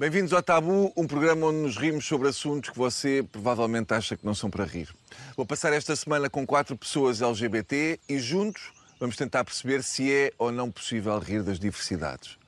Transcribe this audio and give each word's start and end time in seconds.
Bem-vindos 0.00 0.32
ao 0.32 0.42
Tabu, 0.42 0.90
um 0.96 1.06
programa 1.06 1.48
onde 1.48 1.58
nos 1.58 1.76
rimos 1.76 2.06
sobre 2.06 2.26
assuntos 2.26 2.70
que 2.70 2.78
você 2.78 3.22
provavelmente 3.30 3.92
acha 3.92 4.16
que 4.16 4.24
não 4.24 4.34
são 4.34 4.48
para 4.48 4.64
rir. 4.64 4.88
Vou 5.36 5.44
passar 5.44 5.74
esta 5.74 5.94
semana 5.94 6.30
com 6.30 6.46
quatro 6.46 6.74
pessoas 6.74 7.20
LGBT 7.20 8.00
e 8.08 8.18
juntos 8.18 8.72
vamos 8.98 9.14
tentar 9.14 9.44
perceber 9.44 9.82
se 9.82 10.10
é 10.10 10.32
ou 10.38 10.50
não 10.50 10.70
possível 10.70 11.18
rir 11.18 11.42
das 11.42 11.58
diversidades. 11.58 12.38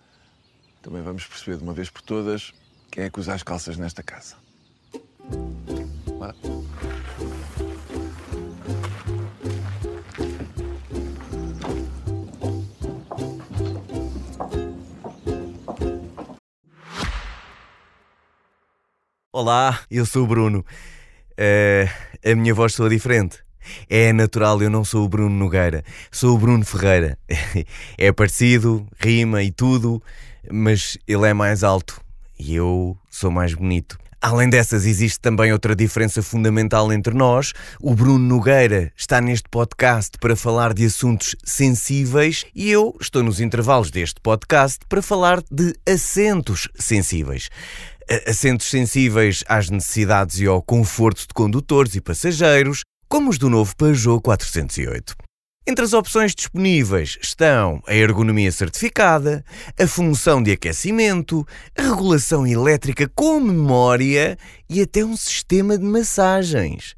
Também 0.81 1.03
vamos 1.03 1.27
perceber 1.27 1.59
de 1.59 1.63
uma 1.63 1.75
vez 1.75 1.91
por 1.91 2.01
todas 2.01 2.55
quem 2.91 3.05
é 3.05 3.11
que 3.11 3.21
usa 3.21 3.35
as 3.35 3.43
calças 3.43 3.77
nesta 3.77 4.03
casa. 4.03 4.35
Bora. 6.19 6.35
Olá, 19.35 19.81
eu 19.91 20.05
sou 20.05 20.25
o 20.25 20.27
Bruno. 20.27 20.63
Eh, 21.39 21.89
a 22.23 22.35
minha 22.35 22.53
voz 22.53 22.75
soa 22.75 22.91
diferente. 22.91 23.39
É 23.89 24.13
natural, 24.13 24.61
eu 24.61 24.69
não 24.69 24.85
sou 24.85 25.07
o 25.07 25.09
Bruno 25.09 25.35
Nogueira, 25.35 25.83
sou 26.11 26.35
o 26.35 26.39
Bruno 26.39 26.67
Ferreira. 26.67 27.17
É 27.97 28.13
parecido, 28.13 28.87
rima 29.01 29.43
e 29.43 29.51
tudo, 29.51 30.03
mas 30.53 30.99
ele 31.09 31.27
é 31.27 31.33
mais 31.33 31.65
alto 31.65 31.99
e 32.39 32.55
eu 32.55 32.95
sou 33.11 33.31
mais 33.31 33.55
bonito. 33.55 33.97
Além 34.25 34.49
dessas, 34.49 34.87
existe 34.87 35.19
também 35.19 35.53
outra 35.53 35.75
diferença 35.75 36.23
fundamental 36.23 36.93
entre 36.93 37.13
nós. 37.13 37.53
O 37.81 37.93
Bruno 37.93 38.21
Nogueira 38.21 38.93
está 38.97 39.21
neste 39.21 39.49
podcast 39.49 40.13
para 40.21 40.37
falar 40.37 40.73
de 40.73 40.85
assuntos 40.85 41.35
sensíveis 41.43 42.45
e 42.55 42.71
eu 42.71 42.97
estou 43.01 43.25
nos 43.25 43.41
intervalos 43.41 43.91
deste 43.91 44.21
podcast 44.21 44.79
para 44.89 45.03
falar 45.03 45.43
de 45.51 45.75
assentos 45.85 46.69
sensíveis. 46.77 47.51
Assentos 48.27 48.69
sensíveis 48.69 49.43
às 49.47 49.71
necessidades 49.71 50.41
e 50.41 50.47
ao 50.47 50.63
conforto 50.63 51.21
de 51.21 51.35
condutores 51.35 51.95
e 51.95 52.01
passageiros, 52.01 52.83
como 53.09 53.31
os 53.31 53.39
do 53.39 53.49
novo 53.49 53.77
Peugeot 53.77 54.21
408. 54.23 55.15
Entre 55.65 55.85
as 55.85 55.93
opções 55.93 56.35
disponíveis 56.35 57.17
estão 57.23 57.81
a 57.87 57.95
ergonomia 57.95 58.51
certificada, 58.51 59.45
a 59.79 59.87
função 59.87 60.43
de 60.43 60.51
aquecimento, 60.51 61.47
a 61.79 61.83
regulação 61.83 62.45
elétrica 62.45 63.09
com 63.15 63.39
memória 63.39 64.37
e 64.69 64.83
até 64.83 65.05
um 65.05 65.17
sistema 65.17 65.79
de 65.79 65.85
massagens. 65.85 66.97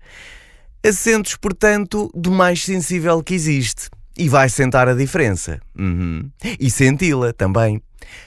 Assentos, 0.82 1.36
portanto, 1.36 2.10
do 2.14 2.30
mais 2.30 2.64
sensível 2.64 3.22
que 3.22 3.34
existe. 3.34 3.90
E 4.16 4.28
vai 4.28 4.48
sentar 4.48 4.88
a 4.88 4.94
diferença. 4.94 5.60
Uhum. 5.76 6.30
E 6.58 6.70
senti-la 6.70 7.32
também. 7.32 7.82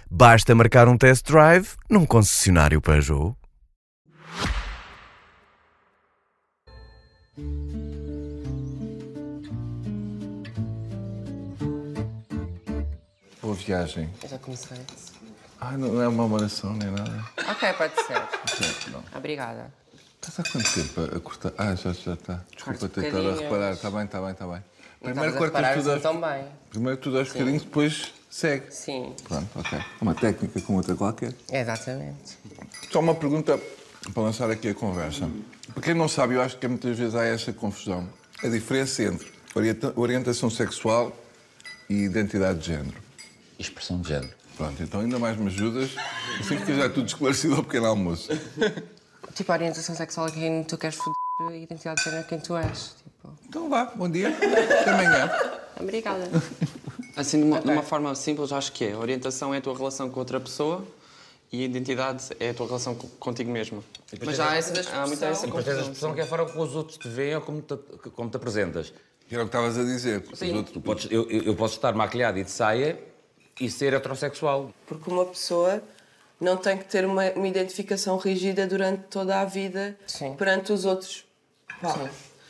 Basta 0.09 0.55
marcar 0.55 0.87
um 0.87 0.97
test 0.97 1.25
drive 1.25 1.75
num 1.89 2.05
concessionário 2.05 2.81
Peugeot. 2.81 3.35
Boa 13.41 13.55
viagem. 13.55 14.09
Eu 14.23 14.29
já 14.29 14.37
comecei. 14.39 14.77
Ah, 15.59 15.77
não 15.77 15.93
não 15.93 16.01
é 16.01 16.07
uma 16.07 16.25
oração 16.25 16.73
nem 16.73 16.91
nada. 16.91 17.25
Ok, 17.49 17.73
pode 17.73 17.95
ser. 17.95 18.21
Certo, 18.55 18.91
não. 18.91 19.03
Obrigada. 19.15 19.71
Estás 20.21 20.39
há 20.39 20.51
quanto 20.51 20.73
tempo 20.73 21.15
a 21.15 21.19
cortar? 21.19 21.53
Ah, 21.57 21.75
já 21.75 21.93
já 21.93 22.13
está. 22.13 22.41
Desculpa 22.53 22.79
Corto 22.79 22.89
ter 22.89 23.07
estado 23.07 23.29
a 23.29 23.35
reparar. 23.35 23.71
Está 23.73 23.89
bem, 23.89 24.03
está 24.03 24.21
bem, 24.21 24.31
está 24.31 24.47
bem. 24.47 24.63
Primeiro 25.01 25.37
cortas 25.37 25.75
tudo 25.75 25.91
aos... 25.91 26.45
Primeiro 26.69 26.97
tudo 26.97 27.19
aos 27.19 27.27
bocadinhos, 27.29 27.63
depois 27.63 28.13
segue. 28.29 28.65
Sim, 28.73 29.13
Pronto, 29.27 29.47
ok. 29.55 29.79
Uma 30.01 30.13
técnica 30.15 30.61
como 30.61 30.77
outra 30.79 30.95
qualquer. 30.95 31.33
exatamente. 31.51 32.37
Só 32.91 32.99
uma 32.99 33.15
pergunta 33.15 33.59
para 34.13 34.23
lançar 34.23 34.49
aqui 34.49 34.69
a 34.69 34.73
conversa. 34.73 35.29
Para 35.73 35.83
quem 35.83 35.93
não 35.93 36.07
sabe, 36.07 36.35
eu 36.35 36.41
acho 36.41 36.57
que 36.57 36.67
muitas 36.67 36.97
vezes 36.97 37.15
há 37.15 37.23
essa 37.25 37.51
confusão. 37.53 38.07
A 38.43 38.47
diferença 38.47 39.03
entre 39.03 39.31
orienta- 39.55 39.93
orientação 39.95 40.49
sexual 40.49 41.11
e 41.89 42.03
identidade 42.03 42.59
de 42.59 42.67
género. 42.67 42.93
Expressão 43.59 43.99
de 44.01 44.09
género. 44.09 44.33
Pronto, 44.55 44.81
então 44.81 45.01
ainda 45.01 45.19
mais 45.19 45.37
me 45.37 45.47
ajudas. 45.47 45.91
Assim 46.39 46.57
fica 46.57 46.73
já 46.73 46.89
tudo 46.89 47.07
esclarecido 47.07 47.55
ao 47.55 47.63
pequeno 47.63 47.85
almoço. 47.87 48.29
Tipo, 49.33 49.51
a 49.51 49.55
orientação 49.55 49.95
sexual 49.95 50.27
é 50.27 50.31
quem 50.31 50.63
tu 50.63 50.77
queres 50.77 50.95
foder 50.97 51.13
a 51.39 51.55
identidade 51.55 51.97
de 51.99 52.03
género 52.05 52.23
é 52.23 52.27
quem 52.27 52.39
tu 52.39 52.55
és. 52.57 52.95
Tipo, 53.03 53.33
Então 53.47 53.69
vá, 53.69 53.85
bom 53.95 54.09
dia. 54.09 54.29
Até 54.29 54.89
amanhã. 54.91 55.29
obrigada. 55.79 56.27
Assim, 57.17 57.39
de 57.39 57.45
uma, 57.45 57.59
de 57.59 57.67
uma 57.69 57.81
forma 57.83 58.13
simples, 58.15 58.51
acho 58.51 58.71
que 58.71 58.85
é. 58.85 58.93
A 58.93 58.97
orientação 58.99 59.53
é 59.53 59.57
a 59.57 59.61
tua 59.61 59.75
relação 59.75 60.09
com 60.09 60.19
outra 60.19 60.39
pessoa 60.39 60.85
e 61.51 61.61
a 61.63 61.65
identidade 61.65 62.25
é 62.39 62.49
a 62.49 62.53
tua 62.53 62.67
relação 62.67 62.93
co- 62.95 63.07
contigo 63.19 63.49
mesmo. 63.51 63.83
Mas 64.23 64.37
já 64.37 64.51
há, 64.51 64.55
essa, 64.57 64.71
há 64.95 65.07
muita 65.07 65.25
essa 65.25 65.43
E 65.45 65.47
depois 65.47 65.65
tens 65.65 65.73
a 65.73 65.77
confusão. 65.77 65.81
expressão 65.93 66.13
que 66.13 66.19
é 66.21 66.23
a 66.23 66.27
forma 66.27 66.45
como 66.45 66.63
os 66.63 66.75
outros 66.75 66.97
te 66.97 67.07
veem 67.09 67.35
ou 67.35 67.41
como 67.41 67.61
te, 67.61 67.75
como 68.11 68.29
te 68.29 68.37
apresentas. 68.37 68.93
Que 69.27 69.35
era 69.35 69.43
o 69.43 69.47
que 69.47 69.55
estavas 69.57 69.77
a 69.77 69.83
dizer. 69.83 70.23
Sim. 70.33 70.55
outros- 70.55 70.73
Tu 70.73 70.79
podes, 70.81 71.07
eu, 71.11 71.29
eu 71.29 71.43
eu 71.43 71.55
posso 71.55 71.75
estar 71.75 71.93
maquilhado 71.93 72.37
e 72.39 72.43
de 72.43 72.51
saia 72.51 72.97
e 73.59 73.69
ser 73.69 73.93
heterossexual. 73.93 74.71
Porque 74.85 75.09
uma 75.09 75.25
pessoa 75.25 75.81
não 76.39 76.55
tem 76.55 76.77
que 76.77 76.85
ter 76.85 77.03
uma, 77.05 77.29
uma 77.31 77.47
identificação 77.47 78.15
rígida 78.17 78.67
durante 78.67 79.03
toda 79.09 79.41
a 79.41 79.45
vida 79.45 79.97
Sim. 80.05 80.35
perante 80.35 80.71
os 80.71 80.85
outros. 80.85 81.25
Pá, 81.81 81.89
Sim. 81.93 82.09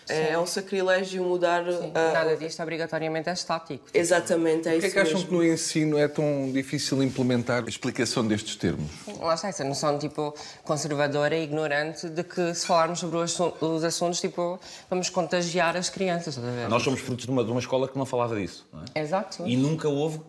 É, 0.10 0.32
é 0.32 0.40
um 0.40 0.46
sacrilégio 0.46 1.24
mudar. 1.24 1.64
a- 1.68 2.12
Nada 2.14 2.36
disto 2.38 2.62
obrigatoriamente 2.62 3.30
é 3.30 3.34
estático. 3.34 3.86
Tipo, 3.86 3.98
Exatamente, 3.98 4.68
é 4.68 4.72
Porquê 4.72 4.86
é 4.86 4.88
isso 4.88 4.92
que 4.94 5.00
acham 5.00 5.14
mesmo. 5.16 5.28
que 5.30 5.34
no 5.36 5.44
ensino 5.44 5.98
é 5.98 6.08
tão 6.08 6.52
difícil 6.52 7.02
implementar 7.04 7.64
a 7.66 7.70
explicação 7.70 8.26
destes 8.28 8.56
termos? 8.56 8.90
Lá 9.20 9.34
está 9.36 9.48
essa 9.50 9.64
noção 9.64 9.98
tipo 10.00 10.34
conservadora 10.64 11.36
e 11.36 11.44
ignorante 11.44 12.10
de 12.10 12.24
que 12.24 12.54
se 12.54 12.66
falarmos 12.66 13.00
sobre 13.00 13.18
os 13.18 13.24
assu- 13.34 13.54
os 13.62 13.84
assuntos, 13.84 14.20
tipo, 14.22 14.60
vamos 14.90 15.10
contagiar 15.10 15.76
as 15.78 15.90
crianças. 15.90 16.38
Nós 16.70 16.84
somos 16.84 17.00
frutos 17.00 17.26
de 17.26 17.32
uma, 17.32 17.44
de 17.44 17.52
uma 17.52 17.60
escola 17.60 17.88
que 17.88 17.98
não 17.98 18.06
falava 18.06 18.36
disso. 18.36 18.68
Não 18.72 18.82
é? 18.96 19.00
Exato. 19.02 19.44
E 19.46 19.56
nunca 19.58 19.88
houve 19.90 20.20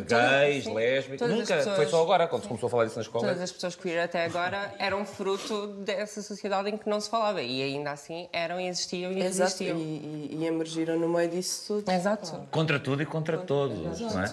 gays, 0.00 0.64
sim. 0.64 0.74
lésbicas. 0.74 1.28
Nunca. 1.30 1.56
pessoas- 1.56 1.76
Foi 1.76 1.86
só 1.86 2.02
agora, 2.02 2.26
quando 2.26 2.42
se 2.42 2.48
começou 2.48 2.66
a 2.66 2.70
falar 2.70 2.84
disso 2.84 2.96
na 2.96 3.02
escola. 3.02 3.26
Todas 3.26 3.42
as 3.42 3.52
pessoas 3.52 3.76
queer 3.76 4.00
até 4.02 4.24
agora 4.24 4.72
eram 4.78 5.04
fruto 5.04 5.66
dessa 5.84 6.22
sociedade 6.22 6.70
em 6.70 6.76
que 6.76 6.88
não 6.88 7.00
se 7.00 7.10
falava 7.10 7.42
e 7.42 7.62
ainda 7.62 7.90
assim 7.92 8.28
eram 8.32 8.60
e 8.60 8.68
existiam 8.68 9.12
e 9.12 9.20
Exato, 9.22 9.62
e, 9.62 9.66
existiam. 9.66 9.78
e- 9.78 10.36
e 10.40 10.46
emergiram 10.46 10.98
no 10.98 11.08
meio 11.08 11.28
disso 11.30 11.64
tudo. 11.80 11.90
Exato. 11.90 12.46
Contra 12.50 12.78
tudo 12.80 13.02
e 13.02 13.06
contra 13.06 13.36
todos. 13.38 14.00
Não 14.00 14.22
é? 14.22 14.32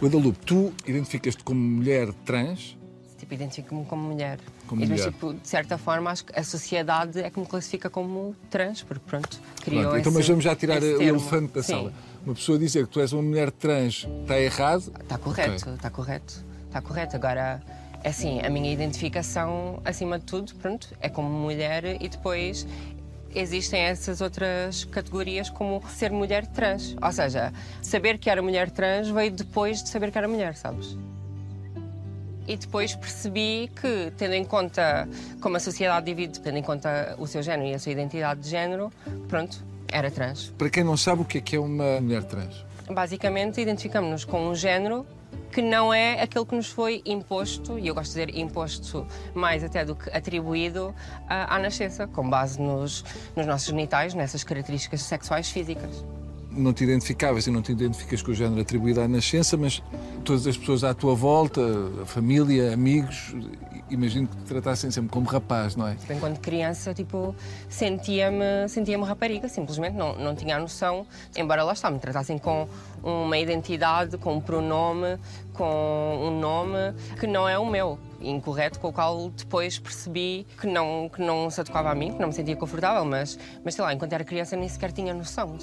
Guadalupe, 0.00 0.38
tu 0.46 0.72
identificas-te 0.86 1.42
como 1.42 1.60
mulher 1.60 2.12
trans, 2.24 2.76
Tipo, 3.18 3.34
identifico-me 3.34 3.84
como 3.84 4.10
mulher. 4.12 4.38
Como 4.68 4.80
e, 4.80 4.86
mas, 4.86 5.00
mulher. 5.00 5.12
tipo, 5.12 5.34
de 5.34 5.48
certa 5.48 5.76
forma, 5.76 6.08
acho 6.08 6.24
que 6.24 6.38
a 6.38 6.44
sociedade 6.44 7.20
é 7.20 7.28
que 7.28 7.40
me 7.40 7.46
classifica 7.46 7.90
como 7.90 8.34
trans, 8.48 8.84
porque 8.84 9.02
pronto, 9.04 9.40
criou 9.60 9.82
Pronto, 9.82 9.96
então 9.98 10.10
esse, 10.12 10.18
mas 10.20 10.28
vamos 10.28 10.44
já 10.44 10.54
tirar 10.54 10.78
o 10.78 10.80
termo. 10.80 11.02
elefante 11.02 11.52
da 11.52 11.62
Sim. 11.62 11.72
sala. 11.72 11.92
Uma 12.28 12.34
pessoa 12.34 12.58
dizer 12.58 12.86
que 12.86 12.92
tu 12.92 13.00
és 13.00 13.10
uma 13.14 13.22
mulher 13.22 13.50
trans 13.50 14.06
está 14.20 14.38
errado. 14.38 14.92
Está 15.00 15.16
correto, 15.16 15.70
está 15.70 15.88
correto. 15.88 16.44
Está 16.66 16.82
correto. 16.82 17.16
Agora, 17.16 17.62
é 18.04 18.10
assim, 18.10 18.42
a 18.42 18.50
minha 18.50 18.70
identificação, 18.70 19.80
acima 19.82 20.18
de 20.18 20.26
tudo, 20.26 20.54
pronto, 20.56 20.94
é 21.00 21.08
como 21.08 21.26
mulher 21.26 21.96
e 22.02 22.06
depois 22.06 22.66
existem 23.34 23.80
essas 23.80 24.20
outras 24.20 24.84
categorias 24.84 25.48
como 25.48 25.82
ser 25.88 26.10
mulher 26.10 26.46
trans. 26.48 26.94
Ou 27.00 27.12
seja, 27.12 27.50
saber 27.80 28.18
que 28.18 28.28
era 28.28 28.42
mulher 28.42 28.70
trans 28.70 29.08
veio 29.08 29.30
depois 29.30 29.82
de 29.82 29.88
saber 29.88 30.10
que 30.10 30.18
era 30.18 30.28
mulher, 30.28 30.54
sabes? 30.54 30.98
E 32.46 32.58
depois 32.58 32.94
percebi 32.94 33.70
que, 33.80 34.12
tendo 34.18 34.34
em 34.34 34.44
conta 34.44 35.08
como 35.40 35.56
a 35.56 35.60
sociedade 35.60 36.04
divide, 36.04 36.40
tendo 36.40 36.58
em 36.58 36.62
conta 36.62 37.16
o 37.18 37.26
seu 37.26 37.42
género 37.42 37.70
e 37.70 37.74
a 37.74 37.78
sua 37.78 37.92
identidade 37.92 38.40
de 38.40 38.50
género, 38.50 38.92
pronto, 39.28 39.66
era 39.92 40.10
trans. 40.10 40.52
Para 40.56 40.70
quem 40.70 40.84
não 40.84 40.96
sabe 40.96 41.22
o 41.22 41.24
que 41.24 41.38
é 41.38 41.40
que 41.40 41.56
é 41.56 41.60
uma 41.60 42.00
mulher 42.00 42.24
trans. 42.24 42.64
Basicamente, 42.90 43.60
identificamos-nos 43.60 44.24
com 44.24 44.48
um 44.48 44.54
género 44.54 45.06
que 45.52 45.62
não 45.62 45.92
é 45.92 46.20
aquele 46.20 46.44
que 46.44 46.54
nos 46.54 46.68
foi 46.68 47.02
imposto, 47.04 47.78
e 47.78 47.88
eu 47.88 47.94
gosto 47.94 48.14
de 48.14 48.26
dizer 48.26 48.38
imposto 48.38 49.06
mais 49.34 49.64
até 49.64 49.84
do 49.84 49.94
que 49.94 50.10
atribuído 50.10 50.94
à, 51.28 51.56
à 51.56 51.58
nascença, 51.58 52.06
com 52.06 52.28
base 52.28 52.60
nos, 52.60 53.04
nos 53.34 53.46
nossos 53.46 53.68
genitais, 53.68 54.14
nessas 54.14 54.44
características 54.44 55.02
sexuais 55.02 55.50
físicas. 55.50 56.04
Não 56.50 56.72
te 56.72 56.84
identificavas 56.84 57.46
e 57.46 57.50
não 57.50 57.62
te 57.62 57.72
identificas 57.72 58.22
com 58.22 58.30
o 58.30 58.34
género 58.34 58.60
atribuído 58.60 59.00
à 59.00 59.08
nascença, 59.08 59.56
mas 59.56 59.82
todas 60.24 60.46
as 60.46 60.56
pessoas 60.56 60.82
à 60.82 60.94
tua 60.94 61.14
volta, 61.14 61.60
a 62.02 62.06
família, 62.06 62.72
amigos, 62.72 63.34
imagino 63.90 64.26
que 64.26 64.36
te 64.36 64.44
tratassem 64.44 64.90
sempre 64.90 65.10
como 65.10 65.26
rapaz, 65.26 65.76
não 65.76 65.86
é? 65.86 65.96
Enquanto 66.10 66.40
criança, 66.40 66.94
tipo, 66.94 67.34
sentia-me 67.68 68.68
sentia 68.68 68.98
rapariga, 68.98 69.48
simplesmente 69.48 69.94
não, 69.94 70.18
não 70.18 70.34
tinha 70.34 70.56
a 70.56 70.58
noção, 70.58 71.06
embora 71.36 71.62
lá 71.62 71.72
está, 71.72 71.90
me 71.90 71.98
tratassem 71.98 72.38
com 72.38 72.68
uma 73.02 73.38
identidade, 73.38 74.18
com 74.18 74.34
um 74.36 74.40
pronome, 74.40 75.18
com 75.52 76.18
um 76.22 76.38
nome 76.38 76.94
que 77.18 77.26
não 77.26 77.48
é 77.48 77.58
o 77.58 77.66
meu, 77.66 77.98
incorreto, 78.20 78.78
com 78.78 78.88
o 78.88 78.92
qual 78.92 79.30
depois 79.30 79.78
percebi 79.78 80.46
que 80.60 80.66
não, 80.66 81.08
que 81.08 81.20
não 81.20 81.50
se 81.50 81.60
adequava 81.60 81.90
a 81.90 81.94
mim, 81.94 82.12
que 82.12 82.20
não 82.20 82.28
me 82.28 82.34
sentia 82.34 82.56
confortável, 82.56 83.04
mas, 83.04 83.38
mas 83.64 83.74
sei 83.74 83.84
lá, 83.84 83.94
enquanto 83.94 84.12
era 84.12 84.24
criança 84.24 84.56
nem 84.56 84.68
sequer 84.68 84.92
tinha 84.92 85.14
noção. 85.14 85.56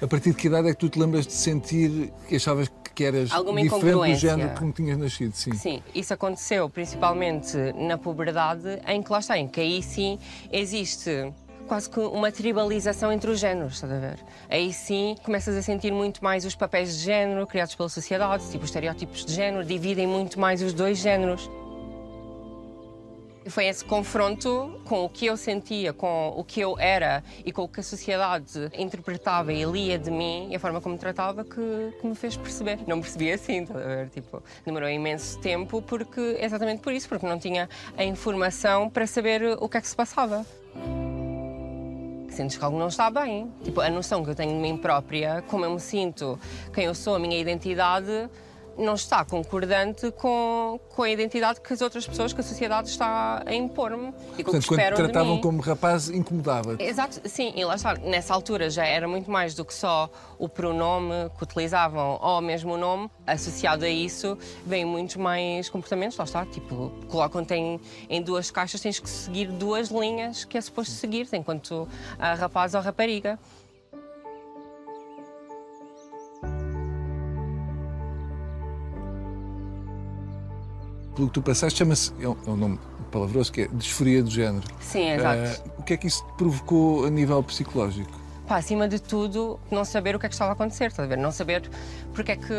a 0.00 0.06
partir 0.06 0.30
de 0.30 0.36
que 0.36 0.46
idade 0.46 0.68
é 0.68 0.72
que 0.72 0.78
tu 0.78 0.88
te 0.88 0.98
lembras 0.98 1.26
de 1.26 1.32
sentir 1.32 2.12
que 2.28 2.36
achavas 2.36 2.70
que 2.94 3.04
eras 3.04 3.30
Alguma 3.32 3.62
diferente 3.62 4.12
do 4.12 4.14
género 4.14 4.50
como 4.58 4.72
tinhas 4.72 4.98
nascido, 4.98 5.32
sim. 5.34 5.52
Sim, 5.54 5.82
isso 5.94 6.12
aconteceu 6.12 6.68
principalmente 6.68 7.56
na 7.74 7.96
puberdade, 7.96 8.80
em 8.86 9.02
que 9.02 9.10
lá 9.10 9.20
está, 9.20 9.38
em 9.38 9.48
que 9.48 9.60
aí 9.60 9.82
sim 9.82 10.18
existe 10.52 11.32
quase 11.70 11.88
que 11.88 12.00
uma 12.00 12.32
tribalização 12.32 13.12
entre 13.12 13.30
os 13.30 13.38
géneros, 13.38 13.74
estás 13.74 13.92
a 13.92 13.98
ver? 13.98 14.18
Aí 14.48 14.72
sim 14.72 15.14
começas 15.22 15.56
a 15.56 15.62
sentir 15.62 15.92
muito 15.92 16.22
mais 16.22 16.44
os 16.44 16.56
papéis 16.56 16.98
de 16.98 17.04
género 17.04 17.46
criados 17.46 17.76
pela 17.76 17.88
sociedade, 17.88 18.42
tipo 18.50 18.64
os 18.64 18.70
estereótipos 18.70 19.24
de 19.24 19.32
género, 19.32 19.64
dividem 19.64 20.06
muito 20.06 20.40
mais 20.40 20.62
os 20.62 20.72
dois 20.72 20.98
géneros. 20.98 21.48
Foi 23.48 23.66
esse 23.66 23.82
confronto 23.84 24.80
com 24.84 25.04
o 25.04 25.08
que 25.08 25.24
eu 25.24 25.36
sentia, 25.36 25.94
com 25.94 26.34
o 26.36 26.44
que 26.44 26.60
eu 26.60 26.78
era 26.78 27.24
e 27.44 27.50
com 27.50 27.62
o 27.62 27.68
que 27.68 27.80
a 27.80 27.82
sociedade 27.82 28.70
interpretava 28.76 29.50
e 29.52 29.64
lia 29.64 29.98
de 29.98 30.10
mim 30.10 30.48
e 30.50 30.56
a 30.56 30.60
forma 30.60 30.80
como 30.80 30.94
me 30.94 31.00
tratava 31.00 31.42
que, 31.42 31.94
que 32.00 32.06
me 32.06 32.14
fez 32.14 32.36
perceber. 32.36 32.78
Não 32.86 32.96
me 32.96 33.02
percebi 33.02 33.32
assim, 33.32 33.62
estás 33.62 33.82
a 33.82 33.86
ver? 33.86 34.10
Tipo, 34.10 34.42
demorou 34.64 34.90
imenso 34.90 35.38
tempo 35.38 35.80
porque, 35.80 36.36
exatamente 36.38 36.82
por 36.82 36.92
isso, 36.92 37.08
porque 37.08 37.26
não 37.26 37.38
tinha 37.38 37.68
a 37.96 38.04
informação 38.04 38.90
para 38.90 39.06
saber 39.06 39.56
o 39.58 39.68
que 39.68 39.78
é 39.78 39.80
que 39.80 39.88
se 39.88 39.96
passava. 39.96 40.44
Sentes 42.28 42.58
que 42.58 42.64
algo 42.64 42.78
não 42.78 42.88
está 42.88 43.10
bem. 43.10 43.50
Tipo, 43.64 43.80
a 43.80 43.88
noção 43.88 44.22
que 44.22 44.30
eu 44.30 44.34
tenho 44.34 44.52
de 44.52 44.58
mim 44.58 44.76
própria, 44.76 45.42
como 45.48 45.64
eu 45.64 45.72
me 45.72 45.80
sinto, 45.80 46.38
quem 46.72 46.84
eu 46.84 46.94
sou, 46.94 47.16
a 47.16 47.18
minha 47.18 47.38
identidade, 47.38 48.28
não 48.76 48.94
está 48.94 49.24
concordante 49.24 50.10
com, 50.12 50.80
com 50.88 51.02
a 51.02 51.10
identidade 51.10 51.60
que 51.60 51.72
as 51.72 51.80
outras 51.80 52.06
pessoas, 52.06 52.32
que 52.32 52.40
a 52.40 52.44
sociedade 52.44 52.88
está 52.88 53.42
a 53.44 53.54
impor-me. 53.54 54.12
E 54.38 54.44
Portanto, 54.44 54.62
que 54.62 54.68
quando 54.68 54.80
te 54.80 54.94
tratavam 54.94 55.40
como 55.40 55.60
rapaz, 55.60 56.08
incomodava-te. 56.08 56.82
Exato, 56.82 57.20
sim, 57.28 57.52
e 57.54 57.64
lá 57.64 57.74
está, 57.74 57.94
nessa 57.94 58.34
altura 58.34 58.70
já 58.70 58.84
era 58.84 59.06
muito 59.06 59.30
mais 59.30 59.54
do 59.54 59.64
que 59.64 59.74
só 59.74 60.10
o 60.38 60.48
pronome 60.48 61.30
que 61.36 61.44
utilizavam 61.44 62.18
ou 62.20 62.40
mesmo 62.40 62.74
o 62.74 62.78
nome, 62.78 63.10
associado 63.26 63.84
a 63.84 63.88
isso 63.88 64.36
vem 64.66 64.84
muitos 64.84 65.16
mais 65.16 65.68
comportamentos, 65.68 66.16
lá 66.16 66.24
está, 66.24 66.46
tipo, 66.46 66.92
colocam-te 67.08 67.54
em, 67.54 67.80
em 68.08 68.22
duas 68.22 68.50
caixas, 68.50 68.80
tens 68.80 68.98
que 68.98 69.08
seguir 69.08 69.46
duas 69.48 69.88
linhas 69.88 70.44
que 70.44 70.56
é 70.56 70.60
suposto 70.60 70.92
seguir, 70.92 71.28
enquanto 71.32 71.88
a 72.18 72.34
rapaz 72.34 72.74
ou 72.74 72.80
rapariga. 72.80 73.38
Pelo 81.20 81.28
que 81.28 81.34
tu 81.34 81.42
passaste, 81.42 81.80
chama-se, 81.80 82.10
é 82.18 82.26
um, 82.26 82.36
é 82.46 82.50
um 82.50 82.56
nome 82.56 82.80
palavroso, 83.12 83.52
que 83.52 83.60
é 83.60 83.68
disforia 83.74 84.22
do 84.22 84.30
género. 84.30 84.66
Sim, 84.80 85.10
exato. 85.10 85.38
Ah, 85.38 85.72
o 85.76 85.82
que 85.82 85.92
é 85.92 85.96
que 85.98 86.06
isso 86.06 86.24
te 86.24 86.32
provocou 86.38 87.04
a 87.04 87.10
nível 87.10 87.42
psicológico? 87.42 88.10
Pá, 88.48 88.56
acima 88.56 88.88
de 88.88 88.98
tudo, 88.98 89.60
não 89.70 89.84
saber 89.84 90.16
o 90.16 90.18
que 90.18 90.24
é 90.24 90.30
que 90.30 90.34
estava 90.34 90.52
a 90.52 90.54
acontecer, 90.54 90.86
estás 90.86 91.06
a 91.06 91.14
ver? 91.14 91.20
Não 91.20 91.30
saber 91.30 91.70
porque 92.14 92.32
é 92.32 92.36
que 92.36 92.54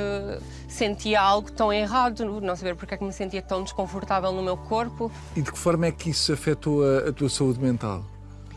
sentia 0.69 1.19
algo 1.19 1.52
tão 1.52 1.74
errado, 1.74 2.24
não 2.40 2.56
saber 2.56 2.75
porque 2.75 2.94
é 2.94 2.98
que 2.98 3.04
me 3.04 3.12
sentia 3.12 3.42
tão 3.42 3.63
desconfortável 3.63 4.31
no 4.31 4.44
meu 4.44 4.56
corpo. 4.56 5.12
E 5.36 5.42
de 5.42 5.52
que 5.52 5.58
forma 5.58 5.88
é 5.88 5.92
que 5.92 6.12
isso 6.12 6.31
afetou 6.31 6.84
a, 6.86 7.10
a 7.10 7.12
tua 7.12 7.30
saúde 7.30 7.60
mental? 7.60 8.06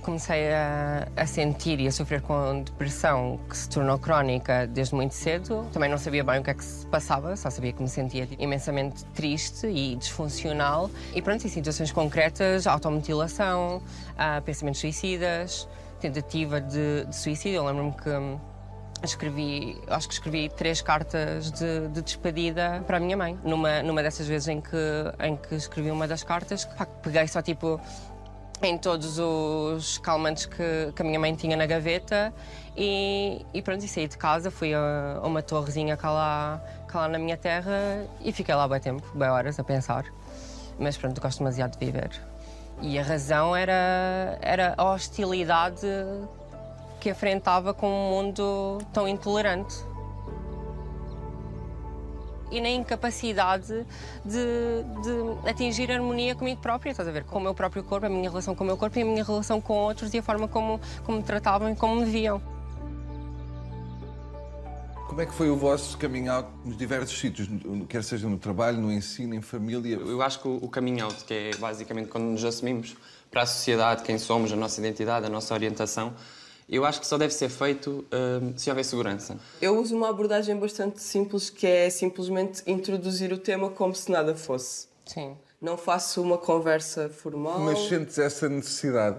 Comecei 0.04 0.52
a, 0.52 1.08
a 1.16 1.26
sentir 1.26 1.80
e 1.80 1.86
a 1.86 1.90
sofrer 1.90 2.20
com 2.20 2.62
depressão 2.62 3.40
que 3.48 3.56
se 3.56 3.68
tornou 3.70 3.98
crónica 3.98 4.66
desde 4.66 4.94
muito 4.94 5.14
cedo. 5.14 5.66
Também 5.72 5.90
não 5.90 5.96
sabia 5.96 6.22
bem 6.22 6.40
o 6.40 6.42
que 6.42 6.50
é 6.50 6.54
que 6.54 6.62
se 6.62 6.86
passava, 6.86 7.34
só 7.36 7.48
sabia 7.48 7.72
que 7.72 7.82
me 7.82 7.88
sentia 7.88 8.28
imensamente 8.38 9.02
triste 9.06 9.66
e 9.66 9.96
disfuncional. 9.96 10.90
E 11.14 11.22
pronto, 11.22 11.46
em 11.46 11.48
situações 11.48 11.90
concretas, 11.90 12.66
automutilação, 12.66 13.82
ah, 14.18 14.42
pensamentos 14.44 14.82
suicidas, 14.82 15.66
tentativa 16.00 16.60
de, 16.60 17.06
de 17.06 17.16
suicídio. 17.16 17.56
Eu 17.56 17.64
lembro-me 17.64 17.92
que 17.92 18.10
escrevi, 19.02 19.80
acho 19.88 20.08
que 20.08 20.14
escrevi 20.14 20.50
três 20.50 20.82
cartas 20.82 21.50
de, 21.50 21.88
de 21.88 22.02
despedida 22.02 22.84
para 22.86 22.98
a 22.98 23.00
minha 23.00 23.16
mãe. 23.16 23.38
Numa, 23.42 23.82
numa 23.82 24.02
dessas 24.02 24.26
vezes 24.26 24.48
em 24.48 24.60
que, 24.60 24.76
em 25.20 25.36
que 25.36 25.54
escrevi 25.54 25.90
uma 25.90 26.06
das 26.06 26.22
cartas, 26.22 26.64
pá, 26.64 26.84
peguei 26.84 27.26
só 27.26 27.40
tipo 27.40 27.80
em 28.62 28.78
todos 28.78 29.18
os 29.18 29.98
calmantes 29.98 30.46
que, 30.46 30.92
que 30.94 31.02
a 31.02 31.04
minha 31.04 31.18
mãe 31.18 31.34
tinha 31.34 31.56
na 31.56 31.66
gaveta 31.66 32.32
e, 32.76 33.44
e 33.52 33.62
pronto, 33.62 33.84
e 33.84 33.88
saí 33.88 34.08
de 34.08 34.16
casa, 34.16 34.50
fui 34.50 34.72
a, 34.74 35.20
a 35.22 35.26
uma 35.26 35.42
torrezinha 35.42 35.96
cá 35.96 36.10
lá, 36.10 36.62
cá 36.88 37.00
lá 37.00 37.08
na 37.08 37.18
minha 37.18 37.36
terra 37.36 38.06
e 38.20 38.32
fiquei 38.32 38.54
lá 38.54 38.66
bem 38.66 38.80
tempo, 38.80 39.06
bem 39.14 39.28
horas 39.28 39.58
a 39.58 39.64
pensar. 39.64 40.04
Mas 40.78 40.96
pronto, 40.96 41.20
gosto 41.20 41.38
demasiado 41.38 41.78
de 41.78 41.84
viver. 41.84 42.10
E 42.80 42.98
a 42.98 43.02
razão 43.02 43.54
era, 43.54 44.38
era 44.40 44.74
a 44.76 44.84
hostilidade 44.92 45.86
que 47.00 47.10
afrontava 47.10 47.72
com 47.72 47.88
um 47.88 48.10
mundo 48.10 48.78
tão 48.92 49.06
intolerante 49.06 49.76
e 52.50 52.60
na 52.60 52.68
incapacidade 52.68 53.86
de, 54.24 54.84
de 55.02 55.48
atingir 55.48 55.90
harmonia 55.90 56.34
comigo 56.34 56.60
própria, 56.60 56.90
estás 56.90 57.08
a 57.08 57.12
ver? 57.12 57.24
Com 57.24 57.38
o 57.38 57.42
meu 57.42 57.54
próprio 57.54 57.82
corpo, 57.82 58.06
a 58.06 58.08
minha 58.08 58.28
relação 58.28 58.54
com 58.54 58.64
o 58.64 58.66
meu 58.66 58.76
corpo 58.76 58.98
e 58.98 59.02
a 59.02 59.04
minha 59.04 59.24
relação 59.24 59.60
com 59.60 59.74
outros 59.74 60.12
e 60.14 60.18
a 60.18 60.22
forma 60.22 60.48
como, 60.48 60.80
como 61.04 61.18
me 61.18 61.24
tratavam 61.24 61.70
e 61.70 61.76
como 61.76 61.96
me 61.96 62.04
viam. 62.04 62.40
Como 65.06 65.20
é 65.22 65.26
que 65.26 65.32
foi 65.32 65.48
o 65.48 65.56
vosso 65.56 65.96
coming 65.98 66.26
out 66.26 66.48
nos 66.64 66.76
diversos 66.76 67.16
sítios, 67.16 67.48
quer 67.88 68.02
seja 68.02 68.28
no 68.28 68.36
trabalho, 68.36 68.78
no 68.78 68.90
ensino, 68.90 69.34
em 69.34 69.40
família? 69.40 69.94
Eu 69.96 70.20
acho 70.20 70.40
que 70.40 70.48
o, 70.48 70.56
o 70.56 70.68
coming 70.68 71.00
out, 71.02 71.24
que 71.24 71.32
é 71.32 71.56
basicamente 71.56 72.08
quando 72.08 72.24
nos 72.24 72.44
assumimos 72.44 72.96
para 73.30 73.42
a 73.42 73.46
sociedade, 73.46 74.02
quem 74.02 74.18
somos, 74.18 74.52
a 74.52 74.56
nossa 74.56 74.80
identidade, 74.80 75.26
a 75.26 75.28
nossa 75.28 75.54
orientação, 75.54 76.14
eu 76.68 76.84
acho 76.84 77.00
que 77.00 77.06
só 77.06 77.16
deve 77.18 77.32
ser 77.34 77.48
feito 77.48 78.04
hum, 78.12 78.52
se 78.56 78.68
houver 78.70 78.84
segurança. 78.84 79.36
Eu 79.60 79.78
uso 79.78 79.96
uma 79.96 80.08
abordagem 80.08 80.56
bastante 80.58 81.00
simples 81.02 81.50
que 81.50 81.66
é 81.66 81.90
simplesmente 81.90 82.62
introduzir 82.66 83.32
o 83.32 83.38
tema 83.38 83.70
como 83.70 83.94
se 83.94 84.10
nada 84.10 84.34
fosse. 84.34 84.86
Sim. 85.06 85.36
Não 85.60 85.76
faço 85.78 86.20
uma 86.22 86.36
conversa 86.38 87.08
formal. 87.08 87.58
Mas 87.60 87.78
sentes 87.88 88.18
essa 88.18 88.48
necessidade? 88.48 89.16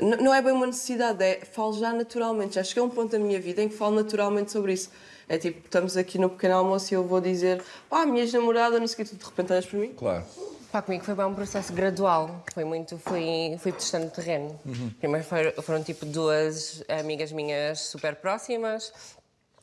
N- 0.00 0.16
Não 0.16 0.32
é 0.34 0.40
bem 0.40 0.52
uma 0.52 0.66
necessidade, 0.66 1.22
é 1.22 1.40
falo 1.44 1.72
já 1.74 1.92
naturalmente. 1.92 2.54
Já 2.54 2.64
cheguei 2.64 2.82
a 2.82 2.86
um 2.86 2.90
ponto 2.90 3.12
da 3.12 3.18
minha 3.18 3.40
vida 3.40 3.62
em 3.62 3.68
que 3.68 3.74
falo 3.76 3.94
naturalmente 3.96 4.50
sobre 4.52 4.72
isso. 4.72 4.90
É 5.28 5.38
tipo, 5.38 5.60
estamos 5.64 5.96
aqui 5.96 6.18
no 6.18 6.28
pequeno 6.30 6.56
almoço 6.56 6.92
e 6.92 6.96
eu 6.96 7.04
vou 7.04 7.20
dizer 7.20 7.62
pá, 7.88 8.04
minha 8.06 8.22
ex-namorada, 8.22 8.78
não 8.80 8.86
sei 8.86 9.04
o 9.04 9.08
que, 9.08 9.14
tu 9.14 9.18
de 9.18 9.24
repente 9.24 9.52
olhas 9.52 9.66
para 9.66 9.78
mim. 9.78 9.92
Claro. 9.96 10.24
Pá, 10.72 10.80
comigo 10.80 11.04
foi 11.04 11.14
bem 11.14 11.26
um 11.26 11.34
processo 11.34 11.70
gradual. 11.70 12.42
Foi 12.54 12.64
muito, 12.64 12.96
fui, 12.96 13.54
fui 13.58 13.72
testando 13.72 14.08
terreno. 14.08 14.58
Primeiro 14.98 15.22
foram, 15.22 15.52
foram 15.62 15.82
tipo 15.82 16.06
duas 16.06 16.82
amigas 16.88 17.30
minhas 17.30 17.78
super 17.80 18.16
próximas, 18.16 18.90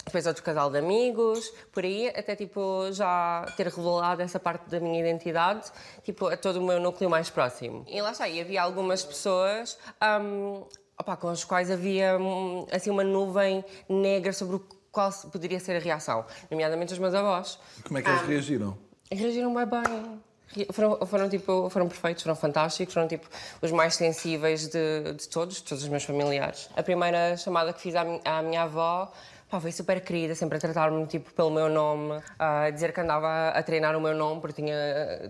depois 0.05 0.27
outro 0.27 0.43
casal 0.43 0.69
de 0.69 0.77
amigos, 0.77 1.51
por 1.73 1.83
aí, 1.83 2.09
até 2.09 2.35
tipo 2.35 2.91
já 2.91 3.43
ter 3.57 3.65
revelado 3.65 4.21
essa 4.21 4.39
parte 4.39 4.69
da 4.69 4.79
minha 4.79 4.99
identidade, 4.99 5.71
tipo 6.03 6.27
a 6.27 6.37
todo 6.37 6.57
o 6.57 6.63
meu 6.63 6.79
núcleo 6.79 7.09
mais 7.09 7.27
próximo. 7.27 7.83
E 7.87 7.99
lá 7.99 8.11
está, 8.11 8.29
e 8.29 8.39
havia 8.39 8.61
algumas 8.61 9.03
pessoas 9.03 9.79
hum, 10.21 10.63
opá, 10.95 11.17
com 11.17 11.29
as 11.29 11.43
quais 11.43 11.71
havia 11.71 12.19
hum, 12.19 12.67
assim 12.71 12.91
uma 12.91 13.03
nuvem 13.03 13.65
negra 13.89 14.31
sobre 14.31 14.57
o 14.57 14.59
qual 14.91 15.11
poderia 15.31 15.59
ser 15.59 15.75
a 15.75 15.79
reação, 15.79 16.23
nomeadamente 16.51 16.93
os 16.93 16.99
meus 16.99 17.15
avós. 17.15 17.57
Como 17.83 17.97
é 17.97 18.03
que 18.03 18.09
eles 18.09 18.21
reagiram? 18.27 18.77
Reagiram 19.11 19.55
bem 19.55 19.65
bem. 19.65 20.28
Foram, 20.71 20.97
foram, 21.05 21.29
tipo, 21.29 21.69
foram 21.69 21.87
perfeitos, 21.87 22.23
foram 22.23 22.35
fantásticos, 22.35 22.93
foram 22.93 23.07
tipo 23.07 23.27
os 23.61 23.71
mais 23.71 23.95
sensíveis 23.95 24.67
de, 24.67 25.13
de 25.13 25.27
todos, 25.29 25.57
de 25.57 25.63
todos 25.63 25.83
os 25.83 25.89
meus 25.89 26.03
familiares. 26.03 26.69
A 26.75 26.81
primeira 26.81 27.37
chamada 27.37 27.71
que 27.71 27.79
fiz 27.81 27.95
à, 27.95 28.03
mi- 28.03 28.21
à 28.25 28.41
minha 28.41 28.63
avó 28.63 29.11
pá, 29.49 29.59
foi 29.59 29.71
super 29.71 29.99
querida, 30.01 30.35
sempre 30.35 30.57
a 30.57 30.61
tratar-me 30.61 31.05
tipo, 31.07 31.33
pelo 31.33 31.49
meu 31.49 31.67
nome, 31.69 32.21
a 32.37 32.69
dizer 32.69 32.93
que 32.93 33.01
andava 33.01 33.49
a 33.49 33.63
treinar 33.63 33.95
o 33.95 34.01
meu 34.01 34.13
nome, 34.15 34.39
porque 34.41 34.61
tinha, 34.61 34.75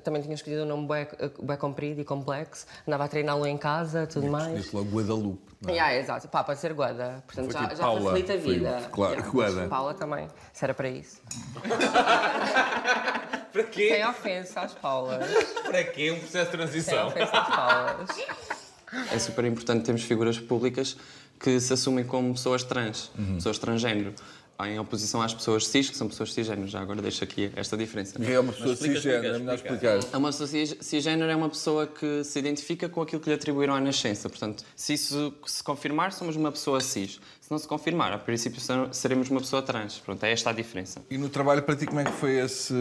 também 0.04 0.22
tinha 0.22 0.34
escolhido 0.36 0.64
um 0.64 0.66
nome 0.66 0.88
bem, 0.88 1.08
bem 1.42 1.58
comprido 1.58 2.02
e 2.02 2.06
complexo, 2.06 2.66
andava 2.88 3.06
a 3.06 3.08
treiná-lo 3.08 3.46
em 3.48 3.58
casa 3.58 4.06
tudo 4.08 4.28
mais. 4.28 4.56
Disse 4.64 4.76
logo 4.76 4.90
Guadalupe. 4.90 5.42
não 5.62 5.70
é? 5.70 5.74
Yeah, 5.74 5.96
exato. 5.96 6.28
Pá, 6.28 6.44
pode 6.44 6.60
ser 6.60 6.74
Guada. 6.74 7.24
Portanto, 7.26 7.46
Foi 7.52 7.54
já, 7.54 7.60
tipo 7.62 7.76
já 7.76 7.84
Paula. 7.84 8.02
facilita 8.12 8.34
a 8.34 8.40
Foi, 8.42 8.54
vida. 8.54 8.82
claro, 8.92 9.14
Yeah, 9.14 9.32
Guada. 9.32 9.68
Paula 9.68 9.94
também, 9.94 10.28
se 10.54 10.64
era 10.66 10.74
para 10.74 10.90
isso. 10.90 11.22
Para 13.52 13.64
quê? 13.64 13.90
Sem 13.90 14.06
ofensa 14.06 14.62
às 14.62 14.74
Paulas. 14.76 15.26
Para 15.64 15.84
quê 15.84 16.12
um 16.12 16.20
processo 16.20 16.46
de 16.46 16.52
Sem 16.52 16.60
transição? 16.60 17.08
ofensa 17.08 17.38
às 17.40 17.48
Paulas. 17.56 18.10
É 19.12 19.20
super 19.20 19.46
importante 19.46 19.86
termos 19.86 20.04
figuras 20.04 20.40
públicas 20.40 20.96
que 21.40 21.60
se 21.60 21.72
assumem 21.74 22.04
como 22.04 22.34
pessoas 22.34 22.64
trans, 22.64 23.12
pessoas 23.36 23.58
transgênero, 23.58 24.14
em 24.62 24.78
oposição 24.78 25.22
às 25.22 25.34
pessoas 25.34 25.66
cis, 25.68 25.90
que 25.90 25.96
são 25.96 26.10
pessoas 26.10 26.34
cisgênero. 26.34 26.68
Já 26.68 26.82
agora 26.82 27.02
deixo 27.02 27.24
aqui 27.24 27.50
esta 27.56 27.78
diferença. 27.78 28.20
Que 28.20 28.30
é 28.34 28.38
uma 28.38 28.52
pessoa 28.52 28.74
explica, 28.74 28.96
cisgênero, 28.96 29.22
explica, 29.22 29.36
é 29.36 29.40
melhor 29.40 29.56
explica. 29.56 29.76
explicar. 29.96 30.14
É 30.14 30.18
Uma 30.18 30.30
pessoa 30.32 30.48
cis- 30.48 30.76
cisgênero 30.82 31.32
é 31.32 31.36
uma 31.38 31.48
pessoa 31.48 31.88
que 31.88 32.24
se 32.26 32.38
identifica 32.40 32.90
com 32.90 33.02
aquilo 33.02 33.22
que 33.22 33.30
lhe 33.30 33.36
atribuíram 33.36 33.74
à 33.74 33.80
nascença. 33.80 34.28
Portanto, 34.28 34.66
se 34.76 34.94
isso 34.96 35.34
se 35.46 35.64
confirmar, 35.64 36.12
somos 36.12 36.36
uma 36.36 36.52
pessoa 36.52 36.82
cis. 36.82 37.22
Se 37.40 37.50
não 37.50 37.58
se 37.58 37.66
confirmar, 37.70 38.12
a 38.12 38.18
princípio 38.18 38.60
ser- 38.60 38.94
seremos 38.94 39.30
uma 39.30 39.40
pessoa 39.40 39.62
trans. 39.62 40.00
Pronto, 40.00 40.22
é 40.26 40.32
esta 40.34 40.50
a 40.50 40.54
diferença. 40.54 41.02
E 41.10 41.18
no 41.18 41.30
trabalho 41.30 41.64
para 41.64 41.78
ti, 41.78 41.86
como 41.86 42.02
é 42.02 42.04
que 42.04 42.12
foi 42.12 42.38
esse, 42.40 42.74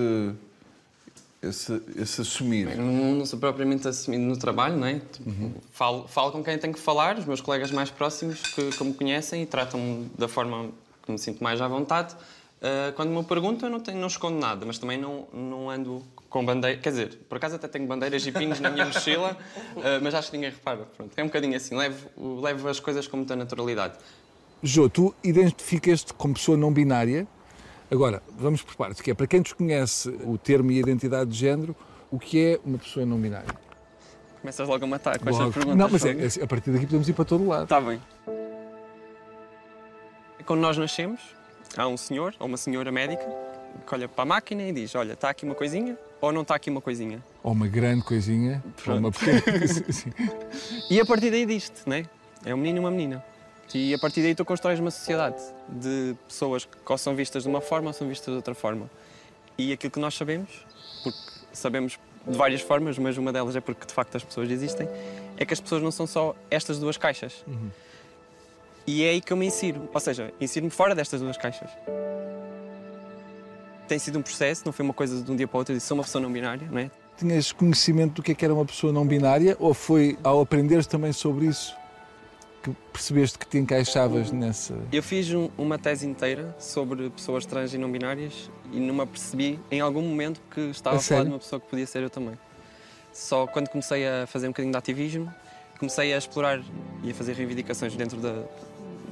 esse, 1.43 1.81
esse 1.97 2.21
assumir? 2.21 2.77
Não, 2.77 3.15
não 3.15 3.27
sou 3.27 3.39
propriamente 3.39 3.87
assumido 3.87 4.25
no 4.25 4.37
trabalho, 4.37 4.77
não 4.77 4.87
é? 4.87 5.01
Tipo, 5.13 5.53
falo, 5.71 6.09
falo 6.09 6.33
com 6.33 6.43
quem 6.43 6.59
tenho 6.59 6.75
que 6.75 6.81
falar, 6.81 7.19
os 7.19 7.25
meus 7.25 7.41
colegas 7.41 7.71
mais 7.71 7.91
próximos 7.91 8.43
que, 8.43 8.71
que 8.71 8.85
me 8.85 8.93
conhecem 8.95 9.43
e 9.43 9.47
tratam-me 9.47 10.11
da 10.19 10.29
forma 10.29 10.71
que 11.05 11.13
me 11.13 11.19
sinto 11.19 11.43
mais 11.43 11.61
à 11.61 11.69
vontade. 11.69 12.15
Uh, 12.59 12.93
quando 12.97 13.11
me 13.11 13.23
perguntam, 13.23 13.69
eu 13.69 13.73
não, 13.73 13.81
tenho, 13.81 13.99
não 13.99 14.09
escondo 14.09 14.37
nada, 14.37 14.67
mas 14.67 14.79
também 14.79 14.99
não, 14.99 15.29
não 15.33 15.71
ando 15.71 16.03
com 16.29 16.45
bandeira. 16.45 16.77
Quer 16.79 16.91
dizer, 16.91 17.19
por 17.29 17.37
acaso 17.37 17.55
até 17.55 17.69
tenho 17.69 17.87
bandeiras 17.87 18.27
e 18.27 18.33
pinos 18.33 18.59
na 18.59 18.69
minha 18.69 18.85
mochila, 18.85 19.37
uh, 19.77 19.81
mas 20.03 20.13
acho 20.15 20.31
que 20.31 20.37
ninguém 20.37 20.51
repara. 20.51 20.89
Pronto, 20.97 21.13
é 21.17 21.23
um 21.23 21.27
bocadinho 21.27 21.57
assim, 21.57 21.77
levo, 21.77 22.41
levo 22.41 22.69
as 22.69 22.81
coisas 22.81 23.07
com 23.07 23.17
muita 23.17 23.37
naturalidade. 23.37 23.95
Jô, 24.61 24.89
tu 24.89 25.15
identificas-te 25.23 26.13
como 26.13 26.35
pessoa 26.35 26.57
não 26.59 26.73
binária. 26.73 27.29
Agora, 27.91 28.23
vamos 28.37 28.63
por 28.63 28.77
partes, 28.77 29.01
que 29.01 29.11
é 29.11 29.15
para 29.15 29.27
quem 29.27 29.41
desconhece 29.41 30.09
o 30.25 30.37
termo 30.37 30.71
e 30.71 30.77
a 30.77 30.81
identidade 30.81 31.31
de 31.31 31.37
género, 31.39 31.75
o 32.11 32.19
que 32.19 32.39
é 32.45 32.61
uma 32.65 32.77
pessoa 32.77 33.07
não 33.07 33.19
binária? 33.19 33.49
Começas 34.41 34.69
logo 34.69 34.85
a 34.85 34.89
matar 34.89 35.19
com 35.19 35.29
estas 35.29 35.53
perguntas. 35.55 35.77
Não, 35.77 35.89
mas 35.89 36.05
é, 36.05 36.41
é, 36.41 36.45
a 36.45 36.47
partir 36.47 36.71
daqui 36.71 36.87
podemos 36.87 37.09
ir 37.09 37.13
para 37.13 37.25
todo 37.25 37.47
lado. 37.47 37.65
Está 37.65 37.81
bem. 37.81 38.01
Quando 40.45 40.61
nós 40.61 40.77
nascemos, 40.77 41.21
há 41.77 41.87
um 41.89 41.97
senhor 41.97 42.35
ou 42.39 42.47
uma 42.47 42.57
senhora 42.57 42.93
médica 42.93 43.25
que 43.87 43.95
olha 43.95 44.09
para 44.09 44.23
a 44.23 44.27
máquina 44.27 44.63
e 44.63 44.73
diz: 44.73 44.95
Olha, 44.95 45.15
está 45.15 45.31
aqui 45.31 45.45
uma 45.45 45.55
coisinha 45.55 45.99
ou 46.21 46.33
não 46.33 46.43
está 46.43 46.55
aqui 46.55 46.71
uma 46.71 46.81
coisinha? 46.81 47.23
Ou 47.43 47.53
uma 47.53 47.67
grande 47.67 48.03
coisinha, 48.03 48.63
ou 48.87 48.97
uma 48.97 49.11
pequena 49.11 49.41
coisinha. 49.43 50.15
E 50.91 51.01
a 51.01 51.07
partir 51.07 51.31
daí 51.31 51.45
diz-te, 51.45 51.89
né? 51.89 52.07
É 52.45 52.55
um 52.55 52.59
menino 52.59 52.79
e 52.79 52.81
uma 52.81 52.91
menina. 52.91 53.25
E 53.75 53.93
a 53.93 53.99
partir 53.99 54.23
daí 54.23 54.35
tu 54.35 54.45
constróis 54.45 54.81
uma 54.81 54.91
sociedade 54.91 55.37
de 55.69 56.17
pessoas 56.27 56.65
que 56.65 56.77
ou 56.87 56.99
são 56.99 57.15
vistas 57.15 57.43
de 57.43 57.49
uma 57.49 57.61
forma 57.61 57.89
ou 57.89 57.93
são 57.93 58.09
vistas 58.09 58.33
de 58.33 58.37
outra 58.37 58.55
forma. 58.55 58.89
E 59.59 59.73
aquilo 59.73 59.91
que 59.91 60.01
nós 60.01 60.15
sabemos, 60.15 60.49
porque 61.03 61.19
sabemos 61.53 61.99
de 62.27 62.37
várias 62.37 62.61
formas, 62.61 62.99
mas 62.99 63.19
uma 63.19 63.33
delas 63.33 63.57
é 63.57 63.61
porque 63.61 63.87
de 63.87 63.93
facto 63.93 64.17
as 64.17 64.25
pessoas 64.25 64.51
existem, 64.51 64.89
é 65.37 65.45
que 65.45 65.53
as 65.53 65.61
pessoas 65.61 65.83
não 65.83 65.91
são 65.91 66.07
só 66.07 66.35
estas 66.51 66.79
duas 66.79 66.97
caixas. 66.97 67.45
E 68.87 69.05
é 69.05 69.11
aí 69.11 69.21
que 69.21 69.33
eu 69.33 69.37
me 69.37 69.47
insiro. 69.47 69.89
Ou 69.93 70.01
seja, 70.01 70.33
insiro-me 70.41 70.71
fora 70.71 70.95
destas 70.95 71.21
duas 71.21 71.37
caixas. 71.37 71.69
Tem 73.87 73.99
sido 73.99 74.19
um 74.19 74.23
processo, 74.23 74.63
não 74.65 74.73
foi 74.73 74.85
uma 74.85 74.95
coisa 74.95 75.23
de 75.23 75.31
um 75.31 75.37
dia 75.37 75.47
para 75.47 75.57
o 75.57 75.59
outro, 75.59 75.73
eu 75.73 75.77
disse, 75.77 75.89
sou 75.89 75.97
uma 75.97 76.05
pessoa 76.05 76.23
não 76.23 76.33
binária, 76.33 76.67
não 76.71 76.79
é? 76.79 76.91
Tinhas 77.17 77.53
conhecimento 77.53 78.15
do 78.15 78.23
que 78.23 78.33
é 78.33 78.35
que 78.35 78.45
era 78.45 78.55
uma 78.55 78.65
pessoa 78.65 78.93
não 78.93 79.07
binária 79.07 79.57
ou 79.59 79.75
foi 79.75 80.19
ao 80.23 80.41
aprenderes 80.41 80.87
também 80.87 81.13
sobre 81.13 81.47
isso 81.47 81.78
que 82.63 82.71
percebeste 82.93 83.39
que 83.39 83.47
te 83.47 83.59
encaixavas 83.59 84.31
nessa. 84.33 84.75
Eu 84.93 85.03
fiz 85.03 85.33
um- 85.33 85.49
uma 85.57 85.79
tese 85.79 86.07
inteira 86.07 86.55
sobre 86.59 87.09
pessoas 87.11 87.47
trans 87.47 87.73
e 87.75 87.79
não 87.79 87.91
binárias 87.91 88.51
e 88.73 88.81
não 88.81 88.95
me 88.95 89.03
apercebi 89.03 89.59
em 89.71 89.81
algum 89.81 90.03
momento 90.03 90.41
que 90.51 90.61
estava 90.63 90.97
A 90.97 90.99
a, 90.99 91.03
falar 91.03 91.23
de 91.25 91.29
uma 91.31 91.39
pessoa 91.39 91.61
que 91.61 91.69
podia 91.69 91.87
ser 91.87 92.03
eu 92.03 92.11
também. 92.11 92.37
Só 93.13 93.47
quando 93.47 93.69
comecei 93.69 94.07
a 94.07 94.27
fazer 94.27 94.47
um 94.47 94.51
bocadinho 94.51 94.73
de 94.73 94.79
ativismo, 94.79 95.33
comecei 95.79 96.13
a 96.13 96.19
explorar 96.19 96.61
e 97.03 97.11
a 97.11 97.15
fazer 97.15 97.33
reivindicações 97.35 97.95
dentro 97.95 98.19
da, 98.19 98.43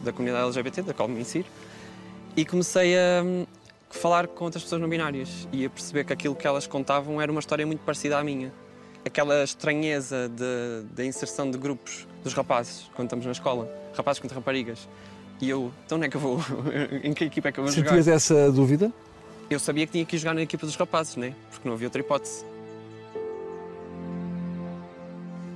da 0.04 0.12
comunidade 0.12 0.44
LGBT, 0.46 0.82
da 0.82 0.94
qual 0.94 1.08
me 1.08 1.20
insiro, 1.20 1.46
e 2.36 2.44
comecei 2.44 2.96
a 2.96 3.22
hum, 3.24 3.46
falar 3.90 4.26
com 4.26 4.44
outras 4.44 4.62
pessoas 4.62 4.80
não 4.80 4.88
binárias 4.88 5.48
e 5.52 5.64
a 5.64 5.70
perceber 5.70 6.04
que 6.04 6.12
aquilo 6.12 6.34
que 6.34 6.46
elas 6.46 6.66
contavam 6.66 7.20
era 7.20 7.30
uma 7.30 7.40
história 7.40 7.66
muito 7.66 7.80
parecida 7.80 8.18
à 8.18 8.24
minha. 8.24 8.52
Aquela 9.06 9.44
estranheza 9.44 10.28
da 10.90 11.04
inserção 11.04 11.48
de 11.48 11.56
grupos 11.56 12.06
dos 12.24 12.34
rapazes, 12.34 12.90
quando 12.96 13.06
estamos 13.06 13.24
na 13.24 13.30
escola, 13.30 13.70
rapazes 13.94 14.20
contra 14.20 14.34
raparigas. 14.34 14.88
E 15.40 15.48
eu, 15.48 15.70
então 15.84 15.96
onde 15.96 16.08
é 16.08 16.10
que 16.10 16.16
eu 16.16 16.20
vou? 16.20 16.40
em 17.04 17.14
que 17.14 17.24
equipa 17.24 17.48
é 17.48 17.52
que 17.52 17.60
eu 17.60 17.64
vou 17.64 17.72
jogar? 17.72 17.90
Sentias 17.90 18.08
essa 18.08 18.50
dúvida? 18.50 18.92
Eu 19.48 19.60
sabia 19.60 19.86
que 19.86 19.92
tinha 19.92 20.04
que 20.04 20.18
jogar 20.18 20.34
na 20.34 20.42
equipa 20.42 20.66
dos 20.66 20.74
rapazes, 20.74 21.14
né? 21.14 21.34
Porque 21.50 21.68
não 21.68 21.74
havia 21.74 21.86
outra 21.86 22.00
hipótese. 22.00 22.44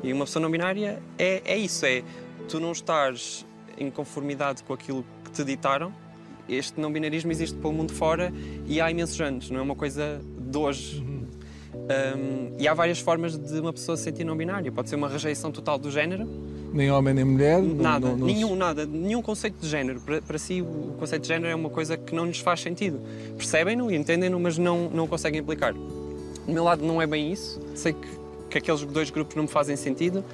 E 0.03 0.13
uma 0.13 0.25
pessoa 0.25 0.43
não 0.43 0.51
binária 0.51 1.03
é, 1.19 1.43
é 1.45 1.59
isso, 1.59 1.85
é 1.85 2.03
tu 2.49 2.59
não 2.59 2.73
estares 2.73 3.45
em 3.77 3.91
conformidade 3.91 4.63
com 4.63 4.73
aquilo 4.73 5.05
que 5.25 5.31
te 5.31 5.45
ditaram. 5.45 5.93
Este 6.49 6.81
não 6.81 6.93
binarismo 6.93 7.31
existe 7.31 7.57
pelo 7.57 7.73
mundo 7.73 7.93
fora 7.93 8.33
e 8.67 8.81
há 8.81 8.91
imensos 8.91 9.21
anos, 9.21 9.51
não 9.51 9.61
é 9.61 9.63
uma 9.63 9.77
coisa 9.77 10.21
de 10.39 10.59
hoje. 10.59 11.05
Um, 11.91 12.53
e 12.59 12.69
há 12.69 12.75
várias 12.75 13.01
formas 13.01 13.37
de 13.37 13.59
uma 13.59 13.73
pessoa 13.73 13.97
se 13.97 14.05
sentir 14.05 14.23
não 14.23 14.37
binária. 14.37 14.71
Pode 14.71 14.89
ser 14.89 14.95
uma 14.97 15.09
rejeição 15.09 15.51
total 15.51 15.77
do 15.79 15.91
género, 15.91 16.25
Nem 16.73 16.89
homem 16.89 17.13
nem 17.13 17.25
mulher? 17.25 17.61
Nada, 17.61 18.07
não- 18.11 18.17
não- 18.17 18.27
nenhum, 18.29 18.55
nada, 18.55 18.87
nenhum 18.87 19.21
conceito 19.21 19.57
de 19.61 19.67
género. 19.69 20.01
Para, 20.01 20.23
para 20.23 20.39
si, 20.39 20.63
o 20.63 20.95
conceito 21.01 21.23
de 21.23 21.29
género 21.29 21.51
é 21.51 21.55
uma 21.55 21.69
coisa 21.69 21.97
que 21.97 22.15
não 22.15 22.27
lhes 22.27 22.39
faz 22.39 22.61
sentido. 22.61 23.01
Percebem-no 23.37 23.91
e 23.91 23.97
entendem-no, 23.97 24.39
mas 24.39 24.57
não, 24.57 24.89
não 24.89 25.09
conseguem 25.09 25.41
aplicar. 25.41 25.73
Do 25.75 25.81
meu 26.53 26.63
lado, 26.63 26.85
não 26.87 27.03
é 27.03 27.09
bem 27.09 27.33
isso. 27.33 27.61
Sei 27.75 27.93
que, 27.93 28.09
que 28.51 28.59
aqueles 28.59 28.83
dois 28.85 29.11
grupos 29.11 29.35
não 29.35 29.43
me 29.43 29.49
fazem 29.49 29.75
sentido, 29.75 30.25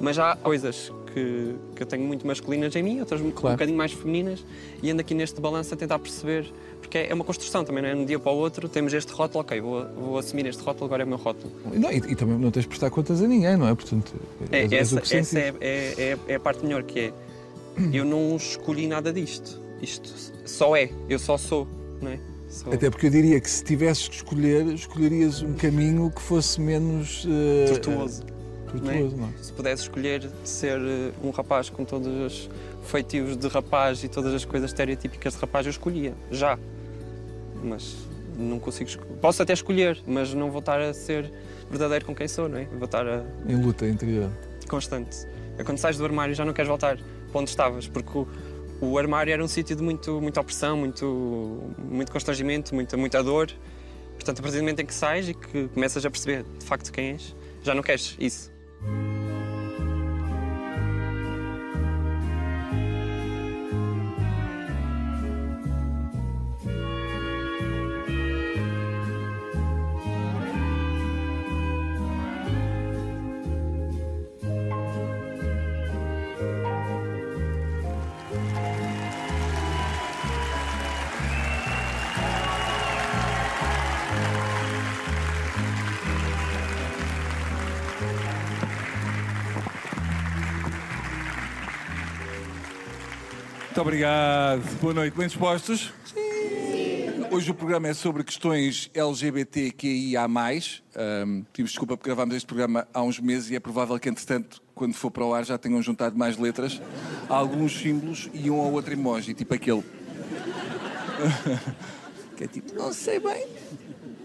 mas 0.00 0.18
há 0.18 0.34
coisas 0.34 0.90
que, 1.16 1.54
que 1.74 1.82
eu 1.82 1.86
tenho 1.86 2.04
muito 2.04 2.26
masculinas 2.26 2.76
em 2.76 2.82
mim, 2.82 3.00
outras 3.00 3.22
um 3.22 3.30
Claro. 3.30 3.56
bocadinho 3.56 3.78
mais 3.78 3.90
femininas, 3.92 4.44
e 4.82 4.90
ando 4.90 5.00
aqui 5.00 5.14
neste 5.14 5.40
balanço 5.40 5.72
a 5.72 5.76
tentar 5.76 5.98
perceber. 5.98 6.52
Porque 6.80 6.98
é 6.98 7.14
uma 7.14 7.24
construção 7.24 7.64
também, 7.64 7.82
não 7.82 7.88
é? 7.88 7.94
De 7.94 8.00
um 8.00 8.04
dia 8.04 8.18
para 8.18 8.30
o 8.30 8.36
outro 8.36 8.68
temos 8.68 8.92
este 8.92 9.10
rótulo, 9.12 9.40
ok, 9.40 9.60
vou, 9.60 9.86
vou 9.96 10.18
assumir 10.18 10.46
este 10.46 10.62
rótulo, 10.62 10.84
agora 10.84 11.02
é 11.02 11.06
o 11.06 11.08
meu 11.08 11.16
rótulo. 11.16 11.50
Não, 11.72 11.90
e, 11.90 11.96
e 11.96 12.14
também 12.14 12.38
não 12.38 12.50
tens 12.50 12.62
de 12.62 12.68
prestar 12.68 12.90
contas 12.90 13.22
a 13.22 13.26
ninguém, 13.26 13.56
não 13.56 13.66
é? 13.66 13.74
Portanto, 13.74 14.12
É, 14.52 14.60
és- 14.62 14.72
essa 14.92 15.16
essa 15.16 15.38
é, 15.38 15.54
é- 15.60 15.94
é- 15.98 16.18
é 16.28 16.34
a 16.34 16.40
parte 16.40 16.62
melhor 16.64 16.82
que 16.82 17.00
é. 17.00 17.12
Eu 17.92 18.04
não 18.04 18.36
escolhi 18.36 18.86
nada 18.86 19.12
disto. 19.12 19.60
Isto 19.82 20.12
só 20.44 20.76
é. 20.76 20.90
Eu 21.08 21.18
só 21.18 21.36
sou. 21.38 21.66
Não 22.00 22.10
é? 22.10 22.18
Sou 22.48 22.72
Até 22.72 22.88
porque 22.88 23.06
eu 23.06 23.10
diria 23.10 23.40
que 23.40 23.50
se 23.50 23.64
tivesses 23.64 24.06
que 24.08 24.14
escolher, 24.16 24.66
escolherias 24.68 25.42
um 25.42 25.54
caminho 25.54 26.10
que 26.10 26.22
fosse 26.22 26.60
menos. 26.60 27.26
eh, 27.28 27.66
tortuoso. 27.72 28.22
Não 28.74 28.90
é? 28.90 29.00
não 29.00 29.28
é? 29.28 29.42
Se 29.42 29.52
pudesse 29.52 29.82
escolher 29.82 30.28
ser 30.44 30.78
eh, 30.78 31.12
um 31.22 31.30
rapaz 31.30 31.70
com 31.70 31.84
todos 31.84 32.08
os 32.08 32.50
feitios 32.84 33.36
de 33.36 33.48
rapaz 33.48 34.02
e 34.04 34.08
todas 34.08 34.32
as 34.34 34.44
coisas 34.44 34.70
estereotípicas 34.70 35.34
de 35.34 35.40
rapaz, 35.40 35.66
eu 35.66 35.70
escolhia. 35.70 36.14
Já. 36.30 36.58
Mas 37.62 37.96
não 38.36 38.58
consigo 38.58 38.88
escolher. 38.88 39.16
Posso 39.16 39.42
até 39.42 39.52
escolher, 39.52 39.98
mas 40.06 40.32
não 40.34 40.50
vou 40.50 40.60
estar 40.60 40.80
a 40.80 40.92
ser 40.92 41.32
verdadeiro 41.70 42.04
com 42.04 42.14
quem 42.14 42.28
sou, 42.28 42.48
não 42.48 42.58
é? 42.58 42.64
Vou 42.64 42.84
estar 42.84 43.06
a. 43.06 43.24
Em 43.48 43.56
luta 43.56 43.86
interior. 43.86 44.30
constante. 44.68 45.26
É 45.58 45.64
quando 45.64 45.78
sais 45.78 45.96
do 45.96 46.04
armário 46.04 46.34
já 46.34 46.44
não 46.44 46.52
queres 46.52 46.68
voltar 46.68 46.98
para 47.30 47.40
onde 47.40 47.50
estavas, 47.50 47.88
porque 47.88 48.18
o, 48.18 48.28
o 48.80 48.98
armário 48.98 49.32
era 49.32 49.42
um 49.42 49.48
sítio 49.48 49.74
de 49.74 49.82
muito, 49.82 50.20
muita 50.20 50.40
opressão, 50.40 50.76
muito, 50.76 51.72
muito 51.78 52.12
constrangimento, 52.12 52.74
muita, 52.74 52.96
muita 52.96 53.22
dor. 53.22 53.50
Portanto, 54.14 54.40
a 54.40 54.42
partir 54.42 54.58
do 54.58 54.62
momento 54.62 54.80
em 54.80 54.86
que 54.86 54.94
sais 54.94 55.28
e 55.28 55.34
que 55.34 55.68
começas 55.68 56.04
a 56.04 56.10
perceber 56.10 56.44
de 56.58 56.64
facto 56.64 56.90
quem 56.92 57.12
és, 57.12 57.34
já 57.62 57.74
não 57.74 57.82
queres 57.82 58.16
isso. 58.18 58.55
Thank 58.86 59.20
you. 59.20 59.25
Muito 93.76 93.88
obrigado. 93.88 94.62
Boa 94.80 94.94
noite. 94.94 95.14
Bem 95.14 95.26
dispostos? 95.26 95.92
Hoje 97.30 97.50
o 97.50 97.54
programa 97.54 97.88
é 97.88 97.92
sobre 97.92 98.24
questões 98.24 98.90
LGBTQIA+. 98.94 100.24
Ahm, 100.24 101.42
pedimos 101.52 101.72
desculpa 101.72 101.94
porque 101.94 102.08
gravámos 102.08 102.34
este 102.34 102.46
programa 102.46 102.88
há 102.94 103.02
uns 103.02 103.20
meses 103.20 103.50
e 103.50 103.54
é 103.54 103.60
provável 103.60 103.98
que, 103.98 104.08
entretanto, 104.08 104.62
quando 104.74 104.94
for 104.94 105.10
para 105.10 105.26
o 105.26 105.34
ar 105.34 105.44
já 105.44 105.58
tenham 105.58 105.82
juntado 105.82 106.16
mais 106.16 106.38
letras, 106.38 106.80
alguns 107.28 107.78
símbolos 107.78 108.30
e 108.32 108.50
um 108.50 108.56
ou 108.56 108.72
outro 108.72 108.94
emoji, 108.94 109.34
tipo 109.34 109.52
aquele. 109.52 109.84
que 112.34 112.44
é 112.44 112.46
tipo, 112.46 112.74
não 112.74 112.94
sei 112.94 113.20
bem. 113.20 113.46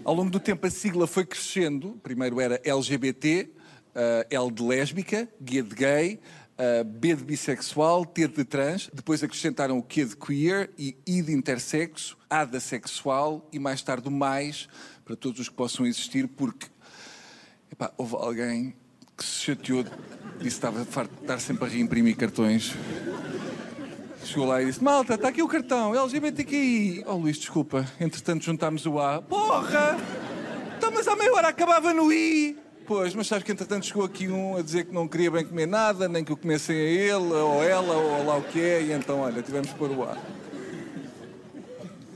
Ao 0.02 0.14
longo 0.14 0.30
do 0.30 0.40
tempo 0.40 0.66
a 0.66 0.70
sigla 0.70 1.06
foi 1.06 1.26
crescendo. 1.26 2.00
Primeiro 2.02 2.40
era 2.40 2.58
LGBT, 2.64 3.50
ah, 3.94 4.26
L 4.30 4.50
de 4.50 4.62
lésbica, 4.62 5.28
G 5.44 5.60
de 5.60 5.74
gay, 5.74 6.20
ah, 6.58 6.84
B 6.84 7.14
de 7.14 7.24
bissexual, 7.24 8.04
T 8.04 8.28
de 8.28 8.44
trans. 8.44 8.90
Depois 8.92 9.22
acrescentaram 9.22 9.78
o 9.78 9.82
Q 9.82 10.04
de 10.04 10.16
queer 10.16 10.70
e 10.78 10.96
I 11.06 11.22
de 11.22 11.32
intersexo, 11.32 12.16
A 12.28 12.44
de 12.44 12.56
assexual 12.56 13.48
e 13.52 13.58
mais 13.58 13.82
tarde 13.82 14.08
o 14.08 14.10
mais 14.10 14.68
para 15.04 15.16
todos 15.16 15.40
os 15.40 15.48
que 15.48 15.54
possam 15.54 15.84
existir, 15.84 16.28
porque 16.28 16.66
epá, 17.70 17.92
houve 17.96 18.14
alguém 18.16 18.74
que 19.16 19.24
se 19.24 19.44
chateou, 19.44 19.82
disse 19.82 19.92
que 20.40 20.46
estava 20.46 20.84
farto 20.84 21.14
de 21.14 21.22
estar 21.22 21.38
sempre 21.40 21.64
a 21.64 21.68
reimprimir 21.68 22.16
cartões. 22.16 22.72
Chegou 24.24 24.46
lá 24.46 24.62
e 24.62 24.66
disse: 24.66 24.82
Malta, 24.82 25.14
está 25.14 25.28
aqui 25.28 25.42
o 25.42 25.48
cartão, 25.48 25.94
LGBTQI. 25.94 27.04
Oh 27.06 27.14
Luís, 27.14 27.38
desculpa, 27.38 27.86
entretanto 28.00 28.44
juntámos 28.44 28.86
o 28.86 28.98
A. 28.98 29.20
Porra! 29.20 29.98
Então, 30.76 30.90
mas 30.92 31.08
à 31.08 31.16
meia 31.16 31.32
hora 31.32 31.48
acabava 31.48 31.92
no 31.92 32.12
I. 32.12 32.61
Pois, 32.86 33.14
mas 33.14 33.28
sabes 33.28 33.44
que 33.44 33.52
entretanto 33.52 33.86
chegou 33.86 34.04
aqui 34.04 34.28
um 34.28 34.56
a 34.56 34.62
dizer 34.62 34.84
que 34.86 34.92
não 34.92 35.06
queria 35.06 35.30
bem 35.30 35.44
comer 35.44 35.66
nada, 35.66 36.08
nem 36.08 36.24
que 36.24 36.32
o 36.32 36.36
comessem 36.36 36.76
a 36.76 36.80
ele, 36.80 37.32
ou 37.32 37.62
ela, 37.62 37.94
ou 37.94 38.26
lá 38.26 38.36
o 38.36 38.42
que 38.42 38.60
é, 38.60 38.82
e 38.82 38.92
então, 38.92 39.20
olha, 39.20 39.40
tivemos 39.40 39.68
que 39.68 39.74
pôr 39.76 39.90
o 39.90 40.02
A. 40.02 40.16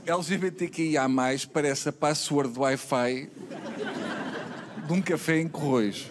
LGBTQIA+, 0.05 1.07
parece 1.51 1.89
a 1.89 1.93
password 1.93 2.53
do 2.53 2.61
Wi-Fi 2.61 3.29
de 4.85 4.93
um 4.93 5.01
café 5.01 5.39
em 5.39 5.47
Corroios. 5.47 6.09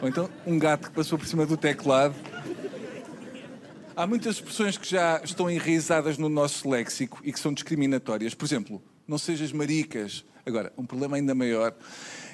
Ou 0.00 0.08
então 0.08 0.30
um 0.46 0.58
gato 0.58 0.88
que 0.88 0.94
passou 0.94 1.18
por 1.18 1.26
cima 1.26 1.44
do 1.44 1.56
teclado. 1.56 2.14
Há 3.94 4.06
muitas 4.06 4.36
expressões 4.36 4.78
que 4.78 4.88
já 4.88 5.20
estão 5.22 5.50
enraizadas 5.50 6.16
no 6.16 6.30
nosso 6.30 6.68
léxico 6.68 7.20
e 7.22 7.32
que 7.32 7.38
são 7.38 7.52
discriminatórias. 7.52 8.34
Por 8.34 8.46
exemplo, 8.46 8.82
não 9.06 9.18
sejas 9.18 9.52
maricas. 9.52 10.24
Agora, 10.46 10.72
um 10.78 10.86
problema 10.86 11.16
ainda 11.16 11.34
maior 11.34 11.74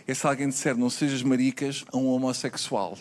é 0.07 0.15
se 0.15 0.27
alguém 0.27 0.49
disser 0.49 0.77
não 0.77 0.89
sejas 0.89 1.23
maricas 1.23 1.85
a 1.93 1.97
um 1.97 2.09
homossexual. 2.09 2.97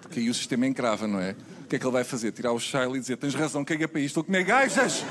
Porque 0.00 0.20
aí 0.20 0.30
o 0.30 0.34
sistema 0.34 0.66
encrava, 0.66 1.06
não 1.06 1.20
é? 1.20 1.36
O 1.64 1.68
que 1.68 1.76
é 1.76 1.78
que 1.78 1.84
ele 1.84 1.92
vai 1.92 2.04
fazer? 2.04 2.32
Tirar 2.32 2.52
o 2.52 2.60
Charlie 2.60 2.98
e 2.98 3.00
dizer 3.00 3.16
tens 3.16 3.34
razão, 3.34 3.64
caga 3.64 3.86
para 3.86 4.00
isto, 4.00 4.20
estou 4.20 4.22
a 4.22 4.24
comer 4.24 4.44
gajas! 4.44 5.04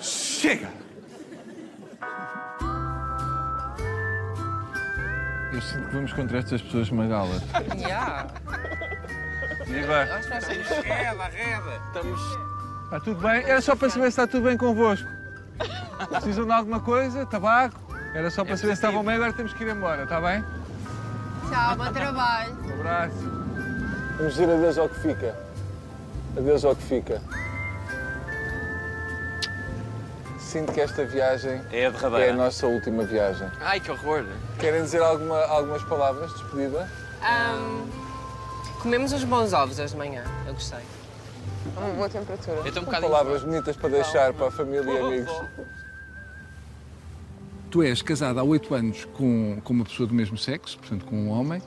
Chega! 0.00 0.70
Eu 5.52 5.62
sinto 5.62 5.86
que 5.88 5.94
vamos 5.94 6.12
contra 6.12 6.38
estas 6.38 6.62
pessoas 6.62 6.90
magalas. 6.90 7.42
Yeah. 7.76 8.28
Viva! 9.66 10.04
Reda, 10.04 11.24
reda. 11.24 11.82
Estamos. 11.86 12.20
Está 12.84 13.00
tudo 13.00 13.20
bem? 13.20 13.42
Era 13.42 13.60
só 13.60 13.76
para 13.76 13.90
saber 13.90 14.04
se 14.04 14.08
está 14.08 14.26
tudo 14.26 14.44
bem 14.44 14.56
convosco. 14.56 15.08
Precisam 16.10 16.46
de 16.46 16.52
alguma 16.52 16.80
coisa? 16.80 17.26
Tabaco? 17.26 17.87
Era 18.14 18.30
só 18.30 18.44
para 18.44 18.56
saber 18.56 18.68
se 18.74 18.78
estavam 18.78 19.04
bem, 19.04 19.14
agora 19.16 19.32
temos 19.32 19.52
que 19.52 19.62
ir 19.64 19.68
embora, 19.70 20.04
está 20.04 20.20
bem? 20.20 20.44
Tchau, 21.50 21.76
bom 21.76 21.92
trabalho. 21.92 22.56
Um 22.66 22.72
abraço. 22.80 23.16
Vamos 24.16 24.32
dizer 24.34 24.50
adeus 24.50 24.78
ao 24.78 24.88
que 24.88 25.00
fica. 25.00 25.34
Adeus 26.36 26.64
ao 26.64 26.74
que 26.74 26.82
fica. 26.82 27.22
Sinto 30.38 30.72
que 30.72 30.80
esta 30.80 31.04
viagem 31.04 31.60
É 31.70 31.80
a 31.80 31.82
é 31.82 31.86
a 31.86 31.90
derradeira. 31.90 32.32
nossa 32.32 32.66
última 32.66 33.04
viagem. 33.04 33.48
Ai, 33.60 33.80
que 33.80 33.90
horror. 33.90 34.24
Querem 34.58 34.82
dizer 34.82 35.02
alguma, 35.02 35.38
algumas 35.44 35.82
palavras 35.84 36.30
de 36.32 36.38
despedida? 36.42 36.88
comemos 38.82 39.12
uns 39.12 39.24
bons 39.24 39.52
ovos 39.52 39.78
hoje 39.78 39.92
de 39.92 39.98
manhã. 39.98 40.24
Eu 40.46 40.54
gostei. 40.54 40.78
Uma 41.76 41.88
boa 41.90 42.08
temperatura. 42.08 42.56
Eu 42.58 42.66
estou 42.66 42.82
um 42.82 42.86
Com 42.86 42.90
bocadinho. 42.92 43.10
palavras 43.10 43.42
bonitas 43.42 43.76
para 43.76 43.88
deixar 43.90 44.32
para 44.32 44.46
a 44.48 44.50
família 44.50 44.90
e 44.90 44.98
amigos. 44.98 45.42
Tu 47.70 47.82
és 47.82 48.00
casada 48.00 48.40
há 48.40 48.44
oito 48.44 48.74
anos 48.74 49.04
com, 49.14 49.58
com 49.62 49.72
uma 49.72 49.84
pessoa 49.84 50.06
do 50.06 50.14
mesmo 50.14 50.38
sexo, 50.38 50.78
portanto 50.78 51.04
com 51.04 51.16
um 51.16 51.28
homem, 51.28 51.60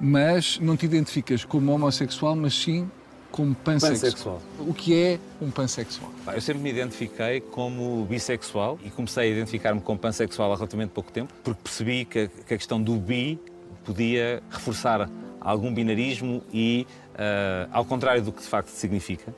mas 0.00 0.58
não 0.60 0.76
te 0.76 0.86
identificas 0.86 1.44
como 1.44 1.72
homossexual, 1.72 2.36
mas 2.36 2.54
sim 2.54 2.88
como 3.30 3.54
pansexual. 3.54 4.38
Pansexual. 4.38 4.42
O 4.60 4.74
que 4.74 4.94
é 4.94 5.18
um 5.40 5.50
pansexual? 5.50 6.12
Eu 6.32 6.40
sempre 6.40 6.62
me 6.62 6.70
identifiquei 6.70 7.40
como 7.40 8.04
bissexual 8.04 8.78
e 8.84 8.90
comecei 8.90 9.24
a 9.24 9.32
identificar-me 9.32 9.80
como 9.80 9.98
pansexual 9.98 10.52
há 10.52 10.56
relativamente 10.56 10.90
pouco 10.90 11.10
tempo, 11.10 11.32
porque 11.42 11.60
percebi 11.62 12.04
que 12.04 12.18
a, 12.18 12.28
que 12.28 12.54
a 12.54 12.58
questão 12.58 12.80
do 12.80 12.94
bi 12.96 13.40
podia 13.84 14.42
reforçar 14.50 15.10
algum 15.40 15.72
binarismo 15.74 16.42
e, 16.52 16.86
ah, 17.16 17.68
ao 17.72 17.84
contrário 17.84 18.22
do 18.22 18.32
que 18.32 18.42
de 18.42 18.48
facto 18.48 18.68
significa, 18.68 19.34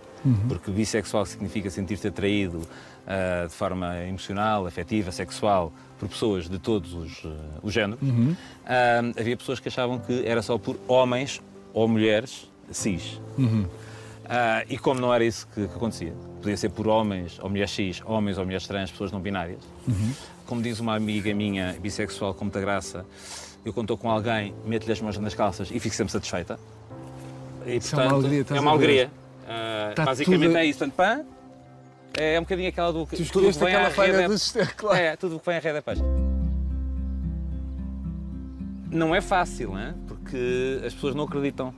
porque 0.48 0.70
bissexual 0.70 1.24
significa 1.24 1.70
sentir-te 1.70 2.08
atraído 2.08 2.66
ah, 3.06 3.46
de 3.46 3.52
forma 3.54 3.98
emocional, 4.04 4.66
afetiva, 4.66 5.10
sexual, 5.12 5.72
por 5.98 6.08
pessoas 6.08 6.48
de 6.48 6.58
todos 6.58 6.92
os, 6.94 7.22
ah, 7.24 7.28
os 7.62 7.72
géneros, 7.72 8.00
ah, 8.66 9.00
havia 9.18 9.36
pessoas 9.36 9.60
que 9.60 9.68
achavam 9.68 9.98
que 9.98 10.24
era 10.26 10.42
só 10.42 10.56
por 10.58 10.76
homens 10.88 11.40
ou 11.72 11.86
mulheres 11.88 12.48
cis. 12.70 13.20
Ah, 14.26 14.64
e 14.68 14.78
como 14.78 15.00
não 15.00 15.12
era 15.12 15.24
isso 15.24 15.46
que, 15.54 15.66
que 15.68 15.74
acontecia, 15.74 16.12
podia 16.40 16.56
ser 16.56 16.70
por 16.70 16.88
homens 16.88 17.38
ou 17.42 17.50
mulheres 17.50 17.70
X, 17.70 18.02
homens 18.06 18.38
ou 18.38 18.44
mulheres 18.44 18.66
trans, 18.66 18.90
pessoas 18.90 19.12
não 19.12 19.20
binárias. 19.20 19.58
Como 20.46 20.62
diz 20.62 20.80
uma 20.80 20.94
amiga 20.96 21.34
minha 21.34 21.74
bissexual 21.80 22.32
com 22.34 22.44
muita 22.46 22.60
graça, 22.60 23.04
eu 23.64 23.72
estou 23.78 23.96
com 23.96 24.10
alguém, 24.10 24.54
meto-lhe 24.64 24.92
as 24.92 25.00
mãos 25.00 25.16
nas 25.18 25.34
calças 25.34 25.70
e 25.70 25.78
fico 25.80 25.94
sempre 25.94 26.12
satisfeita. 26.12 26.58
E, 27.66 27.76
Isso 27.76 27.98
é 27.98 28.06
uma 28.06 28.12
alegria, 28.14 28.46
é 28.50 28.60
uma 28.60 28.70
alegria. 28.72 29.10
Tá 29.94 30.04
basicamente 30.06 30.46
tudo- 30.48 30.56
é 30.58 30.64
isso. 30.66 30.78
Portanto, 30.80 30.94
pã, 30.96 31.24
é 32.16 32.38
um 32.38 32.42
bocadinho 32.42 32.68
aquela 32.68 32.92
do 32.92 33.06
que 33.06 33.16
Tu 33.16 33.32
tudo 33.32 33.52
que 33.52 33.58
vem 33.58 33.74
aquela 33.74 33.88
à 33.88 34.06
rede 34.06 34.28
do 34.28 34.58
é- 34.60 34.66
claro. 34.76 34.96
É, 34.98 35.16
tudo 35.16 35.36
o 35.36 35.40
que 35.40 35.46
vem 35.46 35.56
à 35.56 35.60
rede 35.60 35.78
é 35.78 35.80
peixe. 35.80 36.02
Não 38.90 39.14
é 39.14 39.20
fácil, 39.20 39.72
né? 39.74 39.94
porque 40.06 40.80
as 40.86 40.94
pessoas 40.94 41.14
não 41.14 41.24
acreditam 41.24 41.74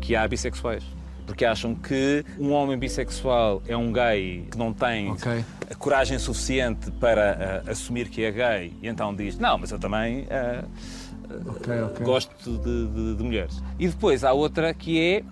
que 0.00 0.14
há 0.16 0.26
bissexuais. 0.26 0.84
Porque 1.26 1.44
acham 1.44 1.74
que 1.74 2.24
um 2.38 2.50
homem 2.52 2.76
bissexual 2.76 3.62
é 3.66 3.76
um 3.76 3.92
gay 3.92 4.46
que 4.50 4.58
não 4.58 4.72
tem 4.72 5.10
Ok. 5.12 5.44
a 5.70 5.74
coragem 5.76 6.18
suficiente 6.18 6.90
para 6.92 7.62
ah, 7.66 7.70
assumir 7.70 8.08
que 8.08 8.24
é 8.24 8.30
gay 8.32 8.72
e 8.82 8.88
então 8.88 9.14
diz: 9.14 9.38
Não, 9.38 9.56
mas 9.56 9.70
eu 9.70 9.78
também 9.78 10.26
ah, 10.30 10.64
Ok, 11.46 11.80
ok. 11.82 12.04
gosto 12.04 12.50
de, 12.58 12.86
de- 12.88 13.14
de 13.16 13.22
mulheres. 13.22 13.62
E 13.78 13.86
depois 13.88 14.24
há 14.24 14.32
outra 14.32 14.74
que 14.74 15.00
é 15.00 15.22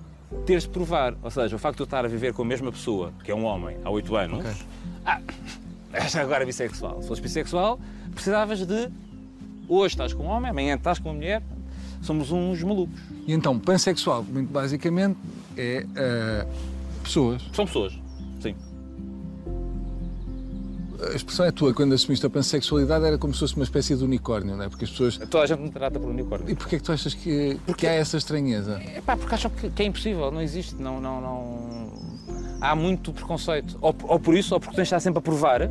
teres 0.46 0.64
de 0.64 0.68
provar. 0.70 1.14
Ou 1.22 1.30
seja, 1.30 1.54
o 1.56 1.58
facto 1.58 1.76
de 1.76 1.82
eu 1.82 1.84
estar 1.84 2.04
a 2.04 2.08
viver 2.08 2.32
com 2.32 2.42
a 2.42 2.44
mesma 2.44 2.70
pessoa, 2.70 3.12
que 3.24 3.30
é 3.30 3.34
um 3.34 3.44
homem, 3.44 3.76
há 3.84 3.90
8 3.90 4.16
anos, 4.16 4.38
Ok. 4.40 4.52
ah, 5.06 5.20
és 5.92 6.16
agora 6.16 6.44
bissexual. 6.46 7.02
Se 7.02 7.08
fosses 7.08 7.22
bissexual, 7.22 7.78
precisavas 8.14 8.64
de. 8.64 8.88
Hoje 9.68 9.94
estás 9.94 10.12
com 10.12 10.24
um 10.24 10.28
homem, 10.28 10.50
amanhã 10.50 10.74
estás 10.74 10.98
com 10.98 11.08
uma 11.08 11.14
mulher. 11.14 11.42
Somos 12.02 12.30
uns 12.32 12.62
malucos. 12.62 12.98
E 13.26 13.32
então, 13.32 13.58
pansexual, 13.58 14.22
muito 14.24 14.50
basicamente, 14.50 15.18
é 15.56 15.86
ah, 15.96 16.46
pessoas. 17.02 17.42
São 17.52 17.66
pessoas. 17.66 17.98
A 21.02 21.14
expressão 21.14 21.46
é 21.46 21.50
tua, 21.50 21.72
quando 21.72 21.94
assumiste 21.94 22.26
a 22.26 22.30
pansexualidade 22.30 23.04
era 23.04 23.16
como 23.16 23.32
se 23.32 23.40
fosse 23.40 23.56
uma 23.56 23.64
espécie 23.64 23.96
de 23.96 24.04
unicórnio, 24.04 24.56
não 24.56 24.64
é? 24.64 24.68
Porque 24.68 24.84
as 24.84 24.90
pessoas. 24.90 25.16
Toda 25.16 25.44
a 25.44 25.46
gente 25.46 25.60
me 25.60 25.70
trata 25.70 25.98
por 25.98 26.08
unicórnio. 26.10 26.50
E 26.50 26.54
porquê 26.54 26.76
é 26.76 26.78
que 26.78 26.84
tu 26.84 26.92
achas 26.92 27.14
que, 27.14 27.58
que 27.76 27.86
há 27.86 27.92
essa 27.92 28.16
estranheza? 28.16 28.80
É 28.94 29.00
pá, 29.00 29.16
porque 29.16 29.34
acham 29.34 29.50
que, 29.50 29.70
que 29.70 29.82
é 29.82 29.86
impossível, 29.86 30.30
não 30.30 30.42
existe, 30.42 30.74
não, 30.74 31.00
não, 31.00 31.20
não... 31.20 31.92
Há 32.60 32.76
muito 32.76 33.12
preconceito. 33.12 33.78
Ou, 33.80 33.94
ou 34.02 34.20
por 34.20 34.36
isso, 34.36 34.52
ou 34.52 34.60
porque 34.60 34.76
tens 34.76 34.84
de 34.84 34.88
estar 34.88 35.00
sempre 35.00 35.18
a 35.18 35.22
provar, 35.22 35.70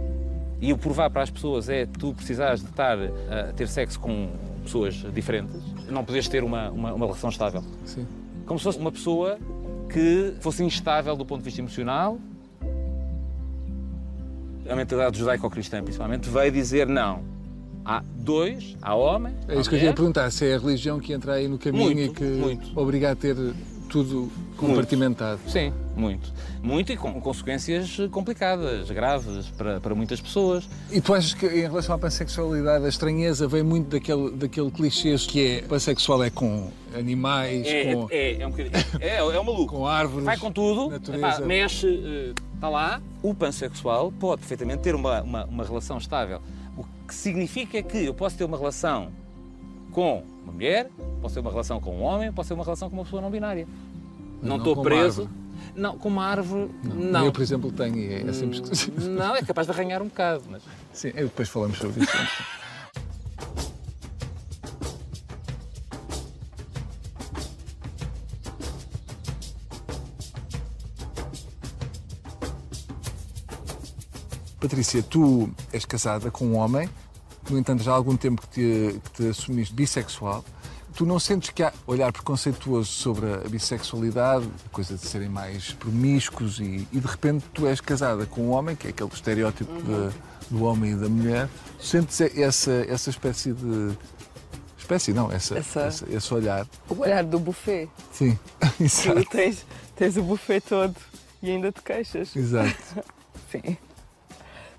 e 0.61 0.73
o 0.73 0.77
provar 0.77 1.09
para 1.09 1.21
as 1.21 1.29
pessoas 1.29 1.69
é 1.69 1.85
tu 1.85 2.13
precisares 2.13 2.61
de 2.61 2.69
estar 2.69 2.97
a 2.97 3.53
ter 3.53 3.67
sexo 3.67 3.99
com 3.99 4.29
pessoas 4.63 4.95
diferentes, 5.13 5.55
não 5.89 6.03
podes 6.03 6.27
ter 6.27 6.43
uma, 6.43 6.69
uma, 6.69 6.93
uma 6.93 7.05
relação 7.05 7.29
estável. 7.29 7.63
Sim. 7.85 8.05
Como 8.45 8.59
se 8.59 8.63
fosse 8.63 8.79
uma 8.79 8.91
pessoa 8.91 9.37
que 9.89 10.33
fosse 10.39 10.63
instável 10.63 11.15
do 11.15 11.25
ponto 11.25 11.39
de 11.39 11.45
vista 11.45 11.61
emocional. 11.61 12.19
A 14.69 14.75
mentalidade 14.75 15.17
judaico-cristã, 15.17 15.81
principalmente, 15.83 16.29
veio 16.29 16.51
dizer 16.51 16.87
não. 16.87 17.23
Há 17.83 18.03
dois, 18.15 18.75
há 18.81 18.93
homem, 18.93 19.33
É 19.47 19.55
isso 19.59 19.67
que 19.69 19.75
eu 19.75 19.79
queria 19.79 19.93
perguntar, 19.95 20.29
se 20.31 20.45
é 20.45 20.55
a 20.55 20.59
religião 20.59 20.99
que 20.99 21.11
entra 21.11 21.33
aí 21.33 21.47
no 21.47 21.57
caminho 21.57 21.85
Muito, 21.85 22.01
e 22.11 22.13
que 22.15 22.23
muito. 22.23 22.79
obriga 22.79 23.11
a 23.11 23.15
ter 23.15 23.35
tudo 23.89 24.29
compartimentado. 24.55 25.39
Sim, 25.47 25.73
muito. 25.95 26.31
Muito 26.61 26.91
e 26.91 26.97
com 26.97 27.11
consequências 27.19 27.97
complicadas, 28.11 28.91
graves 28.91 29.47
para, 29.57 29.79
para 29.79 29.95
muitas 29.95 30.21
pessoas. 30.21 30.69
E 30.91 31.01
tu 31.01 31.15
achas 31.15 31.33
que 31.33 31.47
em 31.47 31.61
relação 31.61 31.95
à 31.95 31.97
pansexualidade 31.97 32.85
a 32.85 32.89
estranheza 32.89 33.47
vem 33.47 33.63
muito 33.63 33.89
daquele, 33.89 34.29
daquele 34.31 34.69
clichê 34.69 35.15
que 35.15 35.47
é 35.47 35.61
pansexual 35.63 36.23
é 36.23 36.29
com 36.29 36.69
animais, 36.95 37.65
É, 37.65 37.95
com, 37.95 38.07
é, 38.11 38.39
é 38.39 38.45
um 38.45 38.51
bocadinho. 38.51 38.75
É, 38.99 39.15
é 39.17 39.23
um 39.39 39.43
maluco. 39.43 39.75
com 39.75 39.87
árvores, 39.87 40.25
Vai 40.25 40.37
com 40.37 40.51
tudo, 40.51 40.91
natureza. 40.91 41.27
epá, 41.27 41.39
mexe, 41.45 42.33
está 42.59 42.69
lá. 42.69 43.01
O 43.23 43.33
pansexual 43.33 44.11
pode 44.11 44.41
perfeitamente 44.41 44.83
ter 44.83 44.93
uma, 44.93 45.21
uma, 45.21 45.45
uma 45.45 45.63
relação 45.63 45.97
estável. 45.97 46.41
O 46.77 46.83
que 47.07 47.15
significa 47.15 47.81
que 47.81 48.05
eu 48.05 48.13
posso 48.13 48.37
ter 48.37 48.43
uma 48.43 48.57
relação 48.57 49.11
com 49.91 50.23
uma 50.43 50.53
mulher, 50.53 50.89
posso 51.21 51.35
ter 51.35 51.39
uma 51.39 51.49
relação 51.49 51.79
com 51.79 51.97
um 51.97 52.01
homem, 52.03 52.31
posso 52.31 52.49
ter 52.49 52.53
uma 52.53 52.63
relação 52.63 52.89
com 52.89 52.95
uma 52.97 53.03
pessoa 53.03 53.21
não 53.21 53.31
binária. 53.31 53.67
Não 54.41 54.49
não 54.49 54.57
estou 54.57 54.81
preso. 54.81 55.29
Não, 55.75 55.97
com 55.97 56.09
uma 56.09 56.25
árvore, 56.25 56.69
Não, 56.83 56.95
não. 56.95 57.25
Eu, 57.25 57.31
por 57.31 57.41
exemplo, 57.41 57.71
tenho 57.71 57.97
e 57.97 58.13
é, 58.13 58.21
é 58.21 58.33
sempre 58.33 58.59
esquisito. 58.61 59.01
Não, 59.01 59.35
é 59.35 59.41
capaz 59.41 59.67
de 59.67 59.73
arranhar 59.73 60.01
um 60.01 60.07
bocado, 60.07 60.43
mas. 60.49 60.63
Sim, 60.93 61.11
depois 61.11 61.49
falamos 61.49 61.77
sobre 61.77 62.03
isso. 62.03 62.11
Patrícia, 74.59 75.01
tu 75.01 75.49
és 75.71 75.85
casada 75.85 76.29
com 76.29 76.45
um 76.47 76.55
homem, 76.57 76.89
no 77.49 77.57
entanto 77.57 77.81
já 77.83 77.91
há 77.91 77.95
algum 77.95 78.17
tempo 78.17 78.41
que 78.41 78.47
te, 78.49 78.99
que 78.99 79.11
te 79.23 79.29
assumiste 79.29 79.73
bissexual. 79.73 80.43
Tu 80.95 81.05
não 81.05 81.17
sentes 81.19 81.51
que 81.51 81.63
há 81.63 81.71
olhar 81.87 82.11
preconceituoso 82.11 82.91
sobre 82.91 83.31
a 83.33 83.37
bissexualidade, 83.47 84.49
a 84.65 84.69
coisa 84.69 84.95
de 84.95 85.05
serem 85.05 85.29
mais 85.29 85.71
promíscuos 85.73 86.59
e, 86.59 86.85
e 86.91 86.99
de 86.99 87.07
repente 87.07 87.45
tu 87.53 87.65
és 87.67 87.79
casada 87.79 88.25
com 88.25 88.41
um 88.41 88.49
homem, 88.51 88.75
que 88.75 88.87
é 88.87 88.89
aquele 88.89 89.09
estereótipo 89.13 89.71
de- 89.81 90.13
do 90.49 90.63
homem 90.63 90.91
e 90.93 90.95
da 90.95 91.07
mulher, 91.07 91.47
sentes 91.79 92.19
essa, 92.19 92.71
essa 92.89 93.09
espécie 93.11 93.53
de. 93.53 93.95
Espécie, 94.77 95.13
não, 95.13 95.31
essa, 95.31 95.57
Essa- 95.59 95.81
essa- 95.81 96.05
esse 96.09 96.33
olhar. 96.33 96.67
O 96.89 96.95
olhar 97.01 97.23
do 97.23 97.39
buffet. 97.39 97.87
Sim, 98.11 98.37
Tu 98.77 98.83
exato. 98.83 99.25
tens, 99.29 99.65
tens 99.95 100.17
o 100.17 100.23
buffet 100.23 100.59
todo 100.61 100.95
e 101.43 101.51
ainda 101.51 101.71
te 101.71 101.81
queixas. 101.81 102.35
exato. 102.35 102.75
Sim. 103.51 103.77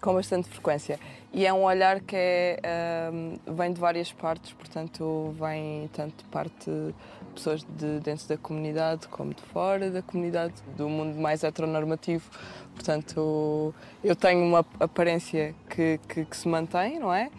Com 0.00 0.14
bastante 0.14 0.48
frequência. 0.48 0.98
E 1.32 1.46
é 1.46 1.52
um 1.52 1.64
olhar 1.64 2.00
que 2.00 2.16
é, 2.16 2.60
ahm, 3.08 3.36
vem 3.54 3.72
de 3.72 3.80
várias 3.80 4.12
partes, 4.12 4.52
portanto, 4.52 5.34
vem 5.38 5.88
tanto 5.92 6.24
de 6.24 6.24
parte 6.24 6.70
de 6.70 6.94
pessoas 7.34 7.62
de 7.62 8.00
dentro 8.00 8.26
da 8.28 8.36
comunidade 8.36 9.06
como 9.08 9.32
de 9.32 9.42
fora 9.42 9.90
da 9.90 10.02
comunidade, 10.02 10.54
do 10.76 10.88
mundo 10.88 11.20
mais 11.20 11.44
heteronormativo. 11.44 12.28
Portanto, 12.74 13.74
eu 14.02 14.16
tenho 14.16 14.44
uma 14.44 14.64
aparência 14.80 15.54
que, 15.68 16.00
que, 16.08 16.24
que 16.24 16.36
se 16.36 16.48
mantém, 16.48 16.98
não 16.98 17.12
é? 17.12 17.30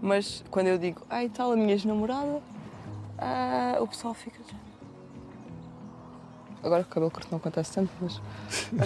Mas 0.00 0.44
quando 0.50 0.68
eu 0.68 0.78
digo, 0.78 1.02
ai 1.08 1.28
tal, 1.28 1.52
a 1.52 1.56
minha 1.56 1.72
ex-namorada, 1.72 2.40
ah, 3.18 3.78
o 3.80 3.86
pessoal 3.86 4.14
fica. 4.14 4.38
Agora 6.66 6.82
com 6.82 6.90
o 6.90 6.94
cabelo 6.94 7.10
curto 7.12 7.28
não 7.30 7.38
acontece 7.38 7.72
tanto, 7.72 7.92
mas. 8.00 8.20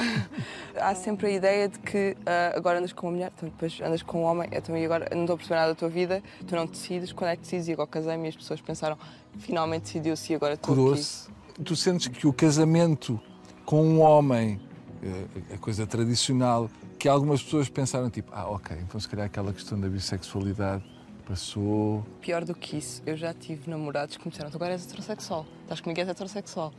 Há 0.76 0.94
sempre 0.94 1.28
a 1.28 1.30
ideia 1.30 1.68
de 1.68 1.78
que 1.78 2.14
ah, 2.26 2.52
agora 2.54 2.78
andas 2.78 2.92
com 2.92 3.06
uma 3.06 3.12
mulher, 3.12 3.32
então 3.34 3.48
depois 3.48 3.80
andas 3.80 4.02
com 4.02 4.22
um 4.22 4.24
homem, 4.24 4.50
então 4.52 4.76
e 4.76 4.84
agora 4.84 5.08
não 5.14 5.22
estou 5.22 5.34
a 5.34 5.36
perceber 5.38 5.60
nada 5.60 5.68
da 5.68 5.74
tua 5.74 5.88
vida, 5.88 6.22
tu 6.46 6.54
não 6.54 6.66
decides, 6.66 7.10
quando 7.12 7.30
é 7.30 7.36
que 7.36 7.42
decides? 7.42 7.68
E 7.68 7.72
agora 7.72 7.88
casei-me 7.88 8.26
e 8.26 8.28
as 8.28 8.36
pessoas 8.36 8.60
pensaram, 8.60 8.98
finalmente 9.38 9.84
decidiu-se 9.84 10.32
e 10.32 10.36
agora 10.36 10.54
estou 10.54 10.74
aqui. 10.74 10.82
Curou-se. 10.82 11.28
Tu 11.64 11.74
sentes 11.74 12.08
que 12.08 12.26
o 12.26 12.32
casamento 12.32 13.18
com 13.64 13.82
um 13.82 14.00
homem, 14.00 14.60
eh, 15.02 15.54
a 15.54 15.58
coisa 15.58 15.86
tradicional, 15.86 16.68
que 16.98 17.08
algumas 17.08 17.42
pessoas 17.42 17.68
pensaram 17.70 18.10
tipo, 18.10 18.30
ah, 18.34 18.46
ok, 18.50 18.76
então 18.82 19.00
se 19.00 19.08
calhar 19.08 19.24
aquela 19.24 19.54
questão 19.54 19.80
da 19.80 19.88
bissexualidade 19.88 20.84
passou. 21.26 22.04
Pior 22.20 22.44
do 22.44 22.54
que 22.54 22.76
isso, 22.76 23.02
eu 23.06 23.16
já 23.16 23.32
tive 23.32 23.70
namorados 23.70 24.16
que 24.16 24.24
me 24.24 24.30
disseram, 24.30 24.50
tu 24.50 24.56
agora 24.56 24.72
és 24.72 24.84
heterossexual, 24.84 25.46
estás 25.62 25.80
comigo 25.80 25.98
és 25.98 26.08
heterossexual. 26.08 26.72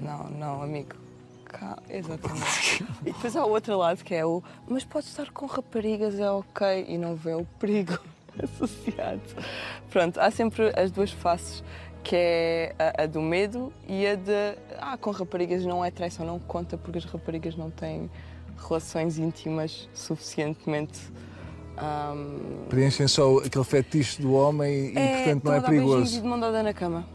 Não, 0.00 0.24
não, 0.30 0.62
amigo. 0.62 0.94
Cá, 1.44 1.78
exatamente. 1.90 2.82
e 3.04 3.12
depois 3.12 3.36
há 3.36 3.44
o 3.44 3.50
outro 3.50 3.76
lado 3.76 4.02
que 4.02 4.14
é 4.14 4.24
o, 4.24 4.42
mas 4.66 4.84
podes 4.84 5.08
estar 5.10 5.30
com 5.30 5.44
raparigas, 5.46 6.18
é 6.18 6.30
ok, 6.30 6.86
e 6.88 6.96
não 6.96 7.14
vê 7.14 7.34
o 7.34 7.44
perigo 7.58 7.98
associado. 8.42 9.20
Pronto, 9.90 10.18
há 10.18 10.30
sempre 10.30 10.72
as 10.74 10.90
duas 10.90 11.10
faces, 11.10 11.62
que 12.02 12.16
é 12.16 12.74
a, 12.78 13.02
a 13.02 13.06
do 13.06 13.20
medo 13.20 13.70
e 13.86 14.06
a 14.06 14.14
de, 14.14 14.56
ah, 14.80 14.96
com 14.96 15.10
raparigas 15.10 15.64
não 15.64 15.84
é 15.84 15.90
traição, 15.90 16.24
não 16.24 16.38
conta 16.38 16.78
porque 16.78 16.98
as 16.98 17.04
raparigas 17.04 17.54
não 17.54 17.70
têm 17.70 18.10
relações 18.66 19.18
íntimas 19.18 19.88
suficientemente. 19.92 21.00
ahm, 21.76 22.66
Preenchem 22.68 23.06
só 23.08 23.38
aquele 23.38 23.64
fetiche 23.64 24.22
do 24.22 24.32
homem 24.32 24.90
e, 24.90 24.92
portanto, 24.94 25.44
não 25.44 25.54
é 25.54 25.60
perigoso. 25.60 26.20
de 26.20 26.26
mão 26.26 26.40
dada 26.40 26.62
na 26.62 26.72
cama. 26.72 27.06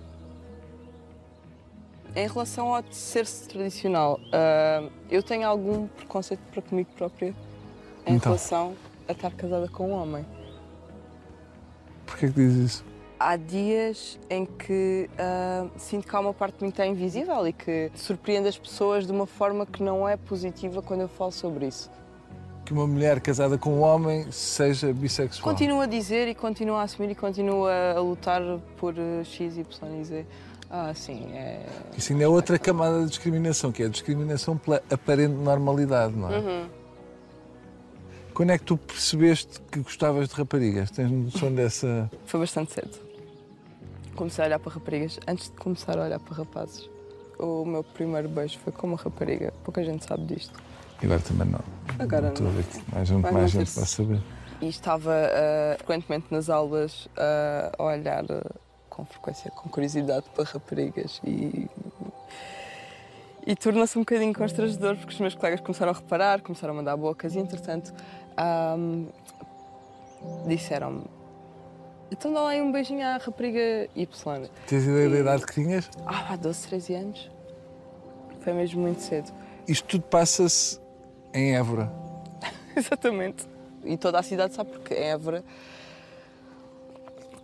Em 2.18 2.28
relação 2.28 2.74
ao 2.74 2.84
ser-se 2.90 3.48
tradicional, 3.48 4.20
ah, 4.34 4.90
eu 5.08 5.22
tenho 5.22 5.48
algum 5.48 5.86
preconceito 5.86 6.40
para 6.52 6.64
comigo 6.64 6.90
própria 6.98 7.28
em 8.08 8.16
Então. 8.16 8.32
relação 8.32 8.74
a 9.08 9.12
estar 9.12 9.30
casada 9.34 9.68
com 9.68 9.92
um 9.92 9.94
homem. 9.94 10.26
Porquê 12.08 12.26
que 12.26 12.34
dizes 12.34 12.72
isso? 12.72 12.86
Há 13.20 13.36
dias 13.36 14.18
em 14.32 14.48
que 14.48 15.08
ah, 15.16 15.68
sinto 15.78 16.08
que 16.08 16.16
há 16.16 16.20
uma 16.20 16.34
parte 16.34 16.58
de 16.58 16.64
mim 16.64 16.72
que 16.72 16.82
está 16.82 16.88
invisível 16.88 17.48
e 17.48 17.54
que 17.54 17.92
surpreende 17.94 18.48
as 18.48 18.58
pessoas 18.58 19.06
de 19.06 19.12
uma 19.12 19.28
forma 19.28 19.64
que 19.68 19.84
não 19.84 20.10
é 20.10 20.18
positiva 20.18 20.82
quando 20.82 21.02
eu 21.02 21.08
falo 21.08 21.32
sobre 21.32 21.68
isso. 21.68 21.88
Que 22.66 22.74
uma 22.74 22.88
mulher 22.88 23.22
casada 23.22 23.60
com 23.60 23.76
um 23.76 23.82
homem 23.82 24.32
seja 24.32 24.92
bissexual. 24.92 25.44
Continuo 25.44 25.82
a 25.82 25.86
dizer 25.86 26.28
e 26.28 26.34
continuo 26.34 26.78
a 26.78 26.82
assumir 26.82 27.12
e 27.12 27.16
continuo 27.16 27.68
a, 27.68 28.00
lutar 28.02 28.42
por 28.76 28.96
eh, 28.98 29.24
X, 29.24 29.56
Y 29.56 30.02
e 30.02 30.04
Z. 30.04 30.26
Ah, 30.70 30.94
sim, 30.94 31.32
é. 31.34 31.66
Isso 31.98 32.12
ainda 32.12 32.26
é 32.26 32.28
outra 32.28 32.60
camada 32.60 33.02
de 33.04 33.08
discriminação, 33.10 33.72
que 33.72 33.84
é 33.84 33.86
a 33.86 33.90
discriminação 33.90 34.58
pela 34.58 34.82
aparente 34.92 35.34
normalidade, 35.34 36.14
não 36.16 36.32
é? 36.32 36.38
Uhum. 36.40 36.70
Quando 38.34 38.52
é 38.52 38.58
que 38.58 38.66
tu 38.66 38.78
percebeste 38.78 39.60
que 39.72 39.80
gostavas 39.80 40.28
de 40.30 40.36
raparigas? 40.36 40.92
Tens 40.92 41.10
noção 41.10 41.52
dessa. 41.54 42.12
Foi 42.26 42.40
bastante 42.40 42.74
cedo. 42.74 42.98
Comecei 44.16 44.44
a 44.44 44.48
olhar 44.48 44.60
para 44.60 44.74
raparigas 44.74 45.20
antes 45.28 45.46
de 45.50 45.56
começar 45.56 45.98
a 45.98 46.04
olhar 46.04 46.20
para 46.20 46.36
rapazes. 46.36 46.90
O 47.40 47.66
meu 47.66 47.84
primeiro 47.84 48.28
beijo 48.28 48.60
foi 48.60 48.74
com 48.74 48.88
uma 48.88 48.98
rapariga. 48.98 49.54
Pouca 49.64 49.84
gente 49.84 50.06
sabe 50.06 50.26
disto. 50.36 50.54
E 51.02 51.06
agora 51.06 51.22
também 51.22 51.48
não. 51.48 51.60
Agora 52.00 52.28
Estou 52.30 52.48
não. 52.48 52.54
ver 52.54 52.64
que 52.64 52.94
mais, 52.94 53.08
gente- 53.08 53.22
Vai 53.22 53.32
mais 53.32 53.54
não 53.54 53.62
gente 53.66 53.76
vai 53.76 53.86
saber. 53.86 54.22
E 54.60 54.68
estava 54.68 55.14
ah, 55.14 55.76
frequentemente 55.78 56.26
nas 56.32 56.50
aulas 56.50 57.08
ah, 57.16 57.72
a 57.78 57.84
olhar 57.84 58.26
ah, 58.32 58.56
com 58.98 59.06
frequência, 59.06 59.52
com 59.52 59.70
curiosidade 59.70 60.26
para 60.34 60.44
raparigas. 60.44 61.22
E, 61.24 61.70
e 63.46 63.56
torna-se 63.56 63.96
um 63.96 64.02
bocadinho 64.02 64.34
constrangedor 64.34 64.98
porque 64.98 65.14
os 65.14 65.20
meus 65.20 65.36
colegas 65.36 65.62
começaram 65.62 65.92
a 65.92 65.96
reparar, 65.96 66.42
começaram 66.42 66.74
a 66.74 66.78
mandar 66.78 66.98
bocas 66.98 67.36
e, 67.36 67.40
entretanto, 67.40 67.94
disseram-me. 70.48 71.04
Então 72.10 72.34
dá 72.34 72.42
lá 72.42 72.54
um 72.56 72.72
beijinho 72.72 73.06
à 73.06 73.18
rapariga 73.18 73.88
Y. 73.96 74.50
Tens 74.66 74.84
ideia 74.84 75.10
da 75.10 75.20
idade 75.20 75.46
que 75.46 75.54
tinhas? 75.54 75.90
Ah, 76.06 76.34
há 76.34 76.36
12, 76.36 76.68
13 76.68 76.94
anos. 76.96 77.32
Foi 78.42 78.54
mesmo 78.54 78.82
muito 78.82 79.02
cedo. 79.02 79.32
Isto 79.68 79.88
tudo 79.88 80.04
passa-se 80.06 80.80
em 81.34 81.56
Évora. 81.56 81.92
Exatamente. 82.76 83.46
E 83.84 83.96
toda 83.98 84.20
a 84.20 84.24
cidade 84.24 84.56
sabe 84.56 84.72
porque 84.72 84.94
em 84.94 85.10
Évora 85.12 85.44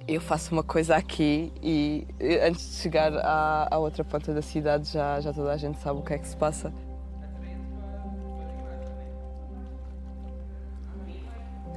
eu 0.07 0.19
faço 0.19 0.53
uma 0.53 0.63
coisa 0.63 0.95
aqui 0.95 1.51
e 1.61 2.05
antes 2.45 2.69
de 2.69 2.75
chegar 2.75 3.13
à, 3.17 3.67
à 3.71 3.77
outra 3.77 4.03
ponta 4.03 4.33
da 4.33 4.41
cidade 4.41 4.91
já, 4.91 5.19
já 5.21 5.31
toda 5.31 5.51
a 5.51 5.57
gente 5.57 5.79
sabe 5.79 5.99
o 5.99 6.03
que 6.03 6.13
é 6.13 6.17
que 6.17 6.27
se 6.27 6.35
passa. 6.35 6.73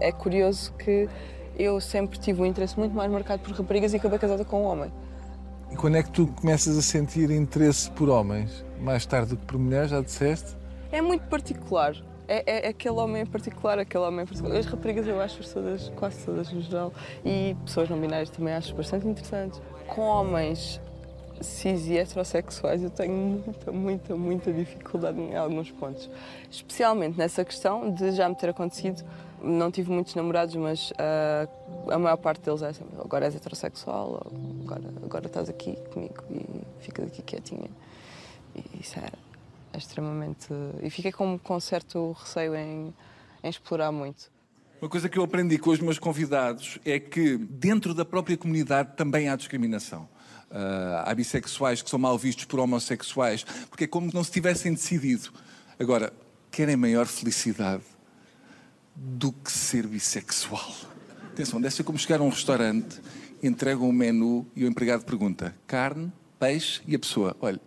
É 0.01 0.12
curioso 0.12 0.73
que 0.75 1.09
eu 1.57 1.81
sempre 1.81 2.19
tive 2.19 2.43
um 2.43 2.47
interesse 2.47 2.79
muito 2.79 2.95
mais 2.95 3.11
marcado 3.11 3.43
por 3.43 3.53
raparigas 3.55 3.95
e 3.95 3.97
acabei 3.97 4.19
casada 4.19 4.45
com 4.45 4.62
um 4.62 4.67
homem. 4.67 4.93
E 5.71 5.77
quando 5.77 5.97
é 5.97 6.03
que 6.03 6.11
tu 6.11 6.27
começas 6.27 6.77
a 6.77 6.83
sentir 6.83 7.31
interesse 7.31 7.91
por 7.91 8.09
homens? 8.09 8.65
Mais 8.81 9.07
tarde 9.07 9.31
do 9.31 9.37
que 9.37 9.47
por 9.47 9.59
mulheres, 9.59 9.91
já 9.91 10.01
disseste? 10.01 10.55
É 10.93 11.01
muito 11.01 11.27
particular. 11.29 11.97
É, 12.29 12.67
é 12.67 12.69
aquele 12.69 12.97
homem 12.97 13.23
em 13.23 13.27
particular, 13.27 13.79
aquele 13.79 14.05
homem 14.05 14.25
em 14.25 14.27
particular. 14.27 14.57
As 14.57 14.67
raparigas 14.67 15.07
eu 15.07 15.21
acho 15.21 15.43
todas, 15.53 15.89
quase 15.91 16.25
todas 16.25 16.53
no 16.53 16.61
geral. 16.61 16.93
E 17.25 17.57
pessoas 17.65 17.89
não 17.89 18.01
binárias 18.01 18.31
também 18.31 18.55
acho 18.55 18.75
bastante 18.75 19.07
interessantes. 19.07 19.61
Com 19.87 20.03
homens 20.03 20.81
cis 21.41 21.87
e 21.87 21.99
heterossexuais 21.99 22.83
eu 22.83 22.91
tenho 22.91 23.12
muita, 23.12 23.73
muita, 23.73 24.17
muita 24.17 24.53
dificuldade 24.53 25.21
em 25.21 25.37
alguns 25.37 25.71
pontos. 25.71 26.11
Especialmente 26.51 27.19
nessa 27.19 27.45
questão 27.45 27.91
de 27.91 28.12
já 28.12 28.29
me 28.29 28.35
ter 28.35 28.51
acontecido. 28.51 29.05
Não 29.43 29.71
tive 29.71 29.93
muitos 29.93 30.15
namorados, 30.15 30.57
mas 30.57 30.93
ah, 30.99 31.47
a 31.91 31.99
maior 31.99 32.17
parte 32.17 32.41
deles 32.41 32.62
é 32.62 32.73
sempre, 32.73 32.99
agora 32.99 33.27
és 33.27 33.37
heterossexual, 33.37 34.27
agora, 34.65 34.83
agora 35.05 35.27
estás 35.27 35.49
aqui 35.51 35.77
comigo 35.93 36.25
e 36.31 36.65
ficas 36.81 37.07
aqui 37.07 37.23
quietinha. 37.23 37.69
E 38.55 38.81
isso 38.81 38.99
é, 38.99 39.11
é 39.77 39.79
extremamente. 39.79 40.49
E 40.83 40.91
fiquei 40.91 41.12
com, 41.12 41.39
com 41.39 41.61
certo 41.61 42.12
receio 42.12 42.55
em, 42.55 42.95
em 43.43 43.49
explorar 43.49 43.93
muito. 43.93 44.31
Uma 44.81 44.89
coisa 44.91 45.09
que 45.09 45.19
eu 45.19 45.23
aprendi 45.23 45.59
com 45.59 45.71
os 45.71 45.81
meus 45.81 45.99
convidados 45.99 46.79
é 46.85 46.99
que 46.99 47.37
dentro 47.37 47.95
da 47.95 48.05
própria 48.05 48.37
comunidade 48.37 48.97
também 48.97 49.29
há 49.29 49.37
discriminação. 49.37 50.09
Ah, 50.51 51.05
há 51.07 51.15
bissexuais 51.15 51.83
que 51.83 51.91
são 51.91 51.99
mal 51.99 52.17
vistos 52.17 52.45
por 52.45 52.61
homossexuais, 52.61 53.45
porque 53.69 53.85
é 53.85 53.87
como 53.87 54.09
se 54.09 54.15
não 54.15 54.25
se 54.25 54.31
tivessem 54.31 54.73
decidido. 54.73 55.31
Agora, 55.79 56.12
querem 56.51 56.77
maior 56.77 57.07
felicidade 57.07 57.83
do 58.95 59.33
que 59.33 59.53
ser 59.53 59.87
bissexual. 59.87 60.73
Atenção, 61.33 61.61
deve 61.61 61.75
ser 61.75 61.85
como 61.85 61.99
chegar 61.99 62.21
a 62.21 62.23
um 62.23 62.31
restaurante, 62.31 63.01
entregam 63.43 63.89
um 63.89 63.93
menu 63.93 64.47
e 64.57 64.65
o 64.65 64.67
empregado 64.67 65.05
pergunta 65.05 65.55
carne, 65.67 66.11
peixe 66.39 66.81
e 66.87 66.95
a 66.95 66.99
pessoa, 66.99 67.37
olha, 67.41 67.61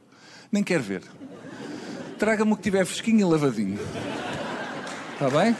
nem 0.51 0.63
quer 0.63 0.79
ver. 0.79 1.03
Traga-me 2.19 2.51
o 2.51 2.57
que 2.57 2.63
tiver 2.63 2.83
fresquinho 2.83 3.21
e 3.21 3.23
lavadinho. 3.23 3.79
Está 5.13 5.29
bem? 5.29 5.55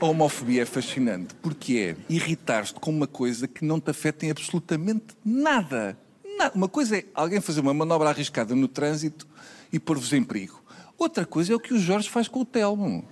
A 0.00 0.04
homofobia 0.04 0.62
é 0.62 0.66
fascinante 0.66 1.32
porque 1.40 1.96
é 1.96 2.12
irritar-te 2.12 2.74
com 2.74 2.90
uma 2.90 3.06
coisa 3.06 3.46
que 3.46 3.64
não 3.64 3.78
te 3.78 3.92
afeta 3.92 4.26
em 4.26 4.32
absolutamente 4.32 5.14
nada. 5.24 5.96
nada. 6.36 6.52
Uma 6.56 6.68
coisa 6.68 6.98
é 6.98 7.04
alguém 7.14 7.40
fazer 7.40 7.60
uma 7.60 7.72
manobra 7.72 8.08
arriscada 8.08 8.52
no 8.52 8.66
trânsito 8.66 9.28
e 9.72 9.78
pôr-vos 9.78 10.12
em 10.12 10.24
perigo. 10.24 10.60
Outra 10.98 11.24
coisa 11.24 11.52
é 11.52 11.56
o 11.56 11.60
que 11.60 11.72
o 11.72 11.78
Jorge 11.78 12.10
faz 12.10 12.26
com 12.26 12.40
o 12.40 12.44
Telmo. 12.44 13.08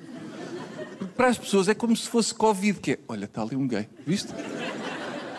Para 1.16 1.28
as 1.28 1.38
pessoas 1.38 1.68
é 1.68 1.74
como 1.74 1.96
se 1.96 2.08
fosse 2.08 2.34
Covid, 2.34 2.80
que 2.80 2.92
é, 2.92 2.98
olha, 3.08 3.24
está 3.24 3.42
ali 3.42 3.56
um 3.56 3.66
gay, 3.66 3.88
viste? 4.06 4.32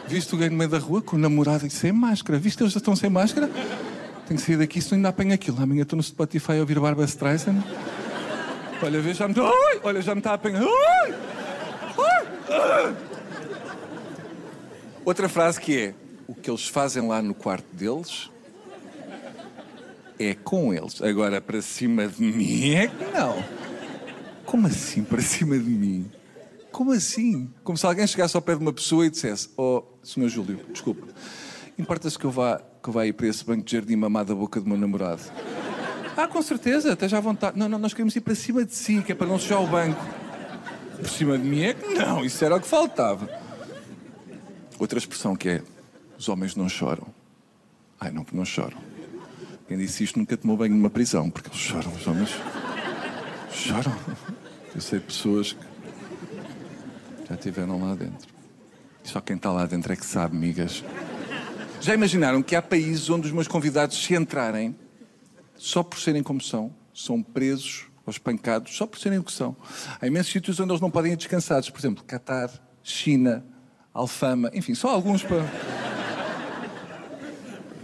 Viste 0.08 0.36
o 0.36 0.38
gay 0.38 0.50
no 0.50 0.58
meio 0.58 0.70
da 0.70 0.78
rua 0.78 1.02
com 1.02 1.16
o 1.16 1.20
namorado 1.20 1.66
e 1.66 1.70
sem 1.70 1.92
máscara? 1.92 2.38
Viste, 2.38 2.62
eles 2.62 2.74
já 2.74 2.80
estão 2.80 2.96
sem 2.96 3.10
máscara? 3.10 3.50
Tenho 4.28 4.40
que 4.40 4.46
sair 4.46 4.58
daqui, 4.58 4.82
senão 4.82 4.98
ainda 4.98 5.10
apanho 5.10 5.34
aquilo. 5.34 5.62
Amanhã 5.62 5.84
estou 5.84 5.98
no 5.98 6.04
Spotify 6.04 6.54
a 6.54 6.60
ouvir 6.60 6.80
Barbara 6.80 7.08
Streisand. 7.08 7.64
Olha, 8.84 9.00
vê, 9.00 9.14
já 9.14 9.28
me 9.28 9.34
está... 9.34 9.52
Olha, 9.84 10.02
já 10.02 10.14
me 10.14 10.20
está 10.20 10.32
a 10.32 10.34
apanhar. 10.34 10.64
Ai! 10.64 11.14
Ai! 12.50 12.96
Outra 15.04 15.28
frase 15.28 15.60
que 15.60 15.78
é: 15.80 15.94
o 16.28 16.36
que 16.36 16.50
eles 16.50 16.68
fazem 16.68 17.08
lá 17.08 17.22
no 17.22 17.34
quarto 17.34 17.66
deles 17.74 18.30
é 20.20 20.34
com 20.34 20.74
eles. 20.74 21.02
Agora, 21.02 21.42
para 21.42 21.62
cima 21.62 22.08
de 22.08 22.22
mim 22.22 22.72
é 22.72 22.88
que 22.88 23.06
não. 23.06 23.44
Como 24.52 24.68
assim 24.68 25.02
para 25.02 25.22
cima 25.22 25.58
de 25.58 25.64
mim? 25.64 26.12
Como 26.74 26.92
assim? 26.92 27.50
Como 27.64 27.78
se 27.78 27.86
alguém 27.86 28.06
chegasse 28.06 28.36
ao 28.36 28.42
pé 28.42 28.54
de 28.54 28.62
uma 28.62 28.74
pessoa 28.74 29.06
e 29.06 29.10
dissesse: 29.10 29.50
Oh, 29.56 29.82
Sr. 30.04 30.28
Júlio, 30.28 30.60
desculpa, 30.74 31.08
importa-se 31.80 32.20
que 32.20 32.26
eu 32.26 32.32
vá, 32.32 32.62
que 32.84 32.90
eu 32.90 32.92
vá 32.92 33.08
ir 33.08 33.14
para 33.14 33.28
esse 33.28 33.46
banco 33.46 33.64
de 33.64 33.72
jardim 33.72 33.96
mamar 33.96 34.26
da 34.26 34.36
boca 34.36 34.60
do 34.60 34.68
meu 34.68 34.78
namorado? 34.78 35.22
Ah, 36.18 36.28
com 36.28 36.42
certeza, 36.42 36.92
esteja 36.92 37.18
à 37.18 37.22
vontade. 37.22 37.58
Não, 37.58 37.70
não, 37.70 37.80
nós 37.80 37.94
queremos 37.94 38.14
ir 38.14 38.20
para 38.20 38.36
cima 38.36 38.66
de 38.66 38.76
si, 38.76 39.02
que 39.02 39.14
é 39.14 39.16
para 39.16 39.26
não 39.26 39.40
sujar 39.40 39.64
o 39.64 39.68
banco. 39.68 40.06
Por 40.98 41.08
cima 41.08 41.38
de 41.38 41.48
mim 41.48 41.62
é 41.62 41.74
que 41.74 41.88
não, 41.94 42.26
isso 42.26 42.44
era 42.44 42.58
o 42.58 42.60
que 42.60 42.68
faltava. 42.68 43.30
Outra 44.78 45.00
expressão 45.00 45.34
que 45.34 45.48
é: 45.48 45.64
os 46.18 46.28
homens 46.28 46.58
não 46.58 46.68
choram. 46.68 47.08
Ai, 47.98 48.12
não, 48.12 48.26
não 48.34 48.44
choram. 48.44 48.78
Quem 49.66 49.78
disse 49.78 50.04
isto 50.04 50.20
nunca 50.20 50.36
tomou 50.36 50.58
banho 50.58 50.76
numa 50.76 50.90
prisão, 50.90 51.30
porque 51.30 51.48
eles 51.48 51.58
choram, 51.58 51.90
os 51.94 52.06
homens 52.06 52.32
choram. 53.50 53.96
Eu 54.74 54.82
sei 54.82 55.00
pessoas 55.00 55.54
que 55.54 55.66
já 57.28 57.36
estiveram 57.36 57.82
lá 57.84 57.96
dentro. 57.96 58.30
Só 59.04 59.20
quem 59.20 59.36
está 59.36 59.52
lá 59.52 59.66
dentro 59.66 59.92
é 59.92 59.96
que 59.96 60.06
sabe, 60.06 60.36
migas. 60.36 60.84
Já 61.82 61.94
imaginaram 61.94 62.42
que 62.42 62.56
há 62.56 62.62
países 62.62 63.10
onde 63.10 63.28
os 63.28 63.34
meus 63.34 63.48
convidados, 63.48 64.02
se 64.02 64.14
entrarem, 64.14 64.76
só 65.56 65.84
por 65.84 66.00
serem 66.00 66.24
como 66.24 66.40
são, 66.40 66.74
são 66.94 67.22
presos 67.22 67.92
ou 68.06 68.12
espancados 68.12 68.76
só 68.76 68.86
por 68.86 69.00
serem 69.00 69.20
o 69.20 69.24
que 69.24 69.32
são. 69.32 69.56
Há 70.00 70.08
imensos 70.08 70.32
sítios 70.32 70.60
onde 70.60 70.72
eles 70.72 70.82
não 70.82 70.92
podem 70.92 71.14
ir 71.14 71.16
descansados. 71.16 71.70
Por 71.70 71.80
exemplo, 71.80 72.04
Catar, 72.04 72.50
China, 72.84 73.46
Alfama, 73.94 74.50
enfim, 74.54 74.74
só 74.74 74.90
alguns 74.90 75.24
para. 75.24 75.46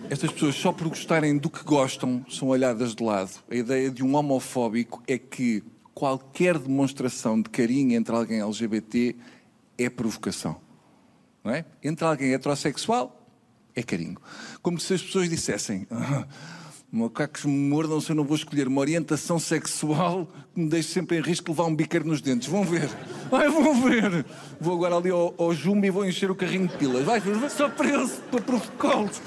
Estas 0.09 0.31
pessoas, 0.31 0.55
só 0.55 0.71
por 0.71 0.87
gostarem 0.87 1.37
do 1.37 1.49
que 1.49 1.63
gostam, 1.63 2.25
são 2.29 2.47
olhadas 2.47 2.95
de 2.95 3.03
lado. 3.03 3.31
A 3.51 3.55
ideia 3.55 3.91
de 3.91 4.03
um 4.03 4.15
homofóbico 4.15 5.03
é 5.05 5.17
que 5.17 5.63
qualquer 5.97 6.59
demonstração 6.59 7.41
de 7.41 7.49
carinho 7.49 7.97
entre 7.97 8.15
alguém 8.15 8.39
LGBT 8.39 9.15
é 9.79 9.89
provocação. 9.89 10.55
Não 11.43 11.51
é? 11.51 11.65
Entre 11.83 12.05
alguém 12.05 12.35
heterossexual, 12.35 13.27
é 13.75 13.81
carinho. 13.81 14.15
Como 14.61 14.79
se 14.79 14.93
as 14.93 15.01
pessoas 15.01 15.27
dissessem. 15.27 15.87
"Ah, 15.89 16.27
Macacos 16.91 17.45
me 17.45 17.69
mordam 17.69 17.99
se 17.99 18.11
eu 18.11 18.15
não 18.15 18.23
vou 18.23 18.35
escolher 18.35 18.67
uma 18.67 18.79
orientação 18.79 19.39
sexual 19.39 20.27
que 20.53 20.59
me 20.61 20.69
deixe 20.69 20.89
sempre 20.89 21.17
em 21.17 21.21
risco 21.21 21.45
de 21.45 21.51
levar 21.51 21.65
um 21.65 21.75
biqueiro 21.75 22.05
nos 22.07 22.21
dentes. 22.21 22.47
Vão 22.47 22.63
ver. 22.63 22.87
Ai, 23.31 23.49
vão 23.49 23.81
ver. 23.81 24.23
Vou 24.61 24.75
agora 24.75 24.97
ali 24.97 25.09
ao, 25.09 25.33
ao 25.35 25.51
Jumbo 25.51 25.83
e 25.83 25.89
vou 25.89 26.05
encher 26.05 26.29
o 26.29 26.35
carrinho 26.35 26.67
de 26.67 26.77
pilas. 26.77 27.03
Vai 27.03 27.19
só 27.49 27.69
para 27.69 27.89
eles, 27.89 28.21
para 28.29 28.39
provocá-los. 28.39 29.19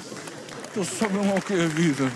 Eles 0.76 0.88
sabem 0.88 1.26
lá 1.26 1.34
o 1.34 1.42
que 1.42 1.52
é 1.52 1.64
a 1.64 1.68
vida. 1.68 2.12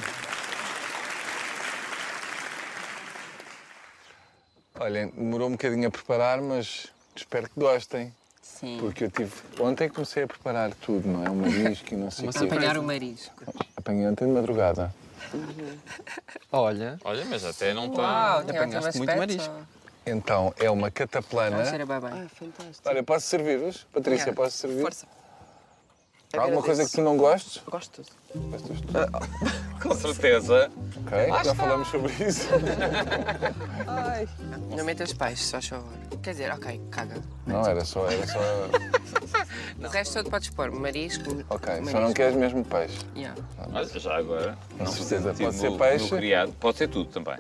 Olhem, 4.81 5.09
demorou 5.11 5.49
um 5.49 5.53
bocadinho 5.53 5.87
a 5.87 5.91
preparar, 5.91 6.41
mas 6.41 6.89
espero 7.15 7.49
que 7.49 7.59
gostem. 7.61 8.13
Sim. 8.43 8.77
Porque 8.81 9.05
eu 9.05 9.11
tive. 9.11 9.33
Ontem 9.61 9.89
comecei 9.89 10.25
a 10.25 10.27
preparar 10.27 10.75
tudo, 10.75 11.07
não 11.09 11.25
é? 11.25 11.31
Um 11.31 11.37
marisco 11.37 11.95
e 11.95 11.97
não 11.97 12.11
sei 12.11 12.29
o 12.29 12.33
quê. 12.33 12.45
Apanhar 12.45 12.79
o 12.79 12.83
marisco. 12.83 13.33
Apanhei 13.77 14.07
ontem 14.07 14.27
de 14.27 14.33
madrugada. 14.33 14.93
Olha, 16.53 16.99
Olha, 17.05 17.25
mas 17.27 17.45
até 17.45 17.73
não 17.73 17.87
está. 17.87 18.03
Uau, 18.03 18.39
apanhaste 18.41 18.99
muito 18.99 19.17
marisco. 19.17 19.55
Então, 20.07 20.53
é 20.59 20.71
uma 20.71 20.91
cataplana. 20.91 21.65
Cheira 21.65 21.87
bem 21.87 22.01
bem. 22.01 22.11
Ah, 22.13 22.27
fantástico. 22.29 22.89
Olha, 22.89 23.03
posso 23.03 23.27
servir-vos? 23.27 23.87
Patrícia, 23.93 24.25
Yeah. 24.27 24.37
posso 24.43 24.59
servir? 24.59 24.83
Força. 24.83 25.07
Há 26.37 26.41
alguma 26.43 26.63
coisa 26.63 26.85
que 26.85 26.91
tu 26.91 27.01
não 27.01 27.17
gostes? 27.17 27.63
Gosto. 27.65 28.03
Gostas? 28.03 28.07
Com 29.83 29.95
certeza. 29.95 30.71
Ok, 31.07 31.19
já 31.45 31.55
falamos 31.55 31.89
sobre 31.89 32.13
isso. 32.27 32.49
Ai. 33.87 34.29
Não 34.77 34.85
metas 34.85 35.13
peixes, 35.13 35.47
só 35.47 35.61
favor. 35.61 35.93
Quer 36.23 36.31
dizer, 36.31 36.53
ok, 36.53 36.81
caga. 36.91 37.17
Não, 37.47 37.65
era 37.67 37.85
só. 37.85 38.09
Era 38.11 38.27
só... 38.27 38.39
O 39.83 39.89
resto 39.89 40.15
todo 40.15 40.31
podes 40.31 40.49
pôr 40.51 40.71
marisco. 40.73 41.45
Ok, 41.51 41.69
marisco. 41.69 41.91
só 41.93 42.01
não 42.01 42.13
queres 42.13 42.35
mesmo 42.37 42.65
peixe. 42.65 42.99
Yeah. 43.15 43.39
Olha, 43.73 43.87
já 44.01 44.17
agora. 44.17 44.57
Com 44.79 44.85
não 44.85 44.93
certeza, 44.93 45.29
pode 45.35 45.43
no- 45.45 45.53
ser 45.53 45.73
peixe. 45.79 46.11
no 46.11 46.17
criado. 46.19 46.53
Pode 46.59 46.79
ser 46.79 46.89
tudo 46.89 47.11
também. 47.11 47.39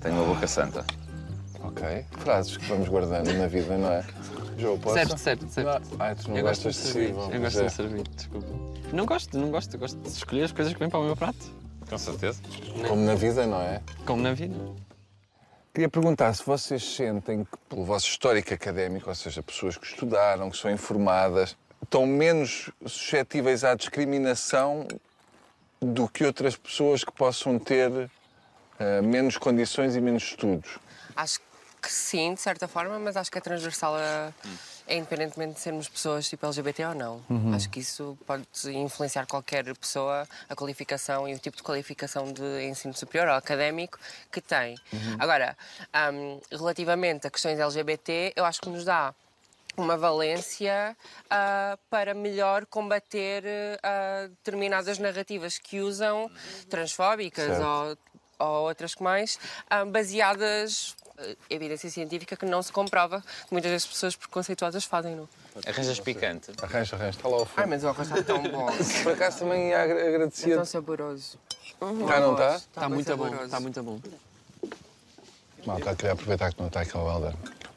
Tenho 0.00 0.14
uma 0.14 0.34
boca 0.34 0.46
santa. 0.46 0.84
Ok. 1.64 2.04
Frases 2.18 2.56
que 2.56 2.64
vamos 2.66 2.88
guardando 2.88 3.32
na 3.32 3.46
vida, 3.48 3.76
não 3.76 3.90
é? 3.92 4.04
João, 4.62 4.78
posso? 4.78 4.94
Certo, 4.94 5.18
certo, 5.18 5.48
certo. 5.48 5.96
Ai, 5.98 6.14
tu 6.14 6.30
não 6.30 6.36
Eu 6.38 6.44
gostas 6.44 6.74
de 6.74 6.80
servir. 6.80 7.08
Eu 7.10 7.40
gosto 7.40 7.64
de 7.64 7.70
servir, 7.70 8.02
desculpa. 8.08 8.46
Não 8.92 9.06
gosto, 9.06 9.38
não 9.38 9.50
gosto. 9.50 9.74
Eu 9.74 9.80
gosto 9.80 9.98
de 9.98 10.08
escolher 10.08 10.44
as 10.44 10.52
coisas 10.52 10.72
que 10.72 10.78
vêm 10.78 10.88
para 10.88 11.00
o 11.00 11.04
meu 11.04 11.16
prato. 11.16 11.62
Com 11.88 11.98
certeza. 11.98 12.40
Como 12.88 13.04
na 13.04 13.14
vida, 13.14 13.46
não 13.46 13.60
é? 13.60 13.82
Como 14.06 14.22
na 14.22 14.32
vida. 14.32 14.54
Queria 15.74 15.88
perguntar 15.88 16.32
se 16.34 16.44
vocês 16.44 16.82
sentem 16.82 17.44
que, 17.44 17.58
pelo 17.68 17.84
vosso 17.84 18.06
histórico 18.06 18.52
académico, 18.52 19.08
ou 19.08 19.14
seja, 19.14 19.42
pessoas 19.42 19.76
que 19.76 19.86
estudaram, 19.86 20.50
que 20.50 20.56
são 20.56 20.70
informadas, 20.70 21.56
estão 21.82 22.06
menos 22.06 22.70
suscetíveis 22.86 23.64
à 23.64 23.74
discriminação 23.74 24.86
do 25.80 26.08
que 26.08 26.24
outras 26.24 26.56
pessoas 26.56 27.02
que 27.02 27.10
possam 27.10 27.58
ter 27.58 28.10
eh, 28.78 29.00
menos 29.00 29.36
condições 29.38 29.96
e 29.96 30.00
menos 30.00 30.22
estudos. 30.24 30.78
Acho 31.16 31.40
que 31.40 31.51
sim, 31.90 32.34
de 32.34 32.40
certa 32.40 32.68
forma, 32.68 32.98
mas 32.98 33.16
acho 33.16 33.30
que 33.30 33.38
é 33.38 33.40
transversal 33.40 33.94
a. 33.96 34.32
É 34.86 34.96
independentemente 34.96 35.54
de 35.54 35.60
sermos 35.60 35.88
pessoas 35.88 36.28
tipo 36.28 36.44
LGBT 36.44 36.86
ou 36.86 36.94
não. 36.94 37.22
Acho 37.54 37.70
que 37.70 37.78
isso 37.80 38.18
pode 38.26 38.44
influenciar 38.66 39.26
qualquer 39.26 39.64
pessoa, 39.76 40.26
a 40.48 40.56
qualificação 40.56 41.28
e 41.28 41.34
o 41.34 41.38
tipo 41.38 41.56
de 41.56 41.62
qualificação 41.62 42.32
de 42.32 42.64
ensino 42.64 42.92
superior 42.92 43.28
ou 43.28 43.34
académico 43.36 43.98
que 44.30 44.40
tem. 44.40 44.76
Agora, 45.20 45.56
hum, 46.12 46.40
relativamente 46.50 47.26
a 47.28 47.30
questões 47.30 47.60
LGBT, 47.60 48.32
eu 48.34 48.44
acho 48.44 48.60
que 48.60 48.68
nos 48.68 48.84
dá 48.84 49.14
uma 49.76 49.96
valência 49.96 50.96
ah, 51.30 51.78
para 51.88 52.12
melhor 52.12 52.66
combater 52.66 53.44
ah, 53.82 54.26
determinadas 54.28 54.98
narrativas 54.98 55.58
que 55.58 55.80
usam 55.80 56.30
transfóbicas 56.68 57.56
Certo. 57.56 57.64
ou, 58.38 58.46
ou 58.46 58.68
outras 58.68 58.94
que 58.94 59.02
mais 59.02 59.38
ah, 59.70 59.84
baseadas 59.84 60.94
evidência 61.50 61.88
científica 61.90 62.36
que 62.36 62.44
não 62.46 62.62
se 62.62 62.72
comprova 62.72 63.20
que 63.46 63.52
muitas 63.52 63.70
das 63.70 63.86
pessoas 63.86 64.16
preconceituosas 64.16 64.84
fazem 64.84 65.14
não 65.16 65.28
Arranjas 65.66 66.00
picante. 66.00 66.50
Arranja, 66.62 66.96
arranja, 66.96 67.18
está 67.18 67.28
lá 67.28 67.46
Ai 67.56 67.66
mas 67.66 67.84
o 67.84 67.88
arroz 67.88 68.08
está 68.10 68.22
tão 68.22 68.42
bom 68.42 68.66
Por 69.04 69.12
acaso 69.12 69.40
também 69.40 69.68
ia 69.68 69.82
agra- 69.82 70.00
é 70.00 70.08
agradecer. 70.08 70.54
tão 70.56 70.64
saboroso 70.64 71.38
Tá, 71.78 72.20
não 72.20 72.34
tá? 72.36 72.56
Está 72.56 72.80
bem 72.82 72.90
muito 72.90 73.16
bom, 73.16 73.24
saboroso. 73.24 73.44
está 73.44 73.60
muito 73.60 73.82
bom. 73.82 74.00
Malta, 75.66 75.94
queria 75.94 76.12
aproveitar 76.12 76.52
que 76.52 76.60
não 76.60 76.66
está 76.68 76.80
aqui 76.80 76.96
o 76.96 77.08
Helder 77.10 77.34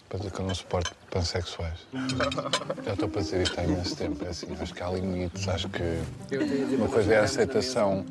para 0.10 0.20
dizer 0.20 0.32
que 0.32 0.40
eu 0.40 0.46
não 0.46 0.56
suporto 0.56 0.96
pansexuais. 1.12 1.80
Já 2.86 2.94
estou 2.94 3.10
para 3.10 3.22
dizer 3.22 3.42
isto 3.42 3.60
há 3.60 3.64
imenso 3.64 3.96
tempo. 3.96 4.24
É 4.26 4.30
assim, 4.30 4.48
acho 4.60 4.74
que 4.74 4.84
há 4.84 4.90
limites, 4.92 5.48
acho 5.48 5.70
que 5.70 5.82
uma 6.76 6.88
coisa 6.88 7.14
é 7.14 7.20
a 7.20 7.24
aceitação, 7.24 8.06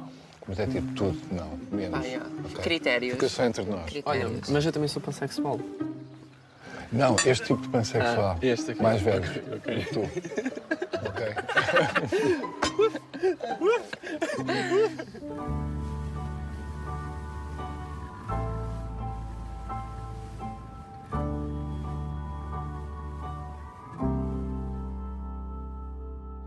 mas 0.46 0.58
é 0.60 0.66
tipo 0.66 0.92
tudo, 0.94 1.18
não, 1.32 1.58
menos. 1.72 1.98
Ah, 1.98 2.02
yeah. 2.02 2.30
ok? 2.44 2.62
Critérios. 2.62 3.14
Fica 3.14 3.28
só 3.28 3.44
entre 3.44 3.64
nós. 3.64 3.90
Olha, 4.04 4.20
Critérios. 4.20 4.50
mas 4.50 4.66
eu 4.66 4.72
também 4.72 4.88
sou 4.88 5.00
pansexual. 5.00 5.58
Não, 6.92 7.16
este 7.24 7.46
tipo 7.46 7.62
de 7.62 7.68
pansexual. 7.68 8.36
Ah, 8.36 8.38
este 8.40 8.70
aqui. 8.72 8.82
Mais 8.82 9.00
velho. 9.02 9.24
Tu. 9.92 10.00
Ok. 11.06 11.34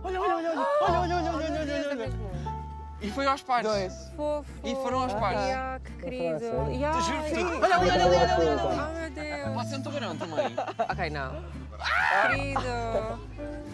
Olha, 0.04 0.22
olha, 0.22 0.36
olha, 0.36 0.50
olha, 0.50 1.00
olha, 1.00 1.16
olha, 1.16 1.32
olha, 1.34 1.52
olha, 1.62 1.92
olha, 1.92 2.04
olha. 2.04 2.37
E 3.00 3.12
foi 3.12 3.26
aos 3.28 3.42
pares. 3.44 3.68
Fofo. 4.16 4.50
E 4.64 4.74
foram 4.76 5.02
aos 5.04 5.14
pares. 5.14 5.40
Ah, 5.40 5.80
que 5.84 5.92
querido. 6.04 6.44
Yeah, 6.72 7.00
Juro 7.02 7.18
por 7.24 7.30
tudo. 7.30 7.64
Olha, 7.64 7.80
olha, 7.80 7.94
olha, 7.94 8.06
olha, 8.06 8.38
olha. 8.38 8.64
Oh, 8.64 9.00
meu 9.00 9.12
Deus. 9.12 9.54
Pode 9.54 9.70
ser 9.70 9.76
um 9.76 9.82
tubarão 9.84 10.18
também. 10.18 10.56
ok 10.90 11.10
não 11.12 11.44
Querido. 12.32 12.60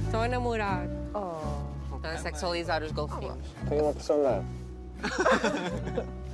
estão 0.04 0.22
a 0.22 0.28
namorar 0.28 0.86
Oh. 1.14 1.96
estão 1.96 2.12
a 2.12 2.18
sexualizar 2.18 2.84
os 2.84 2.92
golfinhos 2.92 3.38
Tenho 3.70 3.84
uma 3.86 3.94
pressão 3.94 4.20
de 4.20 4.28
ar. 4.28 4.44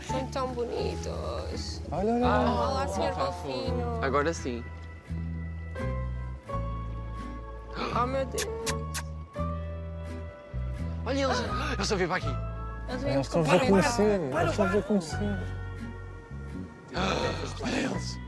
são 0.01 0.25
tão 0.31 0.47
bonitos 0.47 1.81
Olha, 1.91 2.13
olha. 2.13 2.25
olá 2.27 2.87
senhor 2.87 3.13
golfinho 3.13 4.03
Agora 4.03 4.33
sim. 4.33 4.63
oh 8.01 8.05
meu 8.07 8.25
Deus 8.25 8.47
Olha 11.05 11.23
eles. 11.23 11.39
Eu 11.77 11.85
só 11.85 11.95
vim 11.95 12.07
para 12.07 12.17
aqui. 12.17 12.48
Eles 12.89 13.03
Eles 13.03 13.27
estão-vos 13.27 13.53
a 13.53 13.59
conhecer. 13.59 14.19
Eles 14.19 14.49
estão-vos 14.51 14.75
a 14.75 14.81
conhecer. 14.81 15.37
Olha 17.61 17.75
eles. 17.77 18.19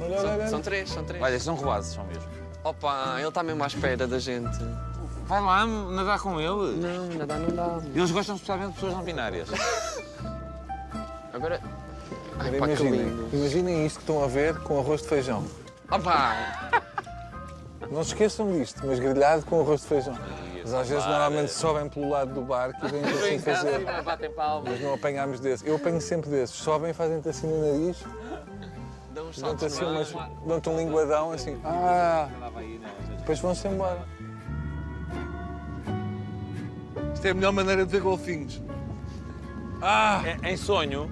Olha, 0.00 0.18
olha, 0.18 0.28
olha. 0.30 0.48
São 0.48 0.60
três, 0.60 0.90
são 0.90 1.04
três. 1.04 1.22
Olha, 1.22 1.38
são 1.40 1.54
robazes, 1.54 1.94
são 1.94 2.04
mesmo. 2.04 2.24
Opa, 2.64 3.14
ele 3.18 3.28
está 3.28 3.42
mesmo 3.42 3.62
à 3.62 3.66
espera 3.66 4.06
da 4.06 4.18
gente. 4.18 4.58
Vai 5.26 5.40
lá 5.40 5.64
nadar 5.66 6.18
com 6.20 6.40
ele. 6.40 6.76
Não, 6.80 7.06
nadar 7.18 7.38
não 7.38 7.54
dá. 7.54 7.78
Eles 7.94 8.10
gostam 8.10 8.34
especialmente 8.34 8.68
de 8.70 8.74
pessoas 8.74 8.94
não 8.94 9.02
binárias. 9.02 9.48
Agora. 11.32 11.60
Ai, 12.38 12.48
Agora 12.48 12.58
pá, 12.58 12.66
que 12.66 12.72
imaginem, 12.82 13.02
lindo. 13.08 13.28
imaginem 13.36 13.86
isto 13.86 13.96
que 13.96 14.02
estão 14.02 14.24
a 14.24 14.26
ver 14.26 14.58
com 14.60 14.78
arroz 14.78 15.02
de 15.02 15.08
feijão. 15.08 15.44
Opa! 15.90 16.34
Não 17.90 18.02
se 18.02 18.10
esqueçam 18.10 18.50
disto, 18.52 18.84
mas 18.86 18.98
grelhado 18.98 19.44
com 19.44 19.60
arroz 19.60 19.82
de 19.82 19.86
feijão. 19.88 20.16
Mas 20.70 20.82
às 20.82 20.88
vezes 20.88 21.04
normalmente 21.04 21.50
sobem 21.50 21.88
pelo 21.88 22.08
lado 22.08 22.32
do 22.32 22.42
barco 22.42 22.86
e 22.86 22.90
vêm 22.90 23.02
assim 23.04 23.38
fazer. 23.40 23.84
batem 24.04 24.30
palmas. 24.30 24.70
Mas 24.70 24.80
não 24.80 24.94
apanhámos 24.94 25.40
desses. 25.40 25.66
Eu 25.66 25.74
apanho 25.74 26.00
sempre 26.00 26.30
desses. 26.30 26.54
Sobem, 26.54 26.92
fazem-te 26.92 27.28
assim 27.28 27.48
no 27.48 27.60
nariz, 27.60 28.04
Dão 29.12 29.30
dão-te 29.36 29.64
assim 29.64 29.84
umas, 29.84 30.12
dão-te 30.46 30.68
um 30.68 30.76
linguadão 30.76 31.32
assim. 31.32 31.60
Ah! 31.64 32.28
Depois 33.18 33.40
vão-se 33.40 33.66
embora. 33.66 34.06
Isto 37.14 37.26
é 37.26 37.30
a 37.30 37.34
melhor 37.34 37.52
maneira 37.52 37.84
de 37.84 37.90
ver 37.90 38.00
golfinhos. 38.00 38.62
Ah! 39.82 40.22
Em 40.44 40.56
sonho, 40.56 41.10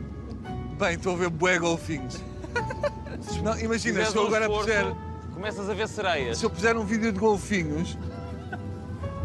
Bem, 0.79 0.95
estou 0.95 1.15
a 1.15 1.17
ver 1.17 1.31
bué 1.31 1.59
golfinhos. 1.59 2.23
Não, 3.43 3.59
imagina, 3.59 4.05
se 4.05 4.17
eu 4.17 4.27
agora 4.27 4.49
puser, 4.49 4.85
começas 5.35 5.69
a 5.69 5.75
ver 5.75 5.89
sereias. 5.89 6.39
se 6.39 6.47
eu 6.47 6.51
puser 6.51 6.77
um 6.77 6.85
vídeo 6.85 7.11
de 7.13 7.19
golfinhos, 7.19 7.99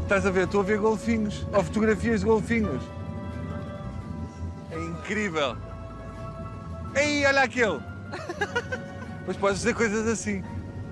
estás 0.04 0.26
a 0.26 0.32
ver, 0.32 0.46
estou 0.46 0.62
a 0.62 0.64
ver 0.64 0.78
golfinhos, 0.78 1.48
ou 1.54 1.64
fotografias 1.64 2.20
de 2.20 2.26
golfinhos. 2.26 2.84
É 4.72 4.78
incrível. 4.78 5.58
Ei, 6.96 7.26
olha 7.26 7.44
aquele! 7.44 7.80
Mas 9.26 9.38
podes 9.38 9.60
dizer 9.60 9.74
coisas 9.74 10.08
assim. 10.08 10.44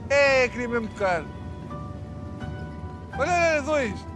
É, 0.10 0.48
queria 0.48 0.68
mesmo 0.68 0.88
tocar. 0.90 1.24
Olha, 3.18 3.32
olha, 3.32 3.62
dois! 3.62 4.11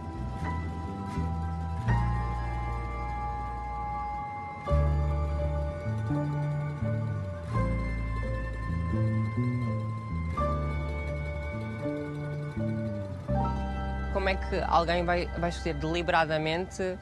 Como 14.26 14.36
é 14.36 14.48
que 14.50 14.58
alguém 14.66 15.04
vai, 15.04 15.26
vai 15.38 15.50
escolher 15.50 15.74
deliberadamente 15.74 16.98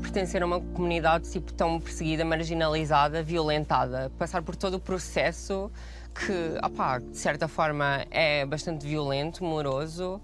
pertencer 0.00 0.42
a 0.42 0.46
uma 0.46 0.58
comunidade 0.58 1.30
tipo, 1.30 1.52
tão 1.52 1.78
perseguida, 1.78 2.24
marginalizada, 2.24 3.22
violentada? 3.22 4.10
Passar 4.18 4.40
por 4.40 4.56
todo 4.56 4.78
o 4.78 4.80
processo 4.80 5.70
que, 6.14 6.58
opá, 6.64 6.98
de 6.98 7.18
certa 7.18 7.46
forma, 7.46 8.06
é 8.10 8.46
bastante 8.46 8.86
violento, 8.86 9.44
moroso. 9.44 10.18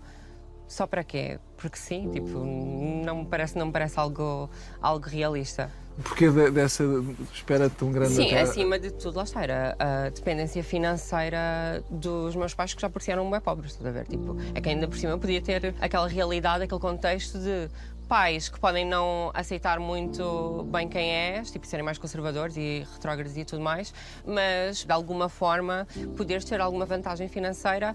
Só 0.67 0.87
para 0.87 1.05
quê? 1.05 1.39
Porque 1.59 1.77
sim, 1.77 2.11
tipo, 2.13 2.39
não 2.39 3.17
me 3.19 3.27
parece, 3.27 3.59
não 3.59 3.67
me 3.67 3.73
parece 3.73 4.01
algo, 4.01 4.49
algo 4.81 5.07
realista. 5.07 5.71
Porquê 6.03 6.31
de- 6.31 6.51
dessa 6.51 6.85
espera 7.33 7.69
tão 7.69 7.91
grande? 7.91 8.15
Sim, 8.15 8.27
até- 8.27 8.41
acima 8.43 8.79
de 8.79 8.91
tudo, 8.93 9.17
lá 9.17 9.25
está, 9.25 9.43
era 9.43 9.77
a 9.79 10.09
dependência 10.11 10.63
financeira 10.63 11.83
dos 11.91 12.37
meus 12.37 12.55
pais 12.55 12.73
que 12.73 12.81
já 12.81 12.89
por 12.89 13.03
si 13.03 13.11
eram 13.11 13.29
bem 13.31 13.41
pobres, 13.41 13.73
estás 13.73 13.87
a 13.87 13.91
ver? 13.91 14.07
Tipo, 14.07 14.37
é 14.55 14.61
que 14.61 14.69
ainda 14.69 14.87
por 14.87 14.97
cima 14.97 15.13
eu 15.13 15.19
podia 15.19 15.43
ter 15.43 15.75
aquela 15.81 16.07
realidade, 16.07 16.63
aquele 16.65 16.81
contexto 16.81 17.39
de 17.39 17.69
pais 18.09 18.49
que 18.49 18.59
podem 18.59 18.87
não 18.87 19.31
aceitar 19.35 19.79
muito 19.81 20.67
bem 20.73 20.89
quem 20.89 21.11
és, 21.11 21.51
tipo, 21.51 21.67
serem 21.67 21.85
mais 21.85 21.99
conservadores 21.99 22.57
e 22.57 22.87
retrógrados 22.95 23.37
e 23.37 23.45
tudo 23.45 23.61
mais, 23.61 23.93
mas 24.25 24.85
de 24.85 24.93
alguma 24.93 25.29
forma 25.29 25.87
poderes 26.17 26.45
ter 26.45 26.61
alguma 26.61 26.87
vantagem 26.87 27.29
financeira 27.29 27.95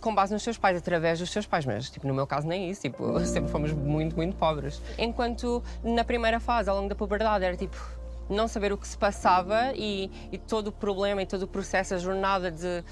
com 0.00 0.14
base 0.14 0.32
nos 0.32 0.42
seus 0.42 0.58
pais, 0.58 0.76
através 0.76 1.18
dos 1.18 1.30
seus 1.30 1.46
pais, 1.46 1.64
mas 1.66 1.90
tipo, 1.90 2.06
no 2.06 2.14
meu 2.14 2.26
caso 2.26 2.46
nem 2.46 2.70
isso, 2.70 2.82
tipo, 2.82 3.18
sempre 3.26 3.50
fomos 3.50 3.72
muito, 3.72 4.16
muito 4.16 4.36
pobres. 4.36 4.80
Enquanto 4.98 5.62
na 5.82 6.04
primeira 6.04 6.40
fase, 6.40 6.70
ao 6.70 6.76
longo 6.76 6.88
da 6.88 6.94
puberdade, 6.94 7.44
era 7.44 7.56
tipo 7.56 7.76
não 8.28 8.46
saber 8.46 8.72
o 8.72 8.78
que 8.78 8.86
se 8.86 8.96
passava 8.96 9.72
e, 9.74 10.10
e 10.30 10.38
todo 10.38 10.68
o 10.68 10.72
problema 10.72 11.22
e 11.22 11.26
todo 11.26 11.42
o 11.42 11.48
processo, 11.48 11.94
a 11.94 11.98
jornada 11.98 12.50
de, 12.50 12.84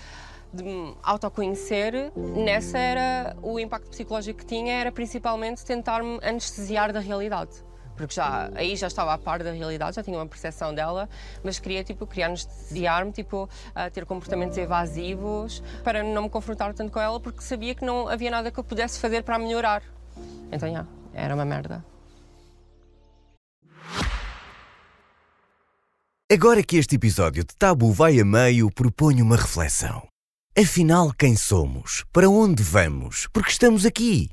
de 0.53 0.65
me 0.65 0.97
autoconhecer, 1.03 2.13
nessa 2.17 2.77
era 2.77 3.37
o 3.41 3.59
impacto 3.59 3.89
psicológico 3.89 4.41
que 4.41 4.47
tinha 4.47 4.73
era 4.73 4.91
principalmente 4.91 5.65
tentar-me 5.65 6.19
anestesiar 6.23 6.93
da 6.93 7.01
realidade. 7.01 7.53
Porque 7.99 8.15
já, 8.15 8.51
aí 8.55 8.77
já 8.77 8.87
estava 8.87 9.13
a 9.13 9.19
par 9.19 9.43
da 9.43 9.51
realidade, 9.51 9.97
já 9.97 10.03
tinha 10.03 10.17
uma 10.17 10.27
percepção 10.27 10.75
dela, 10.75 11.09
mas 11.43 11.59
queria, 11.59 11.83
tipo, 11.85 12.07
queria 12.07 12.27
anestesiar-me, 12.27 13.13
tipo, 13.13 13.49
a 13.75 13.91
ter 13.91 14.07
comportamentos 14.07 14.57
evasivos, 14.57 15.63
para 15.83 16.03
não 16.03 16.23
me 16.23 16.31
confrontar 16.31 16.73
tanto 16.73 16.93
com 16.93 17.01
ela, 17.01 17.21
porque 17.21 17.43
sabia 17.43 17.75
que 17.75 17.85
não 17.85 18.09
havia 18.09 18.31
nada 18.31 18.51
que 18.51 18.59
eu 18.59 18.65
pudesse 18.65 18.99
fazer 18.99 19.23
para 19.23 19.37
a 19.37 19.39
melhorar. 19.39 19.83
Então, 20.51 20.73
já, 20.73 20.87
era 21.13 21.35
uma 21.35 21.45
merda. 21.45 21.85
Agora 26.31 26.63
que 26.63 26.77
este 26.77 26.97
episódio 26.97 27.43
de 27.43 27.57
Tabu 27.57 27.91
vai 27.91 28.21
a 28.21 28.25
meio, 28.25 28.71
proponho 28.71 29.25
uma 29.25 29.37
reflexão. 29.37 30.07
Afinal, 30.57 31.13
quem 31.19 31.37
somos? 31.37 32.05
Para 32.13 32.29
onde 32.29 32.63
vamos? 32.63 33.27
Porque 33.33 33.51
estamos 33.51 33.87
aqui? 33.87 34.29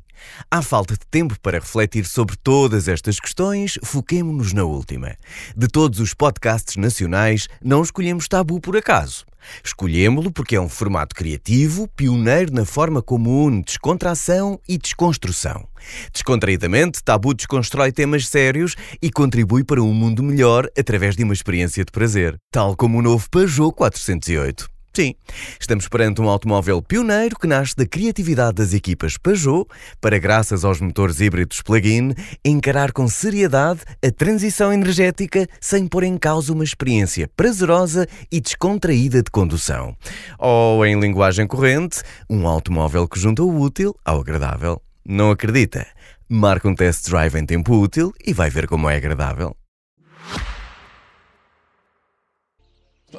Há 0.49 0.61
falta 0.61 0.93
de 0.93 1.05
tempo 1.09 1.39
para 1.39 1.59
refletir 1.59 2.05
sobre 2.05 2.35
todas 2.35 2.87
estas 2.87 3.19
questões, 3.19 3.77
foquemo-nos 3.83 4.53
na 4.53 4.63
última. 4.63 5.15
De 5.55 5.67
todos 5.67 5.99
os 5.99 6.13
podcasts 6.13 6.75
nacionais, 6.75 7.47
não 7.63 7.81
escolhemos 7.81 8.27
Tabu 8.27 8.59
por 8.59 8.77
acaso. 8.77 9.25
Escolhemo-lo 9.63 10.31
porque 10.31 10.55
é 10.55 10.61
um 10.61 10.69
formato 10.69 11.15
criativo, 11.15 11.87
pioneiro 11.95 12.53
na 12.53 12.65
forma 12.65 13.01
como 13.01 13.45
une 13.45 13.63
descontração 13.63 14.59
e 14.67 14.77
desconstrução. 14.77 15.67
Descontraídamente, 16.11 17.03
Tabu 17.03 17.33
desconstrói 17.33 17.91
temas 17.91 18.27
sérios 18.27 18.75
e 19.01 19.11
contribui 19.11 19.63
para 19.63 19.81
um 19.81 19.93
mundo 19.93 20.23
melhor 20.23 20.67
através 20.77 21.15
de 21.15 21.23
uma 21.23 21.33
experiência 21.33 21.85
de 21.85 21.91
prazer, 21.91 22.35
tal 22.51 22.75
como 22.75 22.99
o 22.99 23.01
novo 23.01 23.29
Peugeot 23.29 23.73
408. 23.73 24.74
Sim, 24.95 25.13
estamos 25.59 25.89
perante 25.89 26.21
um 26.21 26.29
automóvel 26.29 26.81
pioneiro 26.81 27.37
que 27.37 27.47
nasce 27.47 27.75
da 27.75 27.85
criatividade 27.85 28.53
das 28.53 28.73
equipas 28.73 29.17
Peugeot 29.17 29.67
para, 29.99 30.17
graças 30.17 30.63
aos 30.63 30.79
motores 30.79 31.19
híbridos 31.19 31.61
plug-in, 31.61 32.13
encarar 32.45 32.93
com 32.93 33.05
seriedade 33.05 33.81
a 34.01 34.09
transição 34.09 34.71
energética 34.71 35.49
sem 35.59 35.85
pôr 35.85 36.03
em 36.03 36.17
causa 36.17 36.53
uma 36.53 36.63
experiência 36.63 37.29
prazerosa 37.35 38.07
e 38.31 38.39
descontraída 38.39 39.21
de 39.21 39.29
condução. 39.29 39.97
Ou, 40.39 40.85
em 40.85 40.97
linguagem 40.97 41.45
corrente, 41.45 42.01
um 42.29 42.47
automóvel 42.47 43.05
que 43.05 43.19
junta 43.19 43.43
o 43.43 43.59
útil 43.59 43.93
ao 44.05 44.21
agradável. 44.21 44.81
Não 45.05 45.29
acredita? 45.29 45.85
Marca 46.29 46.69
um 46.69 46.73
test 46.73 47.09
drive 47.09 47.35
em 47.35 47.45
tempo 47.45 47.75
útil 47.75 48.13
e 48.25 48.31
vai 48.31 48.49
ver 48.49 48.65
como 48.65 48.89
é 48.89 48.95
agradável. 48.95 49.57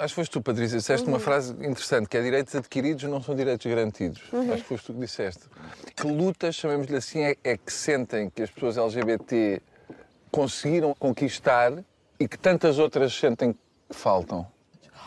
Acho 0.00 0.08
que 0.08 0.20
foste 0.20 0.30
tu, 0.32 0.40
Patrícia, 0.42 0.78
disseste 0.78 1.08
uma 1.08 1.18
frase 1.18 1.52
interessante, 1.54 2.08
que 2.08 2.16
é 2.16 2.22
direitos 2.22 2.54
adquiridos 2.54 3.04
não 3.04 3.22
são 3.22 3.34
direitos 3.34 3.66
garantidos. 3.66 4.22
Acho 4.52 4.62
que 4.62 4.68
foste 4.68 4.86
tu 4.86 4.94
que 4.94 5.00
disseste. 5.00 5.44
Que 5.94 6.06
lutas, 6.06 6.54
chamemos-lhe 6.54 6.96
assim, 6.96 7.20
é, 7.22 7.36
é 7.44 7.56
que 7.56 7.72
sentem 7.72 8.30
que 8.30 8.42
as 8.42 8.50
pessoas 8.50 8.76
LGBT 8.78 9.60
conseguiram 10.30 10.94
conquistar 10.98 11.72
e 12.18 12.28
que 12.28 12.38
tantas 12.38 12.78
outras 12.78 13.14
sentem 13.14 13.52
que 13.52 13.58
faltam? 13.96 14.46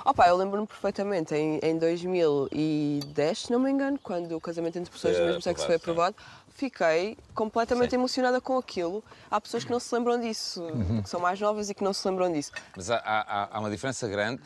Opa, 0.05 0.27
eu 0.27 0.37
lembro-me 0.37 0.65
perfeitamente, 0.65 1.35
em, 1.35 1.59
em 1.61 1.77
2010, 1.77 3.37
se 3.37 3.51
não 3.51 3.59
me 3.59 3.69
engano, 3.69 3.99
quando 4.01 4.31
o 4.35 4.39
casamento 4.41 4.77
entre 4.79 4.89
pessoas 4.91 5.17
do 5.17 5.25
mesmo 5.25 5.41
sexo 5.41 5.65
foi 5.65 5.75
aprovado, 5.75 6.15
aprovado, 6.17 6.45
fiquei 6.55 7.17
completamente 7.35 7.89
Sim. 7.91 7.97
emocionada 7.97 8.39
com 8.39 8.57
aquilo. 8.57 9.03
Há 9.29 9.41
pessoas 9.41 9.65
que 9.65 9.71
não 9.71 9.79
se 9.79 9.93
lembram 9.93 10.19
disso, 10.19 10.63
Uhum. 10.63 11.01
que 11.03 11.09
são 11.09 11.19
mais 11.19 11.39
novas 11.39 11.69
e 11.69 11.73
que 11.73 11.83
não 11.83 11.91
se 11.93 12.07
lembram 12.07 12.31
disso. 12.31 12.51
Mas 12.77 12.89
há, 12.89 12.97
há- 12.97 13.49
há 13.51 13.59
uma 13.59 13.69
diferença 13.69 14.07
grande, 14.07 14.41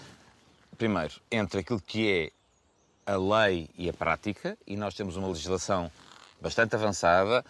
primeiro, 0.77 1.13
entre 1.31 1.59
aquilo 1.61 1.79
que 1.81 2.31
é 3.05 3.11
a 3.11 3.17
lei 3.17 3.69
e 3.77 3.89
a 3.89 3.93
prática, 3.93 4.57
e 4.65 4.75
nós 4.77 4.93
temos 4.93 5.15
uma 5.17 5.27
legislação 5.27 5.91
bastante 6.41 6.75
avançada, 6.75 7.43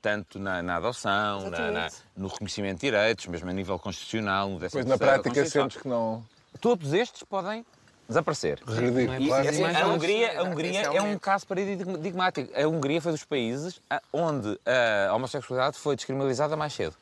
tanto 0.00 0.38
na, 0.38 0.62
na 0.62 0.76
adoção, 0.76 1.50
na- 1.50 1.70
na- 1.70 1.88
no 2.16 2.28
reconhecimento 2.28 2.76
de 2.80 2.86
direitos, 2.90 3.26
mesmo 3.26 3.48
a 3.48 3.52
nível 3.52 3.78
constitucional, 3.78 4.48
no 4.48 4.58
13º 4.58 4.70
Pois 4.72 4.86
na 4.86 4.98
prática 4.98 5.46
sentes 5.46 5.76
que 5.82 5.88
não 5.88 6.24
Todos 6.60 6.92
estes 6.94 7.22
podem 7.24 7.64
desaparecer. 8.08 8.60
é 8.66 9.20
E, 9.20 9.30
assim, 9.48 9.62
mais 9.62 9.76
a. 9.76 9.86
Hungria, 9.88 10.40
a 10.40 10.42
Hungria 10.44 10.80
é 10.80 10.96
é 10.96 11.02
um 11.02 11.18
caso 11.18 11.46
paradigmático. 11.46 12.50
A 12.58 12.66
Hungria 12.66 13.00
foi 13.02 13.12
dos 13.12 13.24
países 13.24 13.80
onde 14.12 14.58
a 14.64 15.14
homossexualidade 15.14 15.76
foi 15.76 15.96
descriminalizada 15.96 16.56
mais 16.56 16.72
cedo. 16.72 16.94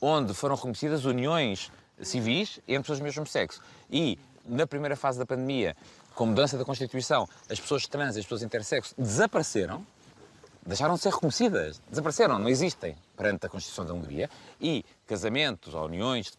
Onde 0.00 0.34
foram 0.34 0.56
reconhecidas 0.56 1.04
uniões 1.04 1.70
civis 2.02 2.58
entre 2.66 2.82
pessoas 2.82 2.98
do 2.98 3.04
mesmo 3.04 3.26
sexo. 3.26 3.60
E, 3.90 4.18
na 4.46 4.66
primeira 4.66 4.96
fase 4.96 5.18
da 5.18 5.26
pandemia, 5.26 5.76
com 6.14 6.24
a 6.24 6.26
mudança 6.28 6.56
da 6.56 6.64
Constituição, 6.64 7.28
as 7.50 7.58
pessoas 7.58 7.86
trans 7.86 8.16
e 8.16 8.20
as 8.20 8.24
pessoas 8.24 8.42
intersexo 8.42 8.94
desapareceram, 8.96 9.84
deixaram 10.64 10.94
de 10.94 11.00
ser 11.00 11.10
reconhecidas, 11.10 11.80
desapareceram, 11.88 12.38
não 12.38 12.48
existem 12.48 12.96
perante 13.16 13.46
a 13.46 13.48
Constituição 13.48 13.84
da 13.84 13.92
Hungria. 13.92 14.30
E 14.60 14.84
casamentos 15.06 15.74
ou 15.74 15.84
uniões 15.86 16.32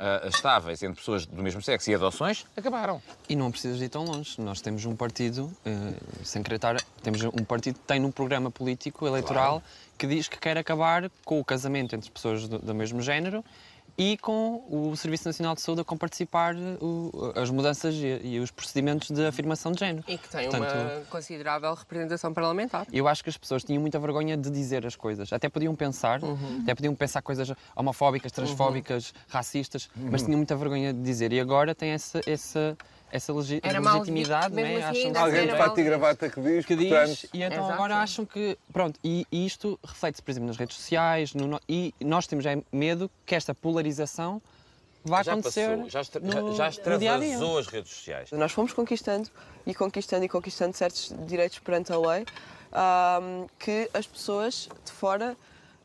ah, 0.00 0.28
estáveis 0.28 0.80
entre 0.84 1.00
pessoas 1.00 1.26
do 1.26 1.42
mesmo 1.42 1.60
sexo 1.60 1.90
e 1.90 1.94
adoções 1.94 2.46
acabaram. 2.56 3.02
E 3.28 3.34
não 3.34 3.50
precisas 3.50 3.78
de 3.78 3.86
ir 3.86 3.88
tão 3.88 4.04
longe. 4.04 4.40
Nós 4.40 4.60
temos 4.60 4.84
um 4.84 4.94
partido, 4.94 5.50
eh, 5.66 5.92
sem 6.22 6.40
querer 6.40 6.54
estar, 6.54 6.80
temos 7.02 7.20
um 7.24 7.44
partido 7.44 7.80
que 7.80 7.84
tem 7.84 7.98
no 7.98 8.12
programa 8.12 8.48
político 8.48 9.08
eleitoral 9.08 9.60
que 9.98 10.06
diz 10.06 10.28
que 10.28 10.38
quer 10.38 10.56
acabar 10.56 11.10
com 11.24 11.40
o 11.40 11.44
casamento 11.44 11.96
entre 11.96 12.08
pessoas 12.12 12.46
do, 12.46 12.60
do 12.60 12.74
mesmo 12.76 13.02
género 13.02 13.44
e 13.98 14.16
com 14.16 14.64
o 14.70 14.96
Serviço 14.96 15.26
Nacional 15.26 15.56
de 15.56 15.60
Saúde 15.60 15.80
a 15.80 15.84
comparticipar 15.84 16.54
o, 16.80 17.32
as 17.34 17.50
mudanças 17.50 17.96
e, 17.96 18.20
e, 18.22 18.38
os 18.38 18.52
procedimentos 18.52 19.10
de 19.10 19.26
afirmação 19.26 19.72
de 19.72 19.80
género. 19.80 20.04
E 20.06 20.16
que 20.16 20.28
tem 20.28 20.48
Portanto, 20.48 20.72
uma 20.72 21.04
considerável 21.10 21.74
representação 21.74 22.32
parlamentar. 22.32 22.86
Eu 22.92 23.08
acho 23.08 23.24
que 23.24 23.28
as 23.28 23.36
pessoas 23.36 23.64
tinham 23.64 23.80
muita 23.80 23.98
vergonha 23.98 24.36
de 24.36 24.48
dizer 24.50 24.86
as 24.86 24.94
coisas. 24.94 25.32
Até 25.32 25.48
podiam 25.48 25.74
pensar, 25.74 26.22
uhum. 26.22 26.60
até 26.62 26.76
podiam 26.76 26.94
pensar 26.94 27.20
coisas 27.22 27.52
homofóbicas, 27.74 28.30
transfóbicas, 28.30 29.10
uhum. 29.10 29.20
racistas, 29.30 29.90
uhum. 29.96 30.10
mas 30.12 30.22
tinham 30.22 30.36
muita 30.36 30.54
vergonha 30.54 30.92
de 30.92 31.02
dizer. 31.02 31.32
E 31.32 31.40
agora 31.40 31.74
tem 31.74 31.90
essa, 31.90 32.20
essa 32.24 32.78
essa 33.10 33.32
legi 33.32 33.60
era 33.62 33.80
legitimidade, 33.80 34.54
né? 34.54 34.84
Assim, 34.84 35.10
acham 35.10 35.24
Alguém 35.24 35.46
de 35.46 35.56
fato 35.56 35.80
e 35.80 35.84
gravata 35.84 36.28
que 36.28 36.40
diz, 36.40 36.66
que 36.66 36.76
portanto... 36.76 37.08
diz 37.08 37.26
e 37.32 37.42
então 37.42 37.58
Exato. 37.58 37.72
agora 37.72 37.96
acham 37.96 38.26
que, 38.26 38.58
pronto, 38.72 38.98
e, 39.02 39.26
e 39.32 39.46
isto 39.46 39.78
reflete-se, 39.82 40.22
por 40.22 40.30
exemplo, 40.30 40.48
nas 40.48 40.56
redes 40.56 40.76
sociais, 40.76 41.34
no, 41.34 41.60
e 41.68 41.94
nós 42.00 42.26
temos 42.26 42.44
já 42.44 42.50
medo 42.70 43.10
que 43.24 43.34
esta 43.34 43.54
polarização 43.54 44.42
vai 45.04 45.24
já 45.24 45.32
acontecer 45.32 45.68
passou, 45.68 45.90
já, 45.90 46.00
extra, 46.00 46.20
no, 46.20 46.54
já 46.54 46.68
extravasou 46.68 47.58
as 47.58 47.66
redes 47.66 47.92
sociais. 47.92 48.30
Nós 48.32 48.52
fomos 48.52 48.72
conquistando 48.72 49.28
e 49.66 49.74
conquistando 49.74 50.24
e 50.24 50.28
conquistando 50.28 50.76
certos 50.76 51.14
direitos 51.26 51.58
perante 51.58 51.92
a 51.92 51.98
lei 51.98 52.26
um, 52.72 53.46
que 53.58 53.88
as 53.94 54.06
pessoas 54.06 54.68
de 54.84 54.92
fora 54.92 55.36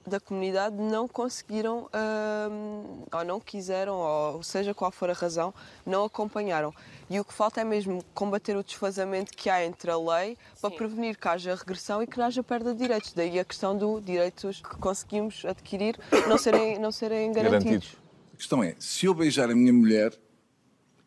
da 0.05 0.19
comunidade 0.19 0.75
não 0.75 1.07
conseguiram 1.07 1.89
um, 1.93 3.03
ou 3.11 3.25
não 3.25 3.39
quiseram, 3.39 3.95
ou 3.95 4.43
seja 4.43 4.73
qual 4.73 4.91
for 4.91 5.09
a 5.09 5.13
razão, 5.13 5.53
não 5.85 6.05
acompanharam. 6.05 6.73
E 7.09 7.19
o 7.19 7.25
que 7.25 7.33
falta 7.33 7.61
é 7.61 7.63
mesmo 7.63 8.03
combater 8.13 8.55
o 8.55 8.63
desfazamento 8.63 9.35
que 9.35 9.49
há 9.49 9.65
entre 9.65 9.89
a 9.89 9.97
lei 9.97 10.37
para 10.59 10.69
Sim. 10.69 10.75
prevenir 10.75 11.17
que 11.17 11.27
haja 11.27 11.55
regressão 11.55 12.01
e 12.01 12.07
que 12.07 12.17
não 12.17 12.25
haja 12.25 12.43
perda 12.43 12.73
de 12.73 12.79
direitos. 12.79 13.13
Daí 13.13 13.39
a 13.39 13.45
questão 13.45 13.77
dos 13.77 14.03
direitos 14.03 14.61
que 14.61 14.75
conseguimos 14.77 15.43
adquirir 15.45 15.97
não 16.27 16.37
serem, 16.37 16.79
não 16.79 16.91
serem 16.91 17.31
garantidos. 17.31 17.63
garantidos. 17.63 17.97
A 18.33 18.37
questão 18.37 18.63
é, 18.63 18.75
se 18.79 19.05
eu 19.05 19.13
beijar 19.13 19.49
a 19.49 19.55
minha 19.55 19.73
mulher, 19.73 20.13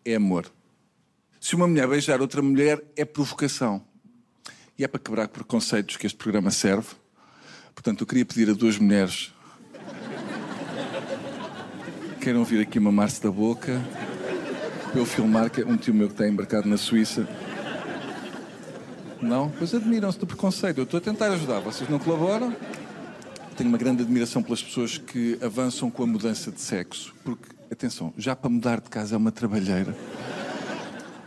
é 0.04 0.14
amor. 0.14 0.50
Se 1.40 1.54
uma 1.54 1.66
mulher 1.66 1.86
beijar 1.86 2.20
outra 2.20 2.40
mulher, 2.40 2.82
é 2.96 3.04
provocação. 3.04 3.84
E 4.78 4.84
é 4.84 4.88
para 4.88 5.00
quebrar 5.00 5.28
preconceitos 5.28 5.96
que 5.96 6.06
este 6.06 6.16
programa 6.16 6.50
serve 6.50 6.94
Portanto, 7.76 8.00
eu 8.00 8.06
queria 8.08 8.24
pedir 8.24 8.50
a 8.50 8.54
duas 8.54 8.76
mulheres 8.76 9.32
queiram 12.26 12.42
vir 12.42 12.60
aqui 12.60 12.80
mamar-se 12.80 13.22
da 13.22 13.30
boca 13.30 13.80
para 14.90 15.00
eu 15.00 15.06
filmar, 15.06 15.48
que 15.48 15.60
é 15.60 15.64
um 15.64 15.76
tio 15.76 15.94
meu 15.94 16.08
que 16.08 16.14
está 16.14 16.26
embarcado 16.26 16.68
na 16.68 16.76
Suíça. 16.76 17.24
Não? 19.22 19.48
Pois 19.48 19.72
admiram-se 19.72 20.18
do 20.18 20.26
preconceito. 20.26 20.78
Eu 20.78 20.82
estou 20.82 20.98
a 20.98 21.00
tentar 21.00 21.26
ajudar, 21.26 21.60
vocês 21.60 21.88
não 21.88 22.00
colaboram? 22.00 22.52
Tenho 23.56 23.68
uma 23.68 23.78
grande 23.78 24.02
admiração 24.02 24.42
pelas 24.42 24.60
pessoas 24.60 24.98
que 24.98 25.38
avançam 25.40 25.88
com 25.88 26.02
a 26.02 26.06
mudança 26.08 26.50
de 26.50 26.60
sexo. 26.60 27.14
Porque, 27.22 27.46
atenção, 27.70 28.12
já 28.18 28.34
para 28.34 28.50
mudar 28.50 28.80
de 28.80 28.90
casa 28.90 29.14
é 29.14 29.18
uma 29.18 29.30
trabalheira. 29.30 29.96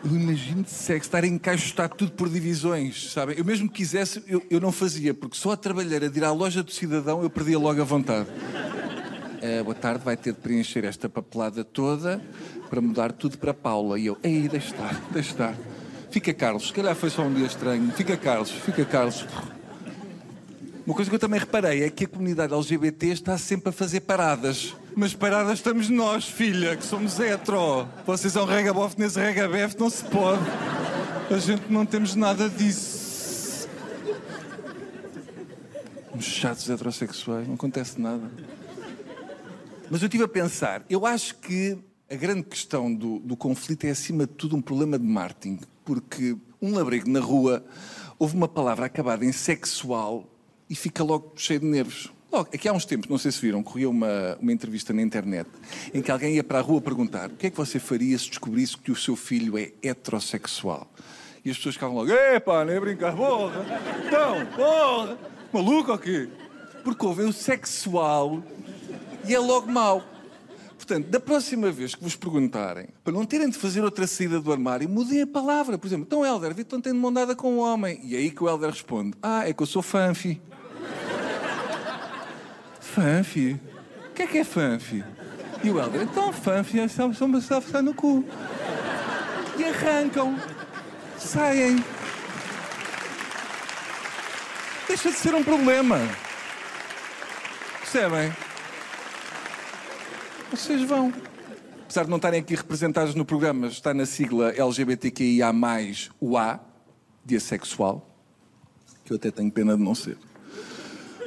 Eu 0.04 0.16
imagino 0.16 0.64
de 0.64 0.70
sexo, 0.70 1.08
estar 1.08 1.24
a 1.24 1.28
encaixotar 1.28 1.90
tudo 1.90 2.14
por 2.14 2.30
divisões, 2.30 3.12
sabem? 3.12 3.38
Eu 3.38 3.44
mesmo 3.44 3.68
que 3.68 3.76
quisesse, 3.76 4.24
eu, 4.28 4.42
eu 4.50 4.60
não 4.60 4.72
fazia, 4.72 5.14
porque 5.14 5.36
só 5.36 5.52
a 5.52 5.58
trabalhar, 5.58 6.00
de 6.08 6.18
ir 6.18 6.24
à 6.24 6.32
loja 6.32 6.64
do 6.64 6.72
cidadão, 6.72 7.22
eu 7.22 7.30
perdia 7.30 7.60
logo 7.60 7.82
a 7.82 7.84
vontade. 7.84 8.30
Uh, 8.30 9.64
boa 9.64 9.76
tarde, 9.76 10.04
vai 10.04 10.16
ter 10.16 10.34
de 10.34 10.40
preencher 10.40 10.86
esta 10.86 11.10
papelada 11.10 11.64
toda 11.64 12.22
para 12.70 12.80
mudar 12.80 13.12
tudo 13.12 13.38
para 13.38 13.54
Paula. 13.54 14.00
E 14.00 14.06
eu, 14.06 14.18
ei, 14.24 14.48
deixa 14.48 14.74
estar, 14.74 15.02
deixa 15.12 15.32
estar. 15.32 15.56
Fica 16.10 16.34
Carlos, 16.34 16.68
se 16.68 16.74
calhar 16.74 16.96
foi 16.96 17.10
só 17.10 17.24
um 17.24 17.34
dia 17.34 17.46
estranho. 17.46 17.92
Fica 17.92 18.16
Carlos, 18.16 18.52
fica 18.52 18.86
Carlos. 18.86 19.26
Uma 20.90 20.96
coisa 20.96 21.08
que 21.08 21.16
eu 21.16 21.20
também 21.20 21.40
reparei 21.40 21.84
é 21.84 21.90
que 21.92 22.06
a 22.06 22.08
comunidade 22.08 22.52
LGBT 22.52 23.10
está 23.10 23.38
sempre 23.38 23.70
a 23.70 23.72
fazer 23.72 24.00
paradas. 24.00 24.76
Mas 24.96 25.14
paradas 25.14 25.60
estamos 25.60 25.88
nós, 25.88 26.26
filha, 26.26 26.76
que 26.76 26.84
somos 26.84 27.20
hetero. 27.20 27.88
Vocês 28.08 28.34
são 28.34 28.44
regabof 28.44 28.98
nesse 28.98 29.20
regabef, 29.20 29.78
não 29.78 29.88
se 29.88 30.04
pode. 30.06 30.42
A 31.30 31.38
gente 31.38 31.72
não 31.72 31.86
temos 31.86 32.16
nada 32.16 32.50
disso. 32.50 33.70
Uns 36.16 36.26
chatos 36.26 36.68
heterossexuais, 36.68 37.48
não 37.48 37.54
acontece 37.54 38.02
nada. 38.02 38.28
Mas 39.92 40.02
eu 40.02 40.08
estive 40.08 40.24
a 40.24 40.28
pensar, 40.28 40.84
eu 40.90 41.06
acho 41.06 41.36
que 41.36 41.78
a 42.10 42.16
grande 42.16 42.42
questão 42.42 42.92
do, 42.92 43.20
do 43.20 43.38
conflito 43.38 43.86
é, 43.86 43.92
acima 43.92 44.26
de 44.26 44.34
tudo, 44.34 44.56
um 44.56 44.62
problema 44.62 44.98
de 44.98 45.06
marketing. 45.06 45.60
Porque 45.86 46.36
um 46.60 46.74
labrego 46.74 47.08
na 47.08 47.20
rua, 47.20 47.64
houve 48.18 48.36
uma 48.36 48.48
palavra 48.48 48.88
acabada 48.88 49.24
em 49.24 49.32
sexual 49.32 50.28
e 50.70 50.76
fica 50.76 51.04
logo 51.04 51.34
cheio 51.36 51.60
de 51.60 51.66
nervos. 51.66 52.12
Logo, 52.32 52.48
aqui 52.54 52.70
há 52.70 52.74
uns 52.74 52.86
tempos, 52.86 53.10
não 53.10 53.18
sei 53.18 53.32
se 53.32 53.42
viram, 53.42 53.64
corria 53.64 53.90
uma, 53.90 54.38
uma 54.40 54.54
entrevista 54.54 54.94
na 54.94 55.02
internet 55.02 55.50
em 55.92 56.00
que 56.00 56.12
alguém 56.12 56.36
ia 56.36 56.44
para 56.44 56.60
a 56.60 56.62
rua 56.62 56.80
perguntar 56.80 57.32
o 57.32 57.36
que 57.36 57.48
é 57.48 57.50
que 57.50 57.58
você 57.58 57.80
faria 57.80 58.16
se 58.20 58.30
descobrisse 58.30 58.78
que 58.78 58.92
o 58.92 58.96
seu 58.96 59.16
filho 59.16 59.58
é 59.58 59.72
heterossexual? 59.82 60.88
E 61.44 61.50
as 61.50 61.58
pessoas 61.58 61.76
ficavam 61.76 61.96
logo, 61.96 62.12
epá, 62.12 62.64
nem 62.66 62.76
é 62.76 62.80
brincar, 62.80 63.16
porra, 63.16 63.66
então, 64.06 64.46
porra, 64.56 65.18
maluco 65.52 65.98
quê? 65.98 66.30
Porque 66.84 67.04
houve 67.04 67.24
o 67.24 67.34
sexual 67.34 68.44
e 69.28 69.34
é 69.34 69.40
logo 69.40 69.72
mau. 69.72 70.04
Portanto, 70.78 71.08
da 71.08 71.20
próxima 71.20 71.72
vez 71.72 71.94
que 71.94 72.04
vos 72.04 72.16
perguntarem, 72.16 72.88
para 73.04 73.14
não 73.14 73.26
terem 73.26 73.50
de 73.50 73.58
fazer 73.58 73.84
outra 73.84 74.08
saída 74.08 74.40
do 74.40 74.52
armário, 74.52 74.88
mudem 74.88 75.22
a 75.22 75.28
palavra. 75.28 75.78
Por 75.78 75.88
exemplo, 75.88 76.06
então 76.06 76.26
Helder, 76.26 76.50
vi 76.50 76.56
que 76.56 76.62
estão 76.62 76.82
tendo 76.82 77.00
mondada 77.00 77.36
com 77.36 77.54
um 77.54 77.60
homem. 77.60 78.00
E 78.04 78.16
é 78.16 78.20
aí 78.20 78.32
que 78.32 78.44
o 78.44 78.50
Helder 78.50 78.70
responde, 78.70 79.14
ah, 79.22 79.48
é 79.48 79.54
que 79.54 79.62
eu 79.62 79.68
sou 79.68 79.82
fanfi. 79.82 80.42
Fanfi? 83.00 83.58
O 84.10 84.14
que 84.14 84.24
é 84.24 84.28
que 84.28 84.38
é 84.40 84.44
fanfi? 84.44 85.04
E 85.64 85.72
o 85.72 85.80
Helder, 85.80 86.02
então 86.02 86.34
fanfi 86.34 86.82
é 86.82 86.88
só 86.90 87.06
uma 87.06 87.42
ficar 87.62 87.82
no 87.82 87.94
cu. 87.94 88.26
E 89.58 89.64
arrancam. 89.64 90.38
Saem. 91.18 91.82
Deixa 94.86 95.12
de 95.12 95.16
ser 95.16 95.34
um 95.34 95.44
problema. 95.44 95.98
Percebem? 97.80 98.34
Vocês 100.52 100.82
vão. 100.82 101.14
Apesar 101.84 102.04
de 102.04 102.10
não 102.10 102.18
estarem 102.18 102.42
aqui 102.42 102.54
representados 102.54 103.16
no 103.16 103.24
programa, 103.24 103.68
está 103.68 103.94
na 103.94 104.06
sigla 104.06 104.52
LGBTQIA, 104.52 105.54
o 106.20 106.38
A, 106.38 106.60
de 107.24 107.38
assexual, 107.38 108.14
que 109.06 109.14
eu 109.14 109.18
até 109.18 109.32
tenho 109.32 109.50
pena 109.50 109.78
de 109.78 109.84
não 109.84 109.96
ser. 109.96 110.18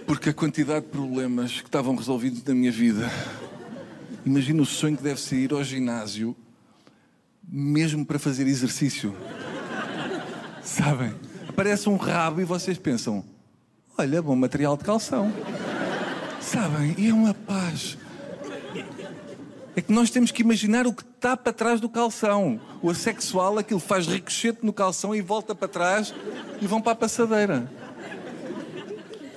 Porque 0.07 0.31
a 0.31 0.35
quantidade 0.35 0.87
de 0.87 0.93
problemas 0.93 1.61
que 1.61 1.69
estavam 1.69 1.95
resolvidos 1.95 2.43
na 2.45 2.55
minha 2.55 2.73
vida. 2.73 3.11
Imagina 4.25 4.63
o 4.63 4.67
sonho 4.67 4.97
que 4.97 5.03
deve 5.03 5.21
ser 5.21 5.37
ir 5.37 5.53
ao 5.53 5.65
ginásio, 5.65 6.37
mesmo 7.47 8.05
para 8.05 8.19
fazer 8.19 8.47
exercício. 8.47 9.17
Sabem? 10.63 11.13
Aparece 11.49 11.89
um 11.89 11.97
rabo 11.97 12.41
e 12.41 12.45
vocês 12.45 12.79
pensam: 12.79 13.25
olha, 13.99 14.23
bom 14.23 14.37
material 14.37 14.77
de 14.77 14.85
calção. 14.85 15.33
Sabem? 16.41 16.95
E 16.99 17.09
é 17.09 17.15
uma 17.15 17.35
paz. 17.35 17.99
É 19.75 19.81
que 19.81 19.93
nós 19.93 20.11
temos 20.11 20.31
que 20.31 20.43
imaginar 20.43 20.87
o 20.87 20.93
que 20.93 21.03
está 21.03 21.37
para 21.37 21.53
trás 21.53 21.81
do 21.81 21.89
calção. 21.89 22.61
O 22.83 22.91
assexual, 22.91 23.59
aquilo 23.59 23.81
faz 23.81 24.07
ricochete 24.07 24.59
no 24.63 24.73
calção 24.73 25.15
e 25.15 25.23
volta 25.23 25.55
para 25.55 25.69
trás 25.69 26.15
e 26.61 26.67
vão 26.67 26.81
para 26.81 26.93
a 26.93 26.97
passadeira. 26.97 27.71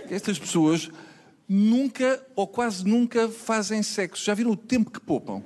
Estas 0.10 0.38
pessoas 0.38 0.90
nunca 1.48 2.24
ou 2.36 2.48
quase 2.48 2.86
nunca 2.86 3.30
fazem 3.30 3.82
sexo. 3.84 4.24
Já 4.26 4.34
viram 4.34 4.52
o 4.52 4.58
tempo 4.58 4.92
que 4.92 5.00
poupam? 5.00 5.44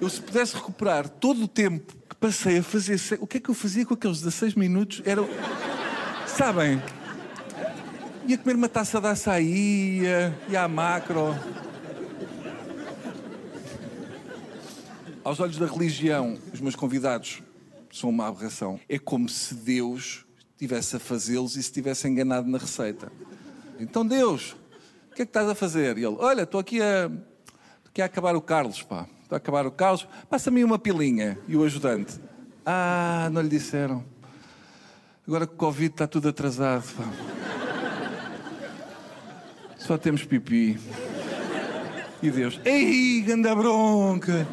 Eu, 0.00 0.08
se 0.08 0.20
pudesse 0.20 0.54
recuperar 0.54 1.08
todo 1.08 1.44
o 1.44 1.48
tempo 1.48 1.94
que 2.08 2.16
passei 2.16 2.58
a 2.58 2.62
fazer 2.62 2.98
sexo, 2.98 3.24
o 3.24 3.26
que 3.26 3.38
é 3.38 3.40
que 3.40 3.48
eu 3.48 3.54
fazia 3.54 3.86
com 3.86 3.94
aqueles 3.94 4.18
16 4.18 4.54
minutos? 4.54 5.02
Era. 5.04 5.22
Sabem? 6.26 6.82
Ia 8.26 8.36
comer 8.36 8.56
uma 8.56 8.68
taça 8.68 9.00
de 9.00 9.06
açaí, 9.06 10.00
ia 10.48 10.62
à 10.62 10.68
macro. 10.68 11.34
Aos 15.24 15.40
olhos 15.40 15.56
da 15.56 15.66
religião, 15.66 16.38
os 16.52 16.60
meus 16.60 16.76
convidados 16.76 17.42
são 17.90 18.10
uma 18.10 18.28
aberração. 18.28 18.78
É 18.88 18.98
como 18.98 19.28
se 19.28 19.54
Deus 19.54 20.24
estivesse 20.52 20.96
a 20.96 20.98
fazê-los 20.98 21.56
e 21.56 21.62
se 21.62 21.72
tivesse 21.72 22.06
enganado 22.06 22.48
na 22.48 22.58
receita. 22.58 23.10
Então, 23.78 24.06
Deus, 24.06 24.56
o 25.10 25.14
que 25.14 25.22
é 25.22 25.24
que 25.24 25.30
estás 25.30 25.48
a 25.48 25.54
fazer? 25.54 25.98
E 25.98 26.04
ele, 26.04 26.16
olha, 26.18 26.42
estou 26.42 26.60
aqui 26.60 26.80
a, 26.80 27.10
aqui 27.86 28.00
a 28.00 28.06
acabar 28.06 28.34
o 28.34 28.40
Carlos, 28.40 28.82
pá. 28.82 29.06
Estou 29.22 29.36
a 29.36 29.38
acabar 29.38 29.66
o 29.66 29.70
Carlos, 29.70 30.06
passa-me 30.30 30.62
uma 30.64 30.78
pilinha. 30.78 31.38
E 31.48 31.56
o 31.56 31.64
ajudante, 31.64 32.20
ah, 32.64 33.28
não 33.32 33.42
lhe 33.42 33.48
disseram. 33.48 34.04
Agora 35.26 35.46
que 35.46 35.54
o 35.54 35.56
Covid 35.56 35.92
está 35.92 36.06
tudo 36.06 36.28
atrasado, 36.28 36.84
pá. 36.96 37.04
Só 39.78 39.98
temos 39.98 40.24
pipi. 40.24 40.78
E 42.22 42.30
Deus, 42.30 42.60
ei, 42.64 43.20
ganda 43.20 43.54
bronca. 43.54 44.46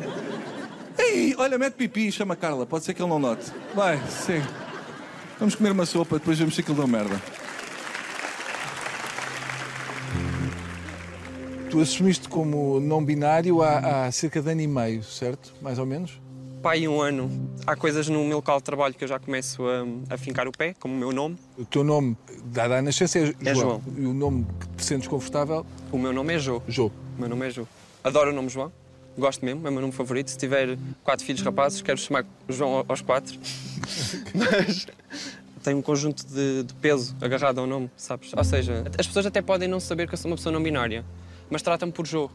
Ei, 0.97 1.33
olha, 1.37 1.57
mete 1.57 1.75
pipi, 1.75 2.11
chama 2.11 2.33
a 2.33 2.37
Carla, 2.37 2.65
pode 2.65 2.83
ser 2.83 2.93
que 2.93 3.01
ele 3.01 3.09
não 3.09 3.19
note. 3.19 3.51
Vai, 3.73 3.97
sim. 4.07 4.41
Vamos 5.39 5.55
comer 5.55 5.71
uma 5.71 5.85
sopa, 5.85 6.19
depois 6.19 6.37
vemos 6.37 6.55
se 6.55 6.61
aquilo 6.61 6.77
deu 6.77 6.87
merda. 6.87 7.42
Tu 11.73 11.79
assumiste 11.81 12.29
como 12.29 12.79
não 12.79 13.03
binário 13.03 13.63
há, 13.63 14.05
há 14.05 14.11
cerca 14.11 14.39
de 14.39 14.51
ano 14.51 14.61
e 14.61 14.67
meio, 14.67 15.01
certo? 15.01 15.55
Mais 15.59 15.79
ou 15.79 15.87
menos? 15.87 16.21
Pai, 16.61 16.87
um 16.87 17.01
ano. 17.01 17.49
Há 17.65 17.75
coisas 17.75 18.07
no 18.07 18.23
meu 18.23 18.35
local 18.35 18.59
de 18.59 18.63
trabalho 18.63 18.93
que 18.93 19.03
eu 19.03 19.07
já 19.07 19.17
começo 19.17 19.63
a, 19.67 20.13
a 20.13 20.15
fincar 20.15 20.47
o 20.47 20.51
pé, 20.51 20.75
como 20.79 20.93
o 20.93 20.97
meu 20.99 21.11
nome. 21.11 21.35
O 21.57 21.65
teu 21.65 21.83
nome, 21.83 22.15
dada 22.45 22.77
a 22.77 22.81
nascença, 22.83 23.17
é, 23.17 23.33
É 23.43 23.55
João. 23.55 23.81
João. 23.83 23.97
E 23.97 24.05
o 24.05 24.13
nome 24.13 24.45
que 24.59 24.67
te 24.67 24.85
sentes 24.85 25.07
confortável, 25.07 25.65
O 25.91 25.97
meu 25.97 26.13
nome 26.13 26.35
é 26.35 26.37
Jô. 26.37 26.61
Jô. 26.67 26.91
O 27.17 27.21
meu 27.21 27.27
nome 27.27 27.47
é 27.47 27.49
Jô. 27.49 27.65
Adoro 28.03 28.29
o 28.29 28.33
nome 28.35 28.49
João. 28.49 28.71
Gosto 29.17 29.43
mesmo, 29.43 29.65
é 29.65 29.69
o 29.71 29.73
meu 29.73 29.81
nome 29.81 29.93
favorito. 29.93 30.29
Se 30.29 30.37
tiver 30.37 30.77
quatro 31.03 31.25
filhos 31.25 31.41
rapazes, 31.41 31.81
quero 31.81 31.97
chamar 31.97 32.23
João 32.47 32.85
aos 32.87 33.01
quatro. 33.01 33.35
Mas 34.35 34.85
tem 35.63 35.73
um 35.73 35.81
conjunto 35.81 36.23
de, 36.27 36.65
de 36.65 36.73
peso 36.75 37.15
agarrado 37.19 37.57
ao 37.57 37.65
nome, 37.65 37.89
sabes? 37.97 38.31
Ou 38.37 38.43
seja, 38.43 38.83
as 38.95 39.07
pessoas 39.07 39.25
até 39.25 39.41
podem 39.41 39.67
não 39.67 39.79
saber 39.79 40.07
que 40.07 40.13
eu 40.13 40.17
sou 40.19 40.29
uma 40.29 40.37
pessoa 40.37 40.53
não 40.53 40.61
binária, 40.61 41.03
mas 41.53 41.61
tratam-me 41.61 41.93
por 41.93 42.05
Jô. 42.05 42.29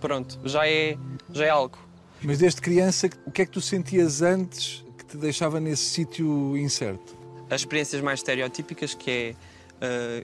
Pronto, 0.00 0.38
já 0.44 0.66
é, 0.66 0.96
já 1.32 1.44
é 1.44 1.50
algo. 1.50 1.76
Mas 2.22 2.38
desde 2.38 2.60
criança, 2.60 3.10
o 3.26 3.30
que 3.30 3.42
é 3.42 3.44
que 3.44 3.50
tu 3.50 3.60
sentias 3.60 4.22
antes 4.22 4.84
que 4.96 5.04
te 5.04 5.16
deixava 5.16 5.58
nesse 5.58 5.82
sítio 5.82 6.56
incerto? 6.56 7.20
as 7.50 7.62
experiências 7.62 8.00
mais 8.00 8.20
estereotípicas, 8.20 8.94
que 8.94 9.10
é 9.10 9.34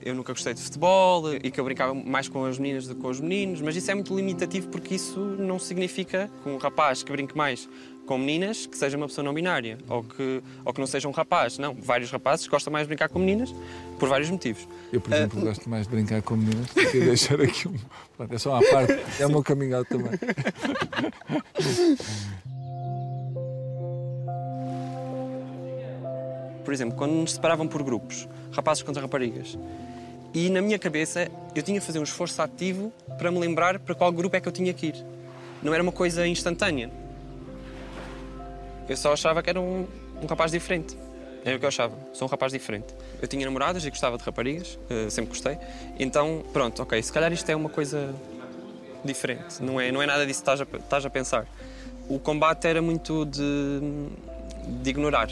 eu 0.03 0.13
nunca 0.13 0.33
gostei 0.33 0.53
de 0.53 0.61
futebol 0.61 1.33
e 1.33 1.51
que 1.51 1.59
eu 1.59 1.63
brincava 1.63 1.93
mais 1.93 2.29
com 2.29 2.45
as 2.45 2.59
meninas 2.59 2.87
do 2.87 2.95
que 2.95 3.01
com 3.01 3.07
os 3.07 3.19
meninos, 3.19 3.61
mas 3.61 3.75
isso 3.75 3.89
é 3.89 3.95
muito 3.95 4.15
limitativo 4.15 4.67
porque 4.69 4.95
isso 4.95 5.19
não 5.19 5.59
significa 5.59 6.29
que 6.43 6.49
um 6.49 6.57
rapaz 6.57 7.03
que 7.03 7.11
brinque 7.11 7.35
mais 7.35 7.67
com 8.07 8.17
meninas 8.17 8.65
que 8.65 8.77
seja 8.77 8.97
uma 8.97 9.07
pessoa 9.07 9.23
não 9.23 9.33
binária 9.33 9.77
ou 9.87 10.01
que, 10.01 10.41
ou 10.63 10.73
que 10.73 10.79
não 10.79 10.87
seja 10.87 11.07
um 11.07 11.11
rapaz. 11.11 11.57
Não, 11.57 11.75
vários 11.75 12.09
rapazes 12.09 12.47
gostam 12.47 12.71
mais 12.71 12.85
de 12.85 12.87
brincar 12.87 13.09
com 13.09 13.19
meninas 13.19 13.53
por 13.99 14.07
vários 14.07 14.29
motivos. 14.29 14.65
Eu, 14.91 15.01
por 15.01 15.13
exemplo, 15.13 15.41
gosto 15.41 15.69
mais 15.69 15.85
de 15.85 15.93
brincar 15.93 16.21
com 16.21 16.37
meninas. 16.37 16.71
Queria 16.71 17.05
deixar 17.05 17.41
aqui 17.41 17.67
um. 17.67 17.75
É 18.31 18.37
só 18.39 18.53
uma 18.53 18.67
parte. 18.67 18.97
É 19.19 19.27
o 19.27 19.29
meu 19.29 19.43
caminho 19.43 19.77
out 19.77 19.87
também. 19.87 20.13
Por 26.67 26.73
exemplo, 26.73 26.97
quando 26.97 27.13
nos 27.13 27.31
separavam 27.31 27.65
por 27.65 27.81
grupos, 27.81 28.27
rapazes 28.51 28.83
contra 28.83 29.01
raparigas, 29.01 29.57
e 30.33 30.49
na 30.49 30.61
minha 30.61 30.77
cabeça 30.77 31.31
eu 31.55 31.63
tinha 31.63 31.79
que 31.79 31.85
fazer 31.85 31.97
um 31.97 32.03
esforço 32.03 32.41
ativo 32.41 32.91
para 33.17 33.31
me 33.31 33.39
lembrar 33.39 33.79
para 33.79 33.95
qual 33.95 34.11
grupo 34.11 34.35
é 34.35 34.41
que 34.41 34.49
eu 34.49 34.51
tinha 34.51 34.73
que 34.73 34.87
ir. 34.87 35.05
Não 35.63 35.73
era 35.73 35.81
uma 35.81 35.93
coisa 35.93 36.27
instantânea. 36.27 36.91
Eu 38.89 38.97
só 38.97 39.13
achava 39.13 39.41
que 39.41 39.49
era 39.49 39.61
um, 39.61 39.87
um 40.21 40.25
rapaz 40.25 40.51
diferente. 40.51 40.97
Era 41.45 41.55
o 41.55 41.59
que 41.59 41.63
eu 41.63 41.69
achava. 41.69 41.95
Sou 42.11 42.27
um 42.27 42.29
rapaz 42.29 42.51
diferente. 42.51 42.93
Eu 43.21 43.29
tinha 43.29 43.45
namoradas 43.45 43.85
e 43.85 43.89
gostava 43.89 44.17
de 44.17 44.25
raparigas, 44.25 44.77
eh, 44.89 45.09
sempre 45.09 45.29
gostei. 45.29 45.57
Então, 45.97 46.43
pronto, 46.51 46.83
ok, 46.83 47.01
se 47.01 47.13
calhar 47.13 47.31
isto 47.31 47.49
é 47.49 47.55
uma 47.55 47.69
coisa 47.69 48.13
diferente. 49.05 49.63
Não 49.63 49.79
é, 49.79 49.89
não 49.89 50.01
é 50.01 50.05
nada 50.05 50.25
disso 50.25 50.43
que 50.43 50.51
estás 50.51 50.59
a, 50.59 50.77
estás 50.77 51.05
a 51.05 51.09
pensar. 51.09 51.47
O 52.09 52.19
combate 52.19 52.67
era 52.67 52.81
muito 52.81 53.25
de, 53.25 53.79
de 54.83 54.89
ignorar. 54.89 55.29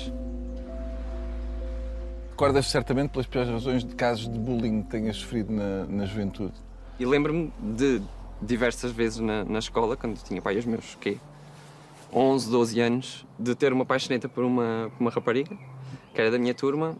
Recordas 2.36 2.66
certamente 2.70 3.12
pelas 3.12 3.26
piores 3.26 3.50
razões 3.50 3.82
de 3.82 3.96
casos 3.96 4.30
de 4.30 4.38
bullying 4.38 4.84
que 4.84 4.90
tenhas 4.90 5.16
sofrido 5.16 5.54
na, 5.54 5.86
na 5.86 6.06
juventude. 6.06 6.52
E 7.00 7.06
lembro-me 7.06 7.54
de 7.58 8.02
diversas 8.42 8.92
vezes 8.92 9.20
na, 9.20 9.46
na 9.46 9.60
escola, 9.60 9.96
quando 9.96 10.22
tinha 10.22 10.42
pai 10.42 10.58
os 10.58 10.66
meus 10.66 10.98
quê? 11.00 11.18
11, 12.14 12.52
12 12.52 12.82
anos, 12.82 13.26
de 13.40 13.56
ter 13.56 13.72
uma 13.72 13.86
paixoneta 13.86 14.28
por 14.28 14.44
uma, 14.44 14.92
por 14.92 15.02
uma 15.02 15.12
rapariga, 15.12 15.58
que 16.14 16.20
era 16.20 16.30
da 16.30 16.38
minha 16.38 16.54
turma, 16.54 16.98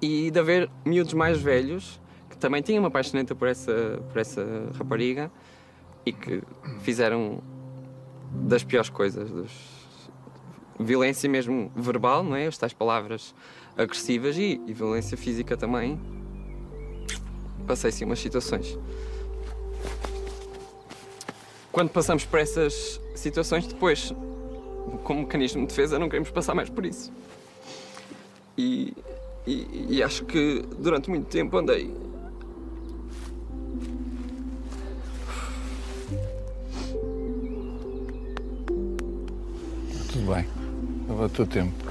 e 0.00 0.30
de 0.30 0.38
haver 0.38 0.70
miúdos 0.86 1.12
mais 1.12 1.38
velhos 1.38 2.00
que 2.30 2.38
também 2.38 2.62
tinham 2.62 2.82
uma 2.82 2.90
paixoneta 2.90 3.34
por 3.34 3.46
essa, 3.46 4.02
por 4.10 4.18
essa 4.18 4.42
rapariga 4.78 5.30
e 6.06 6.14
que 6.14 6.42
fizeram 6.80 7.42
das 8.32 8.64
piores 8.64 8.88
coisas, 8.88 9.30
dos... 9.30 9.52
violência 10.78 11.28
mesmo 11.28 11.70
verbal, 11.76 12.22
não 12.22 12.34
é? 12.34 12.46
As 12.46 12.56
tais 12.56 12.72
palavras 12.72 13.34
agressivas 13.76 14.36
e, 14.36 14.60
e 14.66 14.72
violência 14.72 15.16
física 15.16 15.56
também. 15.56 15.98
Passei 17.66 17.90
sim 17.92 18.04
umas 18.04 18.18
situações. 18.18 18.78
Quando 21.72 21.90
passamos 21.90 22.24
por 22.24 22.40
essas 22.40 23.00
situações, 23.14 23.66
depois, 23.66 24.12
como 25.04 25.20
mecanismo 25.20 25.62
de 25.62 25.68
defesa, 25.68 25.98
não 25.98 26.08
queremos 26.08 26.30
passar 26.30 26.54
mais 26.54 26.68
por 26.68 26.84
isso. 26.84 27.12
E, 28.58 28.92
e, 29.46 29.86
e 29.88 30.02
acho 30.02 30.24
que 30.24 30.64
durante 30.78 31.08
muito 31.08 31.26
tempo 31.28 31.56
andei. 31.56 31.94
Tudo 40.12 40.34
bem. 40.34 40.46
Leva 41.08 41.26
o 41.26 41.28
teu 41.28 41.46
tempo. 41.46 41.89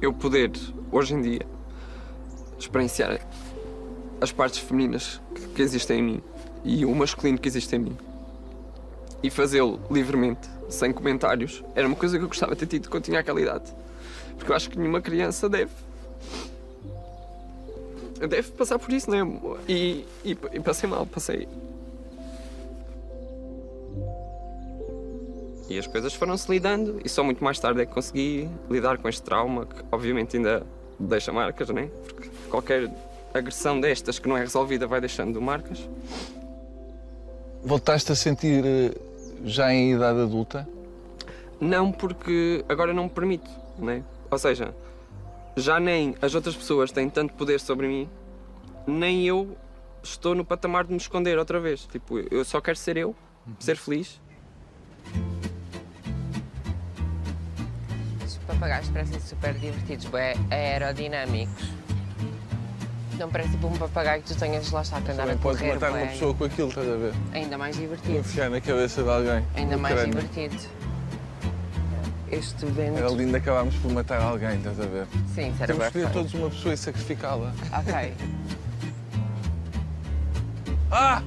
Eu 0.00 0.12
poder, 0.12 0.50
hoje 0.90 1.14
em 1.14 1.20
dia, 1.20 1.46
experienciar 2.58 3.20
as 4.20 4.32
partes 4.32 4.58
femininas 4.58 5.20
que, 5.54 5.62
existem 5.62 5.98
em 5.98 6.02
mim 6.02 6.22
e 6.64 6.84
o 6.84 6.94
masculino 6.94 7.38
que 7.38 7.48
existe 7.48 7.74
em 7.76 7.78
mim 7.78 7.96
e 9.22 9.28
fazê-lo 9.28 9.80
livremente, 9.90 10.48
sem 10.68 10.92
comentários, 10.92 11.62
era 11.74 11.86
uma 11.86 11.96
coisa 11.96 12.16
que 12.16 12.24
eu 12.24 12.28
gostava 12.28 12.54
de 12.54 12.60
ter 12.60 12.66
tido 12.66 12.88
quando 12.88 13.04
tinha 13.04 13.20
aquela 13.20 13.40
idade. 13.40 13.70
Porque 14.36 14.50
eu 14.50 14.56
acho 14.56 14.70
que 14.70 14.78
nenhuma 14.78 15.00
criança 15.02 15.48
deve. 15.48 15.70
Deve 18.18 18.50
passar 18.52 18.78
por 18.78 18.92
isso, 18.92 19.10
não 19.10 19.18
é? 19.18 19.70
E, 19.70 20.06
e, 20.24 20.30
e 20.30 20.60
passei 20.60 20.88
mal, 20.88 21.04
passei. 21.06 21.46
E 25.70 25.78
as 25.78 25.86
coisas 25.86 26.12
foram-se 26.12 26.50
lidando 26.50 27.00
e 27.04 27.08
só 27.08 27.22
muito 27.22 27.44
mais 27.44 27.60
tarde 27.60 27.80
é 27.80 27.86
que 27.86 27.92
consegui 27.92 28.50
lidar 28.68 28.98
com 28.98 29.08
este 29.08 29.22
trauma, 29.22 29.66
que 29.66 29.84
obviamente 29.92 30.36
ainda 30.36 30.66
deixa 30.98 31.32
marcas, 31.32 31.68
não 31.68 31.78
é? 31.78 31.86
Porque 31.86 32.28
qualquer 32.50 32.90
agressão 33.32 33.80
destas 33.80 34.18
que 34.18 34.28
não 34.28 34.36
é 34.36 34.40
resolvida 34.40 34.88
vai 34.88 35.00
deixando 35.00 35.40
marcas. 35.40 35.88
Voltaste 37.62 38.10
a 38.10 38.16
sentir 38.16 38.64
eh, 38.66 38.94
já 39.44 39.72
em 39.72 39.92
idade 39.92 40.18
adulta? 40.18 40.68
Não 41.60 41.92
porque 41.92 42.64
agora 42.68 42.92
não 42.92 43.04
me 43.04 43.10
permito, 43.10 43.48
não 43.78 43.90
é? 43.90 44.02
Ou 44.28 44.38
seja, 44.38 44.74
já 45.56 45.78
nem 45.78 46.16
as 46.20 46.34
outras 46.34 46.56
pessoas 46.56 46.90
têm 46.90 47.08
tanto 47.08 47.32
poder 47.34 47.60
sobre 47.60 47.86
mim, 47.86 48.08
nem 48.88 49.24
eu 49.24 49.56
estou 50.02 50.34
no 50.34 50.44
patamar 50.44 50.82
de 50.84 50.90
me 50.90 50.96
esconder 50.96 51.38
outra 51.38 51.60
vez. 51.60 51.86
Tipo, 51.86 52.18
eu 52.18 52.44
só 52.44 52.60
quero 52.60 52.76
ser 52.76 52.96
eu, 52.96 53.14
ser 53.60 53.76
feliz. 53.76 54.20
Papagaios 58.50 58.88
parecem 58.88 59.20
super 59.20 59.54
divertidos, 59.54 60.06
bem 60.06 60.34
aerodinâmicos. 60.50 61.70
Não 63.18 63.28
parece 63.28 63.50
tipo 63.50 63.66
um 63.66 63.76
papagaio 63.76 64.22
que 64.22 64.32
tu 64.32 64.38
tenhas 64.38 64.70
lá 64.70 64.80
está 64.80 64.96
a 64.96 64.98
andar 65.00 65.12
a 65.12 65.16
Também 65.16 65.38
podes 65.38 65.60
correr. 65.60 65.74
matar 65.74 65.92
uma 65.92 66.06
pessoa 66.06 66.34
com 66.34 66.44
aquilo, 66.44 66.68
estás 66.68 66.88
a 66.88 66.96
ver? 66.96 67.12
Ainda 67.32 67.58
mais 67.58 67.76
divertido. 67.76 68.18
Enfiar 68.18 68.48
na 68.50 68.60
cabeça 68.60 69.02
de 69.02 69.10
alguém. 69.10 69.44
Ainda 69.54 69.76
mais 69.76 69.94
crânio. 69.94 70.14
divertido. 70.14 70.56
Este 72.30 72.64
vento. 72.66 72.96
Era 72.98 73.08
lindo 73.08 73.36
acabarmos 73.36 73.74
por 73.76 73.92
matar 73.92 74.22
alguém, 74.22 74.56
estás 74.56 74.80
a 74.80 74.86
ver? 74.86 75.06
Sim, 75.34 75.52
era 75.58 75.66
Temos 75.66 75.82
que 75.82 75.98
escolher 75.98 76.12
todos 76.12 76.34
uma 76.34 76.48
pessoa 76.48 76.74
e 76.74 76.76
sacrificá-la. 76.76 77.52
Ok. 77.78 78.14
Ah! 80.90 81.22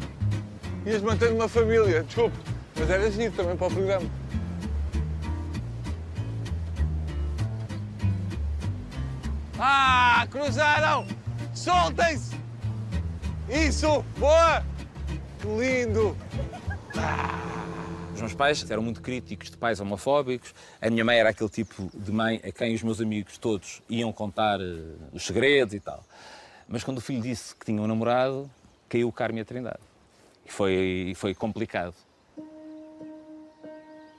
Ias 0.85 1.01
mantendo 1.01 1.35
uma 1.35 1.47
família, 1.47 2.03
desculpe. 2.03 2.35
Mas 2.79 2.89
era 2.89 3.11
giro 3.11 3.31
também 3.33 3.55
para 3.55 3.67
o 3.67 3.71
programa. 3.71 4.05
Ah! 9.65 10.27
Cruzaram! 10.29 11.07
Soltem-se! 11.55 12.35
Isso! 13.49 14.03
Boa! 14.17 14.61
Que 15.39 15.47
lindo! 15.47 16.17
Os 18.13 18.19
meus 18.19 18.33
pais 18.33 18.69
eram 18.69 18.83
muito 18.83 19.01
críticos 19.01 19.49
de 19.49 19.55
pais 19.55 19.79
homofóbicos. 19.79 20.53
A 20.81 20.89
minha 20.89 21.05
mãe 21.05 21.17
era 21.17 21.29
aquele 21.29 21.49
tipo 21.49 21.89
de 21.93 22.11
mãe 22.11 22.41
a 22.43 22.51
quem 22.51 22.75
os 22.75 22.83
meus 22.83 22.99
amigos 22.99 23.37
todos 23.37 23.81
iam 23.89 24.11
contar 24.11 24.59
eh, 24.59 24.95
os 25.13 25.25
segredos 25.25 25.73
e 25.73 25.79
tal. 25.79 26.03
Mas 26.67 26.83
quando 26.83 26.97
o 26.97 27.01
filho 27.01 27.21
disse 27.21 27.55
que 27.55 27.65
tinha 27.65 27.81
um 27.81 27.87
namorado, 27.87 28.51
caiu 28.89 29.07
o 29.07 29.13
Carme 29.13 29.39
a 29.39 29.45
Trindade. 29.45 29.79
E 30.45 30.51
foi, 30.51 31.13
foi 31.15 31.33
complicado. 31.33 31.95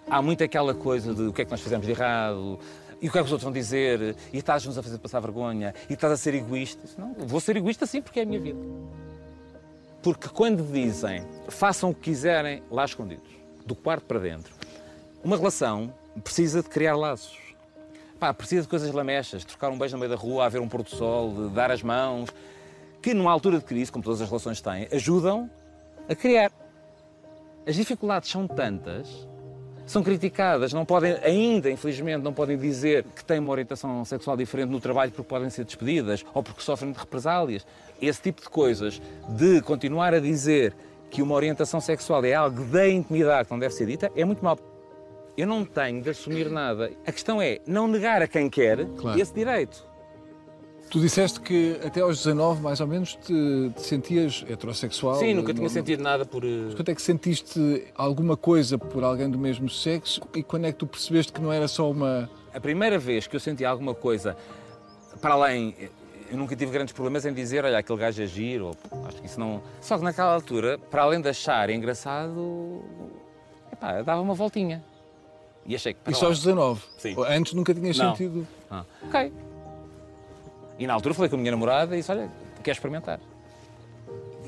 Há 0.08 0.22
muito 0.22 0.42
aquela 0.42 0.72
coisa 0.72 1.14
de 1.14 1.22
o 1.24 1.34
que 1.34 1.42
é 1.42 1.44
que 1.44 1.50
nós 1.50 1.60
fizemos 1.60 1.84
de 1.84 1.92
errado, 1.92 2.58
e 3.04 3.08
o 3.08 3.12
que 3.12 3.18
é 3.18 3.20
que 3.20 3.26
os 3.26 3.32
outros 3.32 3.44
vão 3.44 3.52
dizer, 3.52 4.16
e 4.32 4.38
estás-nos 4.38 4.78
a 4.78 4.82
fazer 4.82 4.96
passar 4.96 5.20
vergonha, 5.20 5.74
e 5.90 5.92
estás 5.92 6.10
a 6.10 6.16
ser 6.16 6.32
egoísta. 6.32 6.88
Não, 6.96 7.12
vou 7.12 7.38
ser 7.38 7.54
egoísta 7.54 7.84
sim, 7.84 8.00
porque 8.00 8.20
é 8.20 8.22
a 8.22 8.26
minha 8.26 8.40
vida. 8.40 8.58
Porque 10.02 10.26
quando 10.26 10.62
dizem 10.72 11.22
façam 11.48 11.90
o 11.90 11.94
que 11.94 12.00
quiserem 12.00 12.62
lá 12.70 12.82
escondidos, 12.82 13.28
do 13.66 13.74
quarto 13.74 14.06
para 14.06 14.18
dentro, 14.18 14.54
uma 15.22 15.36
relação 15.36 15.92
precisa 16.22 16.62
de 16.62 16.70
criar 16.70 16.96
laços. 16.96 17.38
pá, 18.18 18.32
precisa 18.32 18.62
de 18.62 18.68
coisas 18.68 18.90
lamechas, 18.90 19.44
trocar 19.44 19.68
um 19.68 19.76
beijo 19.76 19.96
no 19.96 20.00
meio 20.00 20.10
da 20.10 20.16
rua, 20.16 20.46
a 20.46 20.48
ver 20.48 20.62
um 20.62 20.68
pôr 20.68 20.82
do 20.82 20.88
sol, 20.88 21.50
dar 21.50 21.70
as 21.70 21.82
mãos, 21.82 22.30
que 23.02 23.12
numa 23.12 23.30
altura 23.30 23.58
de 23.58 23.66
crise, 23.66 23.92
como 23.92 24.02
todas 24.02 24.22
as 24.22 24.28
relações 24.30 24.62
têm, 24.62 24.88
ajudam 24.90 25.50
a 26.08 26.14
criar. 26.14 26.50
As 27.66 27.74
dificuldades 27.74 28.30
são 28.30 28.48
tantas, 28.48 29.28
são 29.86 30.02
criticadas, 30.02 30.72
não 30.72 30.84
podem, 30.84 31.16
ainda, 31.22 31.70
infelizmente, 31.70 32.22
não 32.22 32.32
podem 32.32 32.56
dizer 32.56 33.04
que 33.14 33.24
têm 33.24 33.38
uma 33.38 33.50
orientação 33.50 34.04
sexual 34.04 34.36
diferente 34.36 34.70
no 34.70 34.80
trabalho 34.80 35.12
porque 35.12 35.28
podem 35.28 35.50
ser 35.50 35.64
despedidas 35.64 36.24
ou 36.32 36.42
porque 36.42 36.62
sofrem 36.62 36.90
de 36.92 36.98
represálias. 36.98 37.66
Esse 38.00 38.20
tipo 38.22 38.40
de 38.42 38.48
coisas, 38.48 39.00
de 39.28 39.60
continuar 39.62 40.14
a 40.14 40.20
dizer 40.20 40.74
que 41.10 41.22
uma 41.22 41.34
orientação 41.34 41.80
sexual 41.80 42.24
é 42.24 42.34
algo 42.34 42.64
da 42.64 42.88
intimidade 42.88 43.46
que 43.46 43.52
não 43.52 43.58
deve 43.58 43.74
ser 43.74 43.86
dita, 43.86 44.10
é 44.16 44.24
muito 44.24 44.42
mal. 44.44 44.58
Eu 45.36 45.46
não 45.46 45.64
tenho 45.64 46.00
de 46.00 46.10
assumir 46.10 46.48
nada. 46.48 46.90
A 47.06 47.12
questão 47.12 47.40
é 47.42 47.58
não 47.66 47.86
negar 47.86 48.22
a 48.22 48.28
quem 48.28 48.48
quer 48.48 48.84
Claro. 48.96 49.20
esse 49.20 49.34
direito. 49.34 49.84
Tu 50.94 51.00
disseste 51.00 51.40
que 51.40 51.76
até 51.84 52.02
aos 52.02 52.18
19, 52.18 52.62
mais 52.62 52.80
ou 52.80 52.86
menos, 52.86 53.16
te, 53.16 53.32
te 53.74 53.82
sentias 53.82 54.44
heterossexual. 54.48 55.16
Sim, 55.16 55.34
nunca 55.34 55.48
Não- 55.48 55.56
tinha 55.56 55.68
sentido 55.68 56.00
nada 56.00 56.24
por. 56.24 56.44
eh, 56.44 56.72
Quando 56.76 56.88
é 56.88 56.94
que 56.94 57.02
sentiste 57.02 57.84
alguma 57.96 58.36
coisa 58.36 58.78
por 58.78 59.02
alguém 59.02 59.28
do 59.28 59.36
mesmo 59.36 59.68
sexo 59.68 60.20
e 60.36 60.40
quando 60.44 60.66
é 60.66 60.70
que 60.72 60.78
tu 60.78 60.86
percebeste 60.86 61.32
que 61.32 61.40
não 61.40 61.52
era 61.52 61.66
só 61.66 61.90
uma. 61.90 62.30
A 62.54 62.60
primeira 62.60 62.96
vez 62.96 63.26
que 63.26 63.34
eu 63.34 63.40
senti 63.40 63.64
alguma 63.64 63.92
coisa 63.92 64.36
para 65.20 65.34
além. 65.34 65.74
Eu 66.30 66.38
nunca 66.38 66.54
tive 66.54 66.70
grandes 66.70 66.94
problemas 66.94 67.26
em 67.26 67.32
dizer, 67.34 67.64
olha, 67.64 67.78
aquele 67.78 67.98
gajo 67.98 68.22
é 68.22 68.26
giro, 68.28 68.66
ou 68.92 69.06
acho 69.08 69.16
que 69.20 69.26
isso 69.26 69.40
não. 69.40 69.60
Só 69.80 69.98
que 69.98 70.04
naquela 70.04 70.32
altura, 70.32 70.78
para 70.78 71.02
além 71.02 71.20
de 71.20 71.28
achar 71.28 71.70
engraçado, 71.70 72.84
epá, 73.72 74.00
dava 74.02 74.20
uma 74.20 74.34
voltinha. 74.34 74.80
E 75.66 75.74
achei 75.74 75.92
que. 75.92 76.08
Isso 76.12 76.22
lá. 76.22 76.28
aos 76.28 76.38
19? 76.38 76.82
Sim. 76.98 77.16
Antes 77.28 77.52
nunca 77.52 77.74
tinhas 77.74 77.98
Não. 77.98 78.12
sentido. 78.12 78.46
Ah, 78.70 78.84
ok. 79.08 79.32
E 80.78 80.86
na 80.86 80.94
altura 80.94 81.14
falei 81.14 81.28
com 81.28 81.36
a 81.36 81.38
minha 81.38 81.50
namorada 81.50 81.94
e 81.94 81.98
disse, 81.98 82.10
olha, 82.10 82.28
quer 82.62 82.72
experimentar? 82.72 83.20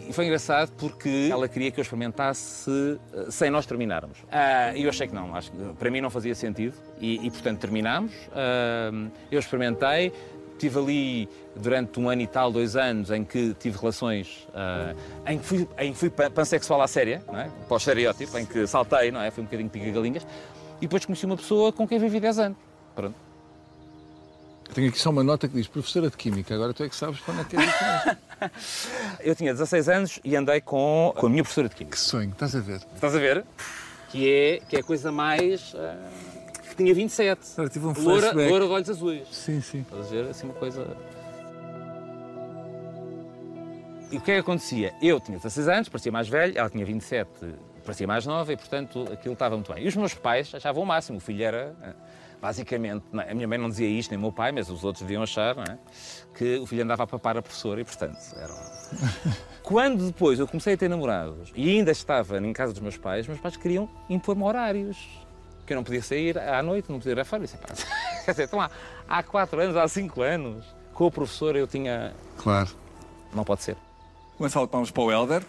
E 0.09 0.13
foi 0.13 0.25
engraçado 0.27 0.71
porque 0.79 1.29
ela 1.33 1.49
queria 1.49 1.71
que 1.71 1.81
eu 1.81 1.83
experimentasse 1.83 2.71
eh, 3.13 3.27
sem 3.31 3.51
nós 3.51 3.67
terminarmos. 3.67 4.19
Ah, 4.31 4.73
E 4.75 4.85
eu 4.85 4.89
achei 4.89 5.09
que 5.09 5.15
não, 5.15 5.35
acho 5.35 5.51
que 5.51 5.59
para 5.79 5.91
mim 5.91 6.01
não 6.01 6.11
fazia 6.11 6.35
sentido 6.35 6.75
e, 7.01 7.27
e, 7.27 7.31
portanto 7.31 7.59
terminámos. 7.61 8.13
Ah, 8.33 8.91
Eu 9.33 9.41
experimentei, 9.41 10.13
tive 10.59 10.79
ali 10.79 11.29
durante 11.57 11.99
um 11.99 12.09
ano 12.09 12.23
e 12.23 12.27
tal, 12.27 12.53
dois 12.53 12.77
anos, 12.77 13.11
em 13.11 13.25
que 13.25 13.53
tive 13.55 13.79
relações 13.79 14.47
ah, 14.55 14.95
em 15.27 15.39
que 15.39 15.45
fui, 15.45 15.69
em 15.79 15.93
que 15.93 15.99
fui 15.99 16.11
pan- 16.11 16.31
pansexual 16.31 16.81
à 16.83 16.87
séria, 16.87 17.21
não 17.27 17.39
é? 17.41 17.51
para 17.67 17.75
o 17.75 17.77
estereótipo, 17.77 18.39
em 18.39 18.47
que 18.47 18.65
saltei, 18.67 19.11
não 19.11 19.21
é? 19.21 19.31
Fui 19.33 19.43
um 19.43 19.47
bocadinho 19.47 19.69
pica-galinhas. 19.71 20.25
E 20.79 20.83
depois 20.83 21.05
conheci 21.05 21.27
uma 21.27 21.37
pessoa 21.37 21.73
com 21.73 21.87
quem 21.89 21.99
vivi 21.99 22.21
10 22.21 22.39
anos. 22.39 22.59
Pronto. 22.95 23.26
Tenho 24.77 24.91
aqui 24.91 24.99
só 24.99 25.09
uma 25.09 25.25
nota 25.25 25.49
que 25.49 25.55
diz 25.55 25.67
professora 25.67 26.11
de 26.11 26.19
Química, 26.19 26.55
agora 26.55 26.75
tu 26.75 26.85
é 26.85 26.89
que 26.91 26.95
sabes 26.95 27.19
para 27.21 27.33
onde 27.33 27.41
é 27.41 27.45
que 27.47 27.57
é 27.57 27.65
isso. 27.65 28.87
Eu 29.25 29.35
tinha 29.35 29.51
16 29.55 29.89
anos 29.89 30.21
e 30.23 30.37
andei 30.37 30.61
com, 30.61 31.15
com 31.17 31.27
a 31.29 31.31
minha 31.31 31.43
professora 31.43 31.67
de 31.71 31.75
Química. 31.75 31.97
Que 31.97 32.03
sonho, 32.03 32.29
estás 32.29 32.55
a 32.55 32.61
ver? 32.61 32.83
Estás 32.95 33.15
a 33.15 33.19
ver? 33.19 33.43
Que 34.11 34.31
é, 34.31 34.61
que 34.69 34.77
é 34.77 34.81
a 34.81 34.83
coisa 34.83 35.11
mais. 35.11 35.75
ah, 35.79 35.97
tinha 36.77 36.93
27. 36.95 37.41
Agora 37.55 37.71
tive 37.71 37.87
um 37.87 37.93
Loura, 37.95 38.21
flashback. 38.21 38.51
loura 38.51 38.67
de 38.67 38.71
olhos 38.71 38.91
azuis. 38.91 39.29
Sim, 39.33 39.63
sim. 39.63 39.81
Estás 39.81 40.09
a 40.09 40.11
ver? 40.11 40.29
Assim 40.29 40.45
uma 40.45 40.53
coisa. 40.55 40.95
E 44.13 44.19
o 44.19 44.21
que 44.21 44.31
é 44.31 44.35
que 44.35 44.41
acontecia? 44.41 44.93
Eu 45.01 45.19
tinha 45.21 45.39
16 45.39 45.69
anos, 45.69 45.89
parecia 45.89 46.13
mais 46.13 46.29
velho, 46.29 46.53
ela 46.55 46.69
tinha 46.69 46.85
27, 46.85 47.31
parecia 47.83 48.07
mais 48.07 48.27
nova 48.27 48.53
e, 48.53 48.57
portanto, 48.59 49.09
aquilo 49.11 49.33
estava 49.33 49.57
muito 49.57 49.73
bem. 49.73 49.85
E 49.85 49.89
os 49.89 49.97
meus 49.97 50.13
pais 50.13 50.55
achavam 50.55 50.83
o 50.83 50.87
máximo. 50.87 51.17
O 51.17 51.21
filho 51.23 51.43
era, 51.43 51.75
ah, 51.83 51.95
basicamente, 52.47 53.05
não 53.13 53.23
é? 53.23 53.33
a 53.33 53.35
minha 53.35 53.49
mãe 53.49 53.59
não 53.59 53.69
dizia 53.69 53.89
isto, 53.89 54.11
nem 54.11 54.19
o 54.19 54.21
meu 54.23 54.31
pai, 54.33 54.53
mas 54.53 54.71
os 54.71 54.85
outros 54.85 55.03
deviam 55.03 55.21
achar, 55.23 55.57
não 55.57 55.65
é? 55.65 55.77
Que 56.33 56.59
o 56.59 56.67
filho 56.67 56.85
andava 56.85 57.03
a 57.03 57.07
papar 57.07 57.37
a 57.37 57.43
professora 57.43 57.81
e, 57.81 57.85
portanto, 57.85 58.19
era. 58.37 58.53
um- 58.53 59.33
Quando 59.65 60.07
depois 60.07 60.39
eu 60.39 60.47
comecei 60.47 60.75
a 60.75 60.77
ter 60.77 60.89
namorados 60.89 61.51
e 61.57 61.69
ainda 61.71 61.91
estava 61.91 62.39
em 62.39 62.53
casa 62.53 62.73
dos 62.73 62.81
meus 62.81 62.97
pais, 62.97 63.27
meus 63.27 63.41
pais 63.41 63.57
queriam 63.57 63.89
impor-me 64.09 64.45
horários. 64.45 64.97
Que 65.67 65.73
eu 65.73 65.77
não 65.77 65.83
podia 65.83 66.01
sair 66.01 66.39
à 66.39 66.63
noite, 66.63 66.89
não 66.89 66.99
podia 66.99 67.13
ir 67.15 67.19
à 67.21 67.25
fora. 67.25 67.43
Eu 67.43 67.47
disse, 67.47 67.57
"Pá, 67.59 67.67
Quer 68.25 68.31
dizer, 68.31 68.45
estão 68.45 68.61
há, 68.61 68.71
há 69.09 69.23
quatro 69.25 69.61
anos, 69.61 69.77
há 69.77 69.89
cinco 69.89 70.23
anos, 70.23 70.65
com 70.95 71.07
o 71.07 71.11
professor 71.11 71.57
eu 71.57 71.67
tinha. 71.67 72.15
Claro. 72.39 72.71
Não 73.35 73.43
pode 73.43 73.65
ser. 73.65 73.77
Uma 74.39 74.49
salva 74.49 74.69
de 74.69 74.71
palmas 74.71 74.91
para 74.93 75.03
o 75.03 75.11
Helder. 75.11 75.43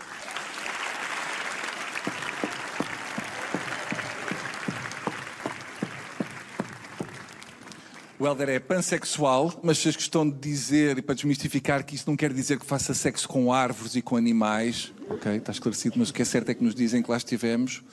O 8.19 8.25
Helder 8.25 8.49
é 8.49 8.59
pansexual, 8.59 9.59
mas 9.61 9.77
fez 9.77 9.95
questão 9.95 10.27
de 10.27 10.35
dizer 10.39 10.97
e 10.97 11.03
para 11.03 11.13
desmistificar 11.13 11.85
que 11.85 11.93
isso 11.93 12.09
não 12.09 12.17
quer 12.17 12.33
dizer 12.33 12.59
que 12.59 12.65
faça 12.65 12.95
sexo 12.95 13.27
com 13.27 13.53
árvores 13.53 13.95
e 13.95 14.01
com 14.01 14.15
animais. 14.15 14.91
Ok, 15.07 15.35
está 15.35 15.51
esclarecido, 15.51 15.99
mas 15.99 16.09
o 16.09 16.13
que 16.13 16.23
é 16.23 16.25
certo 16.25 16.49
é 16.49 16.55
que 16.55 16.63
nos 16.63 16.73
dizem 16.73 17.03
que 17.03 17.11
lá 17.11 17.17
estivemos. 17.17 17.83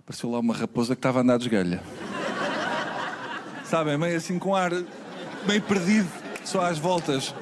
Apareceu 0.00 0.30
lá 0.30 0.38
uma 0.38 0.54
raposa 0.54 0.94
que 0.94 0.98
estava 0.98 1.18
a 1.18 1.22
andar 1.22 1.36
de 1.36 1.44
esgalha. 1.44 1.82
Sabem, 3.64 3.98
meio 3.98 4.16
assim 4.16 4.38
com 4.38 4.54
ar, 4.54 4.70
meio 5.46 5.60
perdido, 5.60 6.08
só 6.42 6.62
às 6.62 6.78
voltas, 6.78 7.34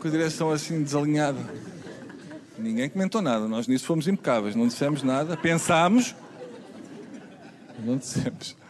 com 0.00 0.08
a 0.08 0.10
direção 0.10 0.50
assim 0.50 0.82
desalinhada. 0.82 1.40
Ninguém 2.58 2.88
comentou 2.88 3.20
nada, 3.20 3.46
nós 3.46 3.66
nisso 3.66 3.84
fomos 3.84 4.08
impecáveis, 4.08 4.54
não 4.54 4.66
dissemos 4.66 5.02
nada, 5.02 5.36
pensámos, 5.36 6.14
não 7.84 7.98
dissemos. 7.98 8.61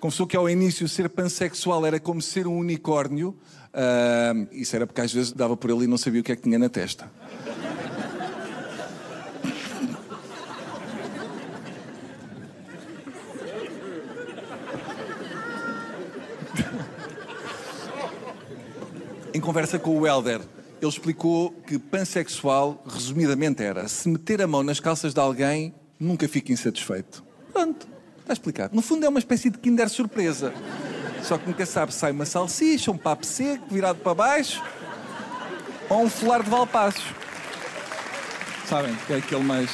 Confessou 0.00 0.26
que 0.26 0.36
ao 0.36 0.48
início 0.48 0.88
ser 0.88 1.08
pansexual 1.08 1.84
era 1.84 1.98
como 1.98 2.22
ser 2.22 2.46
um 2.46 2.56
unicórnio, 2.56 3.36
ah, 3.74 4.32
isso 4.52 4.76
era 4.76 4.86
porque 4.86 5.00
às 5.00 5.12
vezes 5.12 5.32
dava 5.32 5.56
por 5.56 5.70
ele 5.70 5.84
e 5.84 5.86
não 5.86 5.98
sabia 5.98 6.20
o 6.20 6.24
que 6.24 6.32
é 6.32 6.36
que 6.36 6.42
tinha 6.42 6.58
na 6.58 6.68
testa. 6.68 7.10
Em 19.34 19.40
conversa 19.40 19.78
com 19.78 19.96
o 19.96 20.06
Helder, 20.06 20.40
ele 20.80 20.90
explicou 20.90 21.50
que 21.50 21.78
pansexual, 21.78 22.82
resumidamente, 22.86 23.62
era 23.62 23.86
se 23.86 24.08
meter 24.08 24.42
a 24.42 24.46
mão 24.46 24.62
nas 24.62 24.80
calças 24.80 25.12
de 25.12 25.20
alguém, 25.20 25.74
nunca 25.98 26.26
fica 26.26 26.52
insatisfeito. 26.52 27.22
Pronto, 27.52 27.86
está 28.28 28.34
explicado. 28.34 28.76
No 28.76 28.82
fundo 28.82 29.06
é 29.06 29.08
uma 29.08 29.18
espécie 29.18 29.48
de 29.48 29.58
Kinder 29.58 29.88
surpresa. 29.88 30.52
Só 31.22 31.38
que 31.38 31.48
nunca 31.48 31.64
sabe 31.64 31.92
se 31.92 31.98
sai 31.98 32.12
uma 32.12 32.26
salsicha, 32.26 32.90
um 32.90 32.98
papo 32.98 33.24
seco, 33.24 33.66
virado 33.70 33.98
para 34.00 34.14
baixo, 34.14 34.62
ou 35.88 36.04
um 36.04 36.10
folar 36.10 36.42
de 36.42 36.50
valpassos. 36.50 37.04
Sabem, 38.66 38.94
que 39.06 39.12
é 39.14 39.16
aquele 39.16 39.42
mais... 39.42 39.70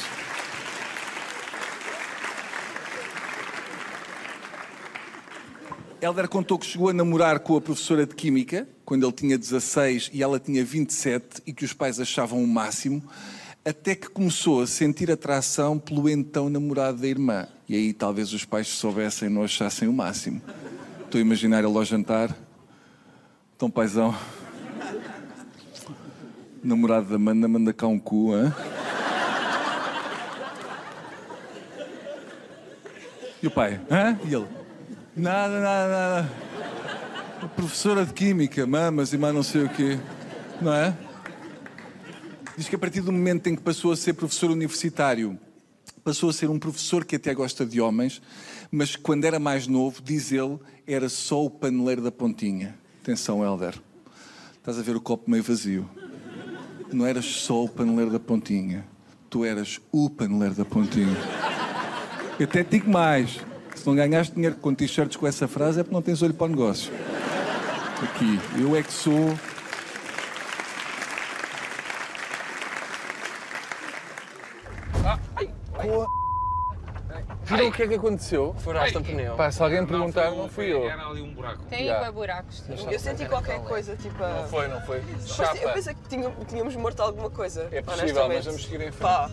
Helder 6.01 6.27
contou 6.27 6.59
que 6.59 6.65
chegou 6.65 6.89
a 6.89 6.93
namorar 6.93 7.39
com 7.39 7.57
a 7.57 7.61
professora 7.61 8.05
de 8.05 8.13
Química 8.13 8.67
quando 8.85 9.05
ele 9.05 9.13
tinha 9.13 9.37
16 9.37 10.11
e 10.13 10.21
ela 10.21 10.39
tinha 10.39 10.63
27 10.63 11.41
e 11.47 11.53
que 11.53 11.65
os 11.65 11.73
pais 11.73 11.99
achavam 11.99 12.43
o 12.43 12.47
máximo, 12.47 13.03
até 13.65 13.95
que 13.95 14.07
começou 14.07 14.61
a 14.61 14.67
sentir 14.67 15.09
atração 15.09 15.79
pelo 15.79 16.07
então 16.07 16.49
namorado 16.49 16.99
da 16.99 17.07
irmã. 17.07 17.47
E 17.67 17.75
aí 17.75 17.93
talvez 17.93 18.31
os 18.31 18.45
pais 18.45 18.67
se 18.67 18.75
soubessem 18.75 19.27
não 19.27 19.43
achassem 19.43 19.87
o 19.87 19.93
máximo. 19.93 20.39
Estou 21.03 21.17
a 21.17 21.21
imaginar 21.21 21.63
ele 21.63 21.75
ao 21.75 21.83
jantar. 21.83 22.29
Então, 23.55 23.71
paizão. 23.71 24.15
Namorado 26.63 27.09
da 27.09 27.15
Amanda 27.15 27.47
manda 27.47 27.73
cá 27.73 27.87
um 27.87 27.97
cu, 27.97 28.33
hã? 28.33 28.53
E 33.41 33.47
o 33.47 33.51
pai? 33.51 33.79
Hã? 33.89 34.19
E 34.25 34.33
ele? 34.33 34.47
Nada, 35.15 35.59
nada, 35.59 35.89
nada. 35.89 36.31
A 37.41 37.47
professora 37.47 38.05
de 38.05 38.13
Química, 38.13 38.67
mamas 38.67 39.13
e 39.13 39.17
mais 39.17 39.33
não 39.33 39.43
sei 39.43 39.63
o 39.63 39.69
quê. 39.69 39.99
Não 40.61 40.73
é? 40.73 40.93
Diz 42.57 42.69
que 42.69 42.75
a 42.75 42.79
partir 42.79 43.01
do 43.01 43.11
momento 43.11 43.47
em 43.47 43.55
que 43.55 43.61
passou 43.61 43.91
a 43.91 43.97
ser 43.97 44.13
professor 44.13 44.49
universitário, 44.49 45.37
passou 46.03 46.29
a 46.29 46.33
ser 46.33 46.49
um 46.49 46.57
professor 46.57 47.03
que 47.03 47.17
até 47.17 47.33
gosta 47.33 47.65
de 47.65 47.81
homens, 47.81 48.21
mas 48.71 48.95
quando 48.95 49.25
era 49.25 49.39
mais 49.39 49.67
novo, 49.67 50.01
diz 50.01 50.31
ele, 50.31 50.57
era 50.87 51.09
só 51.09 51.43
o 51.43 51.49
paneleiro 51.49 52.01
da 52.01 52.11
pontinha. 52.11 52.77
Atenção, 53.01 53.43
Helder. 53.43 53.75
Estás 54.57 54.79
a 54.79 54.81
ver 54.81 54.95
o 54.95 55.01
copo 55.01 55.29
meio 55.29 55.43
vazio. 55.43 55.89
Não 56.93 57.05
eras 57.05 57.25
só 57.25 57.63
o 57.63 57.69
paneleiro 57.69 58.11
da 58.11 58.19
pontinha. 58.19 58.85
Tu 59.29 59.43
eras 59.43 59.81
o 59.91 60.09
paneleiro 60.09 60.55
da 60.55 60.63
pontinha. 60.63 61.17
Eu 62.39 62.45
até 62.45 62.63
digo 62.63 62.89
mais. 62.89 63.39
Se 63.75 63.85
não 63.85 63.95
ganhaste 63.95 64.33
dinheiro 64.33 64.55
com 64.55 64.73
t-shirts 64.73 65.17
com 65.17 65.27
essa 65.27 65.47
frase 65.47 65.81
é 65.81 65.83
porque 65.83 65.93
não 65.93 66.01
tens 66.01 66.21
olho 66.21 66.33
para 66.33 66.45
o 66.45 66.49
negócio. 66.49 66.91
Aqui, 68.01 68.39
eu 68.59 68.75
é 68.75 68.81
que 68.81 68.93
sou. 68.93 69.37
Que 77.75 77.83
é 77.83 77.87
que 77.87 77.93
aconteceu? 77.95 78.55
Furaste 78.59 78.97
o 78.97 79.03
pneu. 79.03 79.35
Pá, 79.35 79.51
se 79.51 79.61
alguém 79.61 79.85
perguntar, 79.85 80.31
não 80.31 80.49
fui 80.49 80.71
eu. 80.71 80.89
Era 80.89 81.07
ali 81.07 81.21
um 81.21 81.33
buraco. 81.33 81.63
Tem 81.69 81.85
yeah. 81.85 82.11
buracos. 82.11 82.61
tipo. 82.61 82.89
Eu 82.89 82.99
senti 82.99 83.25
qualquer 83.25 83.59
coisa, 83.61 83.95
tipo. 83.95 84.23
a- 84.23 84.41
Não 84.41 84.47
foi, 84.47 84.67
não 84.67 84.81
foi. 84.81 85.03
Chapa. 85.25 85.57
Eu 85.57 85.73
pensei 85.73 85.93
que 85.93 86.45
tínhamos 86.47 86.75
morto 86.75 87.01
alguma 87.01 87.29
coisa. 87.29 87.67
É 87.71 87.81
possível, 87.81 88.27
mas 88.27 88.45
vamos 88.45 88.63
seguir 88.63 88.81
em 88.81 88.91
frente. 88.91 89.01
Pá, 89.01 89.29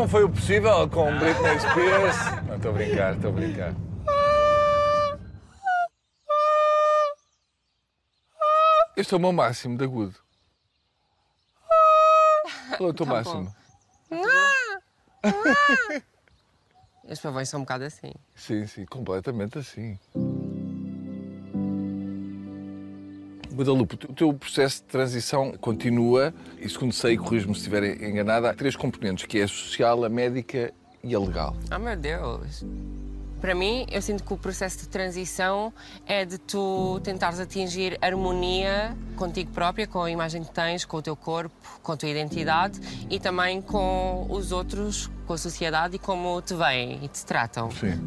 Bom, 0.00 0.08
foi 0.08 0.24
o 0.24 0.30
possível 0.30 0.88
com 0.88 1.14
Britney 1.18 1.60
Spears. 1.60 2.16
Não, 2.46 2.56
estou 2.56 2.70
a 2.70 2.74
brincar, 2.74 3.14
estou 3.14 3.30
a 3.30 3.34
brincar. 3.34 3.74
Este 8.96 9.12
é 9.12 9.16
o 9.18 9.20
meu 9.20 9.30
máximo 9.30 9.76
de 9.76 9.84
agudo. 9.84 10.16
Qual 12.78 12.88
é 12.88 12.92
o 12.92 12.94
teu 12.94 13.04
Tá 13.04 13.12
máximo? 13.12 13.54
As 17.06 17.20
pavões 17.20 17.50
são 17.50 17.60
um 17.60 17.64
bocado 17.64 17.84
assim. 17.84 18.14
Sim, 18.34 18.66
sim, 18.66 18.86
completamente 18.86 19.58
assim. 19.58 19.98
Guadalupe, 23.60 23.94
o 24.08 24.14
teu 24.14 24.32
processo 24.32 24.78
de 24.78 24.84
transição 24.84 25.52
continua, 25.52 26.32
e 26.58 26.66
segundo 26.68 26.94
sei, 26.94 27.18
corrijo-me 27.18 27.54
se 27.54 27.60
estiver 27.60 28.02
enganada, 28.02 28.48
há 28.48 28.54
três 28.54 28.74
componentes, 28.74 29.26
que 29.26 29.38
é 29.38 29.42
a 29.42 29.48
social, 29.48 30.02
a 30.02 30.08
médica 30.08 30.72
e 31.04 31.14
a 31.14 31.20
legal. 31.20 31.54
Oh 31.70 31.78
meu 31.78 31.94
Deus! 31.94 32.64
Para 33.38 33.54
mim, 33.54 33.86
eu 33.90 34.00
sinto 34.00 34.24
que 34.24 34.32
o 34.32 34.36
processo 34.36 34.78
de 34.78 34.88
transição 34.88 35.72
é 36.06 36.24
de 36.24 36.38
tu 36.38 37.00
tentares 37.02 37.38
atingir 37.38 37.98
harmonia 38.00 38.96
contigo 39.16 39.50
própria, 39.52 39.86
com 39.86 40.02
a 40.02 40.10
imagem 40.10 40.42
que 40.42 40.50
tens, 40.50 40.86
com 40.86 40.96
o 40.96 41.02
teu 41.02 41.16
corpo, 41.16 41.54
com 41.82 41.92
a 41.92 41.96
tua 41.96 42.08
identidade 42.08 42.80
e 43.10 43.20
também 43.20 43.60
com 43.60 44.26
os 44.30 44.52
outros, 44.52 45.10
com 45.26 45.34
a 45.34 45.38
sociedade 45.38 45.96
e 45.96 45.98
como 45.98 46.40
te 46.40 46.54
veem 46.54 46.98
e 47.02 47.08
te 47.08 47.24
tratam. 47.26 47.70
Sim. 47.70 47.98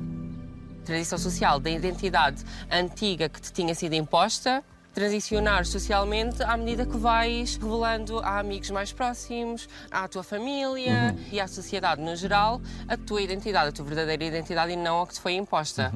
Transição 0.83 1.17
social 1.17 1.59
da 1.59 1.69
identidade 1.69 2.43
antiga 2.71 3.29
que 3.29 3.41
te 3.41 3.53
tinha 3.53 3.73
sido 3.73 3.93
imposta, 3.93 4.63
transicionar 4.93 5.65
socialmente 5.65 6.43
à 6.43 6.55
medida 6.55 6.85
que 6.85 6.97
vais 6.97 7.55
revelando 7.55 8.19
a 8.19 8.39
amigos 8.39 8.69
mais 8.69 8.93
próximos, 8.93 9.67
à 9.89 10.07
tua 10.07 10.23
família 10.23 11.15
e 11.31 11.39
à 11.39 11.47
sociedade 11.47 12.01
no 12.01 12.15
geral, 12.15 12.61
a 12.87 12.95
tua 12.95 13.21
identidade, 13.21 13.69
a 13.69 13.71
tua 13.71 13.85
verdadeira 13.85 14.23
identidade 14.23 14.71
e 14.71 14.75
não 14.75 15.01
a 15.01 15.07
que 15.07 15.13
te 15.13 15.19
foi 15.19 15.33
imposta. 15.33 15.91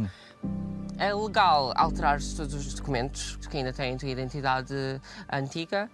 É 0.97 1.13
legal 1.13 1.73
alterar 1.75 2.19
todos 2.35 2.53
os 2.55 2.73
documentos 2.73 3.37
que 3.49 3.57
ainda 3.57 3.71
têm 3.71 3.93
a 3.93 3.97
tua 3.97 4.09
identidade 4.09 4.73
antiga. 5.31 5.89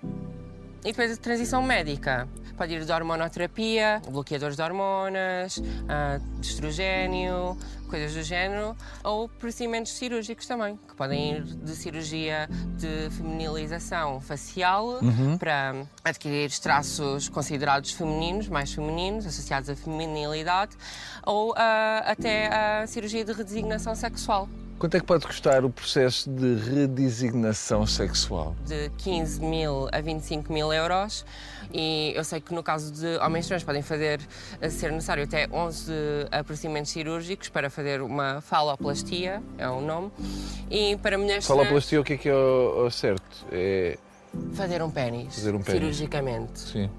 E 0.86 0.92
depois 0.92 1.12
a 1.12 1.18
transição 1.18 1.62
médica. 1.62 2.28
Pode 2.58 2.74
ir 2.74 2.86
de 2.86 2.92
hormonoterapia, 2.92 4.02
bloqueadores 4.10 4.56
de 4.56 4.62
hormonas, 4.62 5.62
de 6.40 6.48
estrogênio, 6.48 7.58
coisas 7.94 8.12
do 8.16 8.24
género, 8.24 8.76
ou 9.04 9.30
procedimentos 9.30 9.92
cirúrgicos 9.92 10.48
também, 10.48 10.80
que 10.88 10.96
podem 10.96 11.36
ir 11.36 11.44
de 11.44 11.76
cirurgia 11.76 12.50
de 12.76 13.16
feminilização 13.16 14.20
facial 14.20 15.00
para 15.38 15.86
adquirir 16.04 16.50
traços 16.60 17.30
considerados 17.30 17.92
femininos, 17.92 18.48
mais 18.48 18.74
femininos, 18.74 19.28
associados 19.28 19.70
à 19.70 19.76
feminilidade, 19.76 20.76
ou 21.24 21.54
ah, 21.56 22.04
até 22.08 22.48
a 22.48 22.88
cirurgia 22.88 23.24
de 23.24 23.32
redesignação 23.32 23.94
sexual. 23.94 24.50
Quanto 24.84 24.98
é 24.98 25.00
que 25.00 25.06
pode 25.06 25.26
custar 25.26 25.64
o 25.64 25.70
processo 25.70 26.30
de 26.30 26.56
redesignação 26.56 27.88
sexual? 27.88 28.54
de 28.66 28.90
15 28.98 29.40
mil 29.40 29.88
a 29.94 30.02
25 30.02 30.52
mil 30.52 30.74
euros 30.74 31.26
e 31.74 32.12
eu 32.14 32.24
sei 32.26 32.42
que 32.42 32.54
no 32.54 32.62
caso 32.62 32.92
de 32.92 33.16
homens 33.20 33.48
trans 33.48 33.64
podem 33.64 33.82
fazer, 33.82 34.20
a 34.62 34.70
ser 34.70 34.92
necessário 34.92 35.24
até 35.24 35.48
11 35.50 35.90
eh, 36.30 36.44
procedimentos 36.44 36.92
cirúrgicos 36.92 37.48
para 37.48 37.70
fazer 37.70 38.02
uma 38.02 38.42
faloplastia, 38.42 39.42
é 39.58 39.70
o 39.70 39.80
nome, 39.80 40.12
e 40.70 40.98
para 40.98 41.18
mulheres 41.18 41.48
trans 41.48 41.60
Faloplastia, 41.60 42.02
o 42.02 42.04
que 42.04 42.14
é 42.16 42.18
que 42.18 42.28
é 42.28 42.36
o, 42.36 42.92
certo? 42.92 43.48
É. 43.54 43.98
fazer 44.54 44.84
um 44.84 44.92
pênis, 44.92 45.34
Fazer 45.34 45.56
um 45.56 45.62
pénis. 45.62 45.80
cirurgicamente. 45.80 46.60
Sim. 46.60 46.90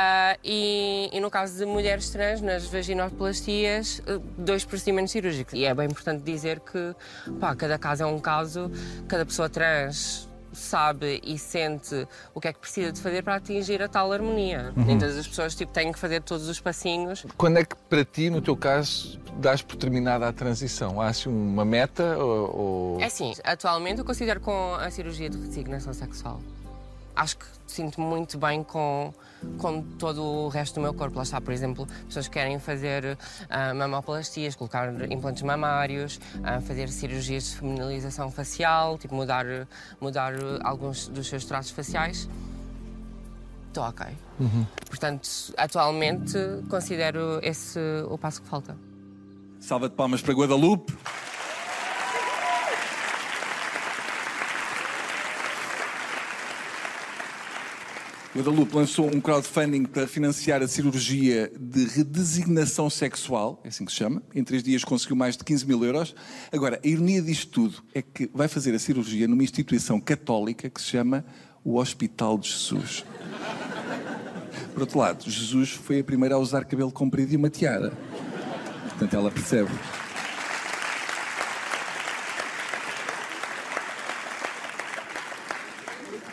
Ah, 0.00 0.36
e, 0.44 1.10
e 1.12 1.18
no 1.18 1.28
caso 1.28 1.58
de 1.58 1.66
mulheres 1.66 2.08
trans, 2.10 2.40
nas 2.40 2.64
vaginoplastias, 2.66 4.00
eh, 4.06 4.20
dois 4.38 4.64
procedimentos 4.64 5.10
cirúrgicos. 5.10 5.54
E 5.54 5.64
é 5.64 5.74
bem 5.74 5.86
importante 5.86 6.22
dizer 6.22 6.60
que 6.60 6.94
pá, 7.40 7.56
cada 7.56 7.76
caso 7.80 8.04
é 8.04 8.06
um 8.06 8.20
caso, 8.20 8.70
cada 9.08 9.26
pessoa 9.26 9.48
trans 9.48 10.28
sabe 10.52 11.20
e 11.24 11.36
sente 11.36 12.06
o 12.32 12.40
que 12.40 12.46
é 12.46 12.52
que 12.52 12.60
precisa 12.60 12.92
de 12.92 13.00
fazer 13.00 13.24
para 13.24 13.34
atingir 13.34 13.82
a 13.82 13.88
tal 13.88 14.12
harmonia. 14.12 14.72
Nem 14.76 14.96
todas 14.96 15.18
as 15.18 15.26
pessoas 15.26 15.56
tipo, 15.56 15.72
têm 15.72 15.90
que 15.90 15.98
fazer 15.98 16.22
todos 16.22 16.48
os 16.48 16.60
passinhos. 16.60 17.26
Quando 17.36 17.58
é 17.58 17.64
que, 17.64 17.74
para 17.88 18.04
ti, 18.04 18.30
no 18.30 18.40
teu 18.40 18.56
caso, 18.56 19.18
dás 19.34 19.62
por 19.62 19.74
terminada 19.76 20.28
a 20.28 20.32
transição? 20.32 21.00
Há 21.00 21.08
assim 21.08 21.28
uma 21.28 21.64
meta 21.64 22.16
ou. 22.16 22.56
ou- 22.94 23.00
É 23.00 23.06
assim, 23.06 23.34
atualmente 23.42 23.98
eu 23.98 24.04
considero 24.04 24.38
com 24.40 24.74
a 24.76 24.88
cirurgia 24.92 25.28
de 25.28 25.36
resignação 25.38 25.92
sexual. 25.92 26.40
Acho 27.16 27.36
que 27.36 27.46
sinto 27.66 28.00
muito 28.00 28.38
bem 28.38 28.62
com, 28.62 29.12
com 29.58 29.82
todo 29.82 30.22
o 30.22 30.48
resto 30.48 30.76
do 30.76 30.80
meu 30.80 30.94
corpo. 30.94 31.16
Lá 31.16 31.22
está, 31.22 31.40
por 31.40 31.52
exemplo, 31.52 31.86
pessoas 32.06 32.28
que 32.28 32.34
querem 32.34 32.58
fazer 32.58 33.18
ah, 33.48 33.74
mamoplastias, 33.74 34.54
colocar 34.54 34.88
implantes 35.10 35.42
mamários, 35.42 36.20
ah, 36.42 36.60
fazer 36.60 36.88
cirurgias 36.88 37.44
de 37.44 37.56
feminilização 37.56 38.30
facial, 38.30 38.98
tipo 38.98 39.14
mudar, 39.14 39.46
mudar 40.00 40.34
alguns 40.62 41.08
dos 41.08 41.26
seus 41.28 41.44
traços 41.44 41.70
faciais. 41.70 42.28
Estou 43.68 43.84
ok. 43.84 44.06
Portanto, 44.88 45.28
atualmente 45.56 46.38
considero 46.68 47.38
esse 47.42 47.78
o 48.08 48.16
passo 48.16 48.42
que 48.42 48.48
falta. 48.48 48.76
Salva 49.60 49.88
de 49.88 49.94
palmas 49.94 50.22
para 50.22 50.34
Guadalupe. 50.34 50.96
Guadalupe 58.38 58.76
lançou 58.76 59.12
um 59.12 59.20
crowdfunding 59.20 59.82
para 59.82 60.06
financiar 60.06 60.62
a 60.62 60.68
cirurgia 60.68 61.50
de 61.58 61.86
redesignação 61.86 62.88
sexual, 62.88 63.60
é 63.64 63.68
assim 63.68 63.84
que 63.84 63.90
se 63.90 63.98
chama. 63.98 64.22
Em 64.32 64.44
três 64.44 64.62
dias 64.62 64.84
conseguiu 64.84 65.16
mais 65.16 65.36
de 65.36 65.42
15 65.42 65.66
mil 65.66 65.84
euros. 65.84 66.14
Agora, 66.52 66.80
a 66.84 66.86
ironia 66.86 67.20
disto 67.20 67.50
tudo 67.50 67.82
é 67.92 68.00
que 68.00 68.30
vai 68.32 68.46
fazer 68.46 68.72
a 68.76 68.78
cirurgia 68.78 69.26
numa 69.26 69.42
instituição 69.42 70.00
católica 70.00 70.70
que 70.70 70.80
se 70.80 70.86
chama 70.86 71.24
o 71.64 71.78
Hospital 71.80 72.38
de 72.38 72.48
Jesus. 72.48 73.04
Por 74.72 74.82
outro 74.82 75.00
lado, 75.00 75.28
Jesus 75.28 75.70
foi 75.70 75.98
a 75.98 76.04
primeira 76.04 76.36
a 76.36 76.38
usar 76.38 76.64
cabelo 76.64 76.92
comprido 76.92 77.32
e 77.32 77.36
uma 77.36 77.50
tiara. 77.50 77.92
Portanto, 78.90 79.16
ela 79.16 79.32
percebe. 79.32 79.70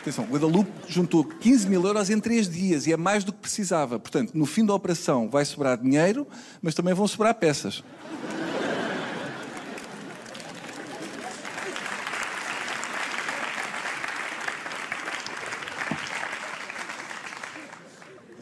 Atenção, 0.06 0.24
Guadalupe 0.26 0.70
juntou 0.86 1.24
15 1.24 1.68
mil 1.68 1.84
euros 1.84 2.08
em 2.10 2.20
três 2.20 2.48
dias 2.48 2.86
e 2.86 2.92
é 2.92 2.96
mais 2.96 3.24
do 3.24 3.32
que 3.32 3.40
precisava. 3.40 3.98
Portanto, 3.98 4.34
no 4.34 4.46
fim 4.46 4.64
da 4.64 4.72
operação 4.72 5.28
vai 5.28 5.44
sobrar 5.44 5.76
dinheiro, 5.76 6.24
mas 6.62 6.76
também 6.76 6.94
vão 6.94 7.08
sobrar 7.08 7.34
peças. 7.34 7.82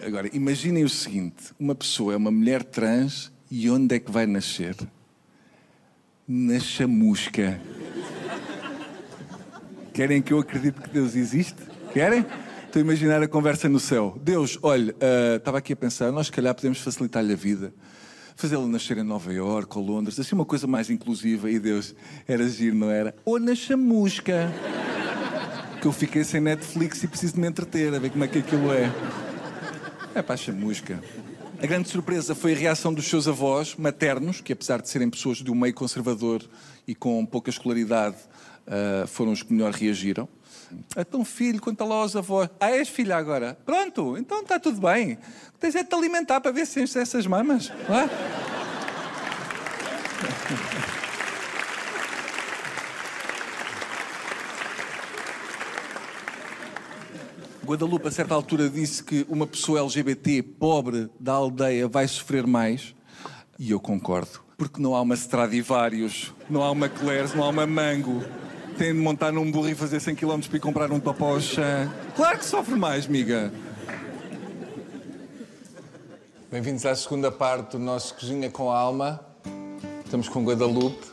Agora, 0.04 0.28
imaginem 0.34 0.84
o 0.84 0.88
seguinte: 0.90 1.54
uma 1.58 1.74
pessoa 1.74 2.12
é 2.12 2.16
uma 2.18 2.30
mulher 2.30 2.62
trans 2.62 3.32
e 3.50 3.70
onde 3.70 3.94
é 3.94 3.98
que 3.98 4.10
vai 4.10 4.26
nascer? 4.26 4.76
Na 6.28 6.60
chamusca. 6.60 7.58
Querem 9.95 10.20
que 10.20 10.32
eu 10.32 10.40
acredite 10.40 10.80
que 10.80 10.90
Deus 10.90 11.14
existe? 11.14 11.55
Querem? 11.92 12.26
Estou 12.66 12.80
a 12.80 12.84
imaginar 12.84 13.22
a 13.22 13.28
conversa 13.28 13.68
no 13.68 13.78
céu. 13.78 14.18
Deus, 14.20 14.59
olha, 14.61 14.92
ah, 15.01 15.36
estava 15.36 15.59
aqui 15.59 15.72
a 15.72 15.76
pensar, 15.76 16.11
nós 16.11 16.26
se 16.26 16.32
calhar 16.32 16.53
podemos 16.53 16.80
facilitar-lhe 16.80 17.32
a 17.32 17.36
vida. 17.36 17.72
Fazê-lo 18.34 18.66
nascer 18.66 18.99
em 18.99 19.05
Nova 19.05 19.32
Iorque 19.32 19.78
ou 19.78 19.86
Londres, 19.86 20.18
assim 20.18 20.34
uma 20.34 20.45
coisa 20.45 20.66
mais 20.66 20.90
inclusiva. 20.90 21.49
E 21.49 21.61
Deus, 21.61 21.95
era 22.26 22.49
giro, 22.49 22.74
não 22.74 22.90
era? 22.90 23.14
Ou 23.24 23.38
na 23.38 23.55
chamusca. 23.55 24.53
Que 25.80 25.86
eu 25.86 25.92
fiquei 25.92 26.24
sem 26.24 26.40
Netflix 26.40 27.05
e 27.05 27.07
preciso 27.07 27.34
de 27.34 27.40
me 27.40 27.47
entreter, 27.47 27.95
a 27.95 28.01
ver 28.01 28.11
como 28.11 28.24
é 28.24 28.26
que 28.26 28.38
aquilo 28.38 28.72
é. 28.72 28.90
É 30.12 30.22
para 30.22 30.34
a 30.34 30.36
chamusca. 30.36 31.01
A 31.62 31.66
grande 31.66 31.88
surpresa 31.88 32.34
foi 32.34 32.53
a 32.53 32.57
reação 32.57 32.92
dos 32.92 33.07
seus 33.07 33.28
avós 33.28 33.76
maternos, 33.76 34.40
que 34.40 34.53
apesar 34.53 34.82
de 34.82 34.88
serem 34.88 35.09
pessoas 35.09 35.36
de 35.36 35.53
um 35.53 35.55
meio 35.55 35.72
conservador 35.72 36.42
e 36.86 36.97
com 36.97 37.24
pouca 37.24 37.49
escolaridade, 37.49 38.16
ah, 38.66 39.06
foram 39.06 39.32
os 39.32 39.42
que 39.42 39.52
melhor 39.52 39.72
reagiram. 39.72 40.28
Então, 40.96 41.24
filho, 41.24 41.60
conta 41.60 41.84
lá 41.84 41.96
aos 41.96 42.16
avós. 42.16 42.48
Ah, 42.58 42.70
és 42.70 42.88
filha 42.88 43.16
agora? 43.16 43.56
Pronto, 43.64 44.16
então 44.18 44.40
está 44.40 44.58
tudo 44.58 44.80
bem. 44.80 45.18
Tens 45.60 45.74
é 45.74 45.82
de 45.82 45.88
te 45.88 45.94
alimentar 45.94 46.40
para 46.40 46.50
ver 46.50 46.66
se 46.66 46.80
enches 46.80 46.96
essas 46.96 47.26
mamas. 47.26 47.70
É? 47.70 48.54
Guadalupe, 57.64 58.08
a 58.08 58.10
certa 58.10 58.34
altura, 58.34 58.68
disse 58.68 59.02
que 59.02 59.24
uma 59.28 59.46
pessoa 59.46 59.80
LGBT 59.80 60.42
pobre 60.42 61.08
da 61.18 61.32
aldeia 61.32 61.88
vai 61.88 62.06
sofrer 62.06 62.46
mais. 62.46 62.94
E 63.58 63.70
eu 63.70 63.80
concordo. 63.80 64.42
Porque 64.58 64.80
não 64.80 64.94
há 64.94 65.00
uma 65.00 65.14
Stradivarius, 65.14 66.32
não 66.48 66.62
há 66.62 66.70
uma 66.70 66.88
Claire's, 66.88 67.34
não 67.34 67.42
há 67.42 67.48
uma 67.48 67.66
Mango. 67.66 68.22
Tem 68.76 68.92
de 68.92 68.98
montar 68.98 69.30
num 69.32 69.50
burro 69.50 69.68
e 69.68 69.74
fazer 69.74 70.00
100 70.00 70.16
km 70.16 70.40
para 70.40 70.56
ir 70.56 70.60
comprar 70.60 70.90
um 70.90 70.98
topó 70.98 71.34
ao 71.34 71.40
chão. 71.40 71.64
Claro 72.16 72.38
que 72.38 72.44
sofre 72.44 72.74
mais, 72.74 73.06
miga. 73.06 73.52
Bem-vindos 76.50 76.84
à 76.84 76.94
segunda 76.96 77.30
parte 77.30 77.72
do 77.72 77.78
nosso 77.78 78.14
Cozinha 78.14 78.50
com 78.50 78.70
a 78.72 78.78
Alma. 78.78 79.20
Estamos 80.04 80.28
com 80.28 80.44
Guadalupe. 80.44 81.06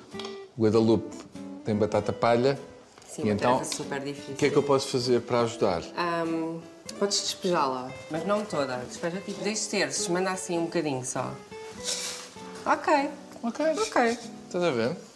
Guadalupe 0.57 1.15
tem 1.63 1.75
batata 1.75 2.11
palha. 2.11 2.59
Sim, 3.07 3.21
e 3.21 3.25
uma 3.25 3.33
então, 3.33 3.53
tarefa 3.57 3.75
super 3.75 3.99
difícil. 3.99 4.33
o 4.33 4.37
que 4.37 4.45
é 4.45 4.49
que 4.49 4.55
eu 4.55 4.63
posso 4.63 4.87
fazer 4.87 5.21
para 5.21 5.41
ajudar? 5.41 5.83
Ahm, 5.97 6.59
podes 6.97 7.21
despejá-la, 7.21 7.91
mas 8.09 8.25
não 8.25 8.43
toda. 8.43 8.77
Despeja 8.77 9.19
tipo 9.21 9.43
dois 9.43 9.67
terços, 9.67 10.07
manda 10.07 10.31
assim 10.31 10.57
um 10.57 10.65
bocadinho 10.65 11.05
só. 11.05 11.31
Ok. 12.65 13.09
Ok. 13.43 13.65
Ok. 13.77 14.17
Estás 14.47 14.63
a 14.63 14.71
ver? 14.71 15.10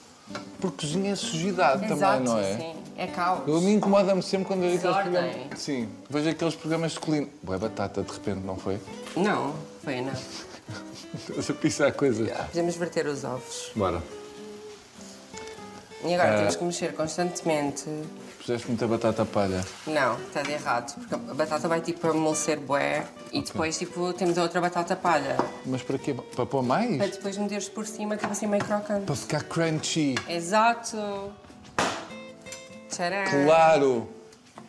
Porque 0.59 0.77
cozinha 0.87 1.11
é 1.11 1.15
sujidade 1.15 1.85
Exato, 1.85 2.01
também, 2.01 2.19
não 2.27 2.39
é? 2.39 2.57
sim. 2.57 2.75
É 2.97 3.07
caos. 3.07 3.47
Eu 3.47 3.59
me 3.61 3.73
incomoda-me 3.73 4.23
sempre 4.23 4.47
quando 4.47 4.61
vejo 4.61 4.77
aqueles 4.77 4.95
Desordem. 4.95 5.31
programas. 5.33 5.59
Sim, 5.59 5.89
vejo 6.09 6.29
aqueles 6.29 6.55
programas 6.55 6.91
de 6.93 6.99
colina. 6.99 7.27
Boa 7.43 7.57
batata, 7.57 8.01
de 8.01 8.11
repente, 8.11 8.39
não 8.39 8.55
foi? 8.57 8.79
Não, 9.15 9.53
foi 9.83 10.01
não. 10.01 10.13
Estás 11.29 11.49
a 11.49 11.53
pisar 11.53 11.91
coisas. 11.91 12.29
Podemos 12.47 12.75
verter 12.75 13.05
os 13.07 13.23
ovos. 13.23 13.71
Bora. 13.75 14.01
E 16.03 16.13
agora 16.13 16.35
Ah. 16.35 16.37
temos 16.39 16.55
que 16.55 16.63
mexer 16.63 16.93
constantemente. 16.95 17.85
Puseste 18.45 18.67
muita 18.67 18.85
batata 18.85 19.25
palha. 19.25 19.65
Não, 19.87 20.19
está 20.19 20.43
de 20.43 20.51
errado, 20.51 20.93
porque 20.93 21.15
a 21.15 21.33
batata 21.33 21.67
vai 21.67 21.81
tipo 21.81 22.07
amolecer 22.07 22.59
bué 22.59 23.03
e 23.33 23.41
depois 23.41 23.75
tipo 23.75 24.13
temos 24.13 24.37
a 24.37 24.43
outra 24.43 24.61
batata 24.61 24.95
palha. 24.95 25.35
Mas 25.65 25.81
para 25.81 25.97
quê? 25.97 26.13
Para 26.13 26.45
pôr 26.45 26.61
mais? 26.61 26.95
Para 26.95 27.07
depois 27.07 27.35
meteres 27.39 27.67
por 27.67 27.87
cima, 27.87 28.15
tipo 28.15 28.31
assim 28.31 28.45
meio 28.45 28.63
crocante. 28.63 29.05
Para 29.07 29.15
ficar 29.15 29.43
crunchy. 29.45 30.13
Exato. 30.29 31.33
Tcharam. 32.87 33.31
Claro! 33.45 34.07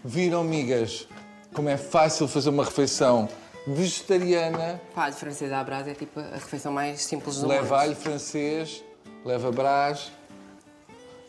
Viram, 0.03 0.43
migas, 0.43 1.07
como 1.53 1.69
é 1.69 1.77
fácil 1.77 2.27
fazer 2.29 2.49
uma 2.49 2.65
refeição 2.65 3.29
vegetariana. 3.67 4.81
Pá, 4.95 5.05
a 5.05 5.11
diferença 5.11 5.47
da 5.49 5.63
brasa 5.63 5.91
é 5.91 5.95
tipo 5.95 6.19
a 6.19 6.23
refeição 6.37 6.73
mais 6.73 7.05
simples 7.05 7.37
do 7.37 7.47
Leva 7.47 7.63
mundo. 7.63 7.75
alho 7.75 7.95
francês, 7.97 8.83
leva 9.23 9.53
brás, 9.53 10.11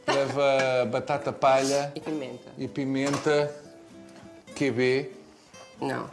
leva 0.08 0.86
batata 0.92 1.32
palha 1.34 1.92
E 1.96 2.00
pimenta. 2.00 2.52
e 2.58 2.68
pimenta, 2.68 3.56
QB. 4.56 5.12
Não. 5.82 6.10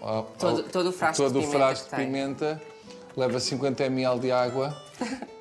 ó, 0.00 0.22
Todo- 0.38 0.62
todo 0.64 0.88
o 0.90 0.92
frasco 0.92 1.22
de 1.22 1.28
todo 1.28 1.38
o 1.38 1.40
pimenta 1.42 1.58
frasco 1.58 1.84
de 1.84 1.90
tem. 1.96 2.06
pimenta, 2.06 2.62
leva 3.16 3.40
50 3.40 3.84
ml 3.84 4.20
de 4.20 4.30
água. 4.32 4.76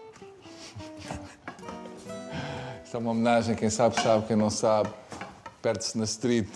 Isto 2.85 2.95
é 2.97 2.99
uma 2.99 3.11
homenagem, 3.11 3.55
quem 3.55 3.69
sabe 3.69 3.99
sabe, 4.01 4.25
quem 4.27 4.35
não 4.35 4.49
sabe, 4.49 4.89
perde-se 5.61 5.97
na 5.97 6.05
street. 6.05 6.47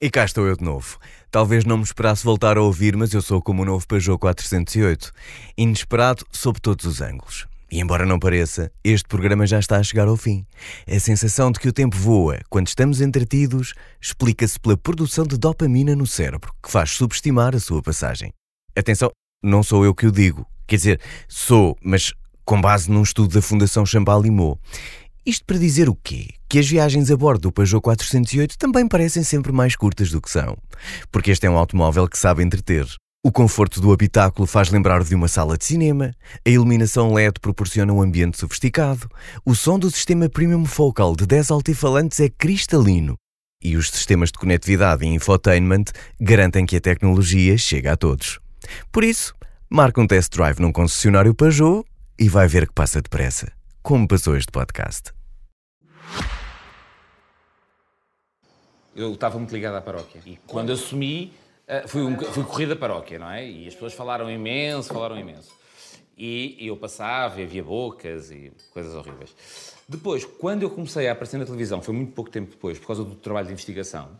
E 0.00 0.10
cá 0.10 0.24
estou 0.24 0.46
eu 0.46 0.56
de 0.56 0.64
novo. 0.64 0.98
Talvez 1.30 1.64
não 1.64 1.78
me 1.78 1.82
esperasse 1.84 2.24
voltar 2.24 2.58
a 2.58 2.62
ouvir, 2.62 2.94
mas 2.96 3.12
eu 3.14 3.22
sou 3.22 3.40
como 3.40 3.62
o 3.62 3.64
novo 3.64 3.86
Peugeot 3.86 4.18
408. 4.18 5.12
Inesperado 5.56 6.26
sob 6.30 6.60
todos 6.60 6.84
os 6.84 7.00
ângulos. 7.00 7.46
E 7.74 7.80
embora 7.80 8.06
não 8.06 8.20
pareça, 8.20 8.70
este 8.84 9.08
programa 9.08 9.48
já 9.48 9.58
está 9.58 9.78
a 9.78 9.82
chegar 9.82 10.06
ao 10.06 10.16
fim. 10.16 10.46
A 10.88 11.00
sensação 11.00 11.50
de 11.50 11.58
que 11.58 11.68
o 11.68 11.72
tempo 11.72 11.96
voa 11.96 12.38
quando 12.48 12.68
estamos 12.68 13.00
entretidos 13.00 13.74
explica-se 14.00 14.60
pela 14.60 14.76
produção 14.76 15.26
de 15.26 15.36
dopamina 15.36 15.96
no 15.96 16.06
cérebro, 16.06 16.54
que 16.62 16.70
faz 16.70 16.90
subestimar 16.90 17.52
a 17.52 17.58
sua 17.58 17.82
passagem. 17.82 18.32
Atenção, 18.76 19.10
não 19.42 19.64
sou 19.64 19.84
eu 19.84 19.92
que 19.92 20.06
o 20.06 20.12
digo. 20.12 20.46
Quer 20.68 20.76
dizer, 20.76 21.00
sou, 21.26 21.76
mas 21.82 22.12
com 22.44 22.60
base 22.60 22.88
num 22.88 23.02
estudo 23.02 23.34
da 23.34 23.42
Fundação 23.42 23.84
Champalimau. 23.84 24.56
Isto 25.26 25.44
para 25.44 25.58
dizer 25.58 25.88
o 25.88 25.96
quê? 25.96 26.28
Que 26.48 26.60
as 26.60 26.68
viagens 26.68 27.10
a 27.10 27.16
bordo 27.16 27.40
do 27.40 27.52
Peugeot 27.52 27.82
408 27.82 28.56
também 28.56 28.86
parecem 28.86 29.24
sempre 29.24 29.50
mais 29.50 29.74
curtas 29.74 30.12
do 30.12 30.20
que 30.20 30.30
são. 30.30 30.56
Porque 31.10 31.32
este 31.32 31.48
é 31.48 31.50
um 31.50 31.58
automóvel 31.58 32.06
que 32.06 32.18
sabe 32.18 32.44
entreter. 32.44 32.86
O 33.26 33.32
conforto 33.32 33.80
do 33.80 33.90
habitáculo 33.90 34.46
faz 34.46 34.68
lembrar 34.68 35.02
de 35.02 35.14
uma 35.14 35.28
sala 35.28 35.56
de 35.56 35.64
cinema, 35.64 36.12
a 36.46 36.50
iluminação 36.50 37.14
LED 37.14 37.40
proporciona 37.40 37.90
um 37.90 38.02
ambiente 38.02 38.38
sofisticado, 38.38 39.08
o 39.46 39.54
som 39.54 39.78
do 39.78 39.90
sistema 39.90 40.28
Premium 40.28 40.66
Focal 40.66 41.16
de 41.16 41.26
10 41.26 41.50
altifalantes 41.50 42.20
é 42.20 42.28
cristalino 42.28 43.14
e 43.62 43.78
os 43.78 43.88
sistemas 43.88 44.30
de 44.30 44.38
conectividade 44.38 45.06
e 45.06 45.08
infotainment 45.08 45.84
garantem 46.20 46.66
que 46.66 46.76
a 46.76 46.80
tecnologia 46.82 47.56
chega 47.56 47.94
a 47.94 47.96
todos. 47.96 48.38
Por 48.92 49.02
isso, 49.02 49.34
marca 49.70 50.02
um 50.02 50.06
test 50.06 50.30
drive 50.30 50.60
num 50.60 50.70
concessionário 50.70 51.34
Peugeot 51.34 51.82
e 52.18 52.28
vai 52.28 52.46
ver 52.46 52.66
que 52.66 52.74
passa 52.74 53.00
depressa, 53.00 53.50
como 53.82 54.06
passou 54.06 54.36
este 54.36 54.52
podcast. 54.52 55.12
Eu 58.94 59.14
estava 59.14 59.38
muito 59.38 59.54
ligado 59.54 59.76
à 59.76 59.80
paróquia. 59.80 60.20
E 60.26 60.38
quando 60.46 60.72
assumi, 60.72 61.32
eh, 61.66 61.86
fui, 61.86 62.02
um, 62.02 62.18
fui 62.18 62.44
corrida 62.44 62.74
paróquia, 62.76 63.18
não 63.18 63.30
é? 63.30 63.46
E 63.48 63.66
as 63.66 63.74
pessoas 63.74 63.92
falaram 63.94 64.30
imenso, 64.30 64.88
falaram 64.92 65.18
imenso. 65.18 65.52
E, 66.16 66.56
e 66.60 66.68
eu 66.68 66.76
passava 66.76 67.40
e 67.40 67.44
havia 67.44 67.62
bocas 67.64 68.30
e 68.30 68.52
coisas 68.72 68.94
horríveis. 68.94 69.34
Depois, 69.88 70.24
quando 70.24 70.62
eu 70.62 70.70
comecei 70.70 71.08
a 71.08 71.12
aparecer 71.12 71.38
na 71.38 71.44
televisão, 71.44 71.82
foi 71.82 71.92
muito 71.94 72.12
pouco 72.12 72.30
tempo 72.30 72.50
depois, 72.52 72.78
por 72.78 72.86
causa 72.86 73.04
do 73.04 73.14
trabalho 73.16 73.46
de 73.48 73.52
investigação, 73.52 74.10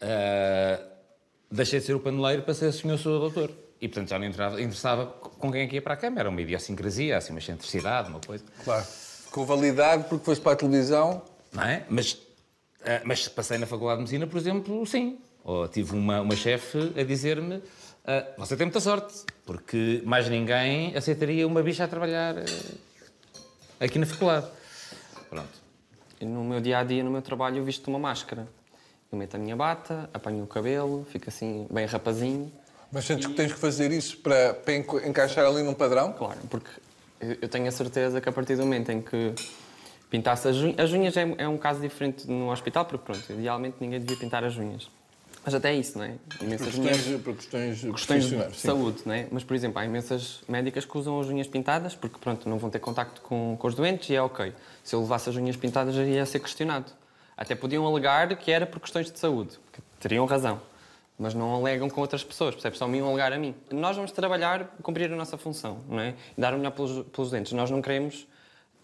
eh, 0.00 0.80
deixei 1.50 1.80
de 1.80 1.86
ser 1.86 1.94
o 1.94 2.00
paneleiro 2.00 2.42
para 2.42 2.54
ser 2.54 2.66
o 2.66 2.72
senhor 2.72 2.98
sou 2.98 3.18
doutor. 3.20 3.50
E, 3.80 3.88
portanto, 3.88 4.10
já 4.10 4.18
não 4.18 4.26
entrava- 4.26 4.60
interessava 4.62 5.06
com 5.06 5.50
quem 5.50 5.62
é 5.62 5.66
que 5.66 5.74
ia 5.74 5.82
para 5.82 5.94
a 5.94 5.96
Câmara. 5.96 6.20
Era 6.22 6.28
uma 6.30 6.40
idiosincrasia, 6.40 7.16
assim, 7.16 7.32
uma 7.32 7.40
excentricidade, 7.40 8.08
uma 8.08 8.20
coisa. 8.20 8.44
Claro. 8.64 8.86
Com 9.32 9.44
validade, 9.44 10.04
porque 10.08 10.24
foste 10.24 10.40
para 10.40 10.52
a 10.52 10.56
televisão. 10.56 11.22
não 11.52 11.64
é? 11.64 11.84
Mas, 11.90 12.16
ah, 12.84 13.00
mas 13.04 13.26
passei 13.28 13.58
na 13.58 13.66
Faculdade 13.66 13.96
de 13.98 14.02
Medicina, 14.04 14.26
por 14.26 14.38
exemplo, 14.38 14.86
sim. 14.86 15.18
Ou 15.44 15.66
tive 15.68 15.94
uma, 15.94 16.20
uma 16.20 16.36
chefe 16.36 16.92
a 16.96 17.02
dizer-me: 17.02 17.62
ah, 18.04 18.26
Você 18.38 18.56
tem 18.56 18.66
muita 18.66 18.80
sorte, 18.80 19.24
porque 19.44 20.02
mais 20.04 20.28
ninguém 20.28 20.96
aceitaria 20.96 21.46
uma 21.46 21.62
bicha 21.62 21.84
a 21.84 21.88
trabalhar 21.88 22.36
ah, 22.38 23.84
aqui 23.84 23.98
na 23.98 24.06
faculdade. 24.06 24.46
Pronto. 25.28 25.62
E 26.20 26.24
no 26.24 26.44
meu 26.44 26.60
dia 26.60 26.78
a 26.78 26.84
dia, 26.84 27.02
no 27.02 27.10
meu 27.10 27.22
trabalho, 27.22 27.58
eu 27.58 27.64
visto 27.64 27.88
uma 27.88 27.98
máscara. 27.98 28.46
Eu 29.10 29.18
meto 29.18 29.34
a 29.34 29.38
minha 29.38 29.56
bata, 29.56 30.08
apanho 30.14 30.44
o 30.44 30.46
cabelo, 30.46 31.06
fico 31.10 31.28
assim, 31.28 31.66
bem 31.70 31.84
rapazinho. 31.84 32.50
Mas 32.90 33.04
sentes 33.04 33.26
que 33.26 33.34
tens 33.34 33.52
que 33.52 33.58
fazer 33.58 33.90
isso 33.90 34.18
para, 34.18 34.54
para 34.54 34.74
encaixar 34.74 35.44
ali 35.44 35.62
num 35.62 35.74
padrão? 35.74 36.12
Claro, 36.12 36.38
porque 36.48 36.70
eu 37.20 37.36
eu 37.42 37.48
tenho 37.48 37.68
a 37.68 37.70
certeza 37.70 38.20
que 38.20 38.28
a 38.28 38.32
partir 38.32 38.56
do 38.56 38.62
momento 38.62 38.90
em 38.90 39.00
que 39.00 39.34
pintasse 40.10 40.48
as 40.48 40.56
unhas. 40.56 40.78
As 40.78 40.92
unhas 40.92 41.16
é, 41.16 41.34
é 41.38 41.48
um 41.48 41.56
caso 41.56 41.80
diferente 41.80 42.28
no 42.28 42.50
hospital, 42.50 42.84
porque 42.84 43.04
pronto, 43.04 43.32
idealmente 43.32 43.76
ninguém 43.80 43.98
devia 43.98 44.16
pintar 44.16 44.44
as 44.44 44.56
unhas. 44.56 44.90
Mas 45.44 45.54
até 45.54 45.74
isso, 45.74 45.98
não 45.98 46.04
é? 46.04 46.14
Imensas 46.40 46.74
mulheres. 46.76 47.20
por 47.20 47.34
questões, 47.34 47.80
questões 47.82 48.24
de 48.26 48.36
sim. 48.36 48.68
saúde, 48.68 49.02
não 49.04 49.12
é? 49.12 49.26
Mas, 49.30 49.42
por 49.42 49.54
exemplo, 49.54 49.80
há 49.80 49.84
imensas 49.84 50.40
médicas 50.48 50.84
que 50.84 50.96
usam 50.96 51.18
as 51.20 51.26
unhas 51.26 51.48
pintadas 51.48 51.94
porque, 51.96 52.16
pronto, 52.18 52.48
não 52.48 52.58
vão 52.58 52.70
ter 52.70 52.78
contacto 52.78 53.20
com, 53.22 53.56
com 53.58 53.66
os 53.66 53.74
doentes 53.74 54.08
e 54.10 54.14
é 54.14 54.22
ok. 54.22 54.52
Se 54.84 54.94
eu 54.94 55.00
levasse 55.00 55.30
as 55.30 55.36
unhas 55.36 55.56
pintadas, 55.56 55.96
ia 55.96 56.24
ser 56.26 56.38
questionado. 56.38 56.92
Até 57.36 57.56
podiam 57.56 57.84
alegar 57.86 58.36
que 58.36 58.52
era 58.52 58.66
por 58.66 58.78
questões 58.78 59.10
de 59.10 59.18
saúde, 59.18 59.58
que 59.72 59.80
teriam 59.98 60.24
razão. 60.26 60.60
Mas 61.18 61.34
não 61.34 61.54
alegam 61.54 61.90
com 61.90 62.00
outras 62.00 62.22
pessoas, 62.22 62.54
percebes? 62.54 62.78
Só 62.78 62.86
me 62.86 62.98
iam 62.98 63.08
alegar 63.08 63.32
a 63.32 63.38
mim. 63.38 63.54
Nós 63.70 63.96
vamos 63.96 64.12
trabalhar, 64.12 64.76
cumprir 64.82 65.12
a 65.12 65.16
nossa 65.16 65.36
função, 65.36 65.78
não 65.88 66.00
é? 66.00 66.14
Dar 66.38 66.54
o 66.54 66.56
melhor 66.56 66.70
pelos, 66.70 67.06
pelos 67.08 67.30
dentes. 67.30 67.52
Nós 67.52 67.70
não 67.70 67.82
queremos 67.82 68.26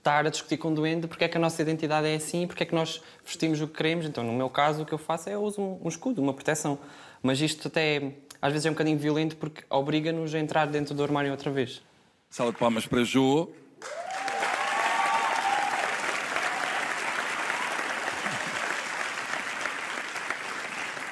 estar 0.08 0.26
a 0.26 0.30
discutir 0.30 0.56
com 0.56 0.72
o 0.72 0.74
doente 0.74 1.06
porque 1.06 1.24
é 1.24 1.28
que 1.28 1.36
a 1.36 1.40
nossa 1.40 1.60
identidade 1.60 2.06
é 2.06 2.14
assim, 2.14 2.46
porque 2.46 2.62
é 2.62 2.66
que 2.66 2.74
nós 2.74 3.02
vestimos 3.24 3.60
o 3.60 3.68
que 3.68 3.74
queremos. 3.74 4.06
Então, 4.06 4.24
no 4.24 4.32
meu 4.32 4.48
caso, 4.48 4.82
o 4.82 4.86
que 4.86 4.92
eu 4.92 4.98
faço 4.98 5.28
é 5.28 5.34
eu 5.34 5.42
uso 5.42 5.60
um, 5.60 5.80
um 5.84 5.88
escudo, 5.88 6.22
uma 6.22 6.32
proteção. 6.32 6.78
Mas 7.22 7.40
isto 7.40 7.68
até 7.68 8.14
às 8.40 8.52
vezes 8.52 8.64
é 8.66 8.70
um 8.70 8.72
bocadinho 8.72 8.98
violento 8.98 9.36
porque 9.36 9.62
obriga-nos 9.68 10.34
a 10.34 10.38
entrar 10.38 10.66
dentro 10.66 10.94
do 10.94 11.02
armário 11.02 11.30
outra 11.30 11.50
vez. 11.50 11.82
Sala 12.30 12.52
de 12.52 12.58
palmas 12.58 12.86
para 12.86 13.04
Jô. 13.04 13.50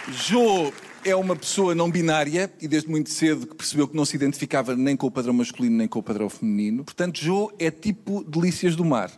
Jô 0.09 0.73
é 1.07 1.15
uma 1.15 1.37
pessoa 1.37 1.73
não 1.73 1.89
binária 1.89 2.53
e 2.61 2.67
desde 2.67 2.91
muito 2.91 3.11
cedo 3.11 3.47
que 3.47 3.55
percebeu 3.55 3.87
que 3.87 3.97
não 3.97 4.05
se 4.05 4.17
identificava 4.17 4.75
nem 4.75 4.97
com 4.97 5.07
o 5.07 5.11
padrão 5.11 5.33
masculino 5.33 5.77
nem 5.77 5.87
com 5.87 6.01
o 6.01 6.03
padrão 6.03 6.29
feminino. 6.29 6.83
Portanto, 6.83 7.23
Jô 7.23 7.53
é 7.61 7.71
tipo 7.71 8.25
delícias 8.25 8.75
do 8.75 8.85
mar. 8.85 9.13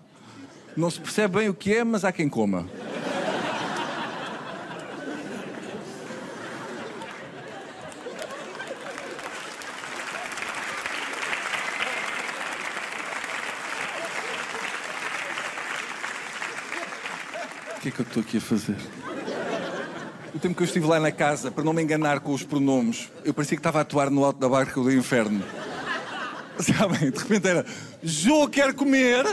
Não 0.77 0.91
se 0.91 1.01
percebe 1.01 1.39
bem 1.39 1.49
o 1.49 1.55
que 1.55 1.73
é, 1.73 1.85
mas 1.85 2.05
há 2.05 2.13
quem 2.13 2.29
coma. 2.29 2.69
O 17.77 17.81
que 17.81 17.89
é 17.89 17.91
que 17.91 18.01
eu 18.01 18.05
estou 18.05 18.23
aqui 18.23 18.37
a 18.37 18.41
fazer? 18.43 19.08
O 20.35 20.39
tempo 20.39 20.55
que 20.55 20.63
eu 20.63 20.67
estive 20.67 20.87
lá 20.87 21.01
na 21.01 21.11
casa, 21.11 21.51
para 21.51 21.65
não 21.65 21.73
me 21.73 21.83
enganar 21.83 22.21
com 22.21 22.33
os 22.33 22.43
pronomes, 22.43 23.11
eu 23.25 23.33
parecia 23.33 23.57
que 23.57 23.61
estava 23.61 23.79
a 23.79 23.83
atuar 23.83 24.11
no 24.11 24.25
alto 24.25 24.39
da 24.39 24.49
barca 24.49 24.81
do 24.81 24.93
inferno. 24.93 25.43
Sabem? 26.61 27.11
De 27.11 27.19
repente 27.19 27.49
era 27.49 27.65
Jô 28.03 28.47
quer 28.49 28.75
comer. 28.75 29.25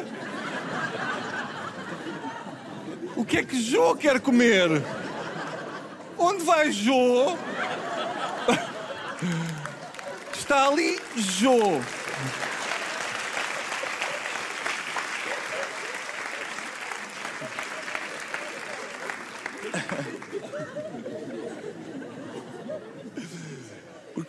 O 3.16 3.26
que 3.26 3.38
é 3.38 3.44
que 3.44 3.62
Jô 3.62 3.96
quer 3.96 4.20
comer? 4.20 4.82
Onde 6.18 6.44
vai 6.44 6.72
Jô? 6.72 7.36
Está 10.34 10.68
ali 10.68 11.00
Jô. 11.16 11.82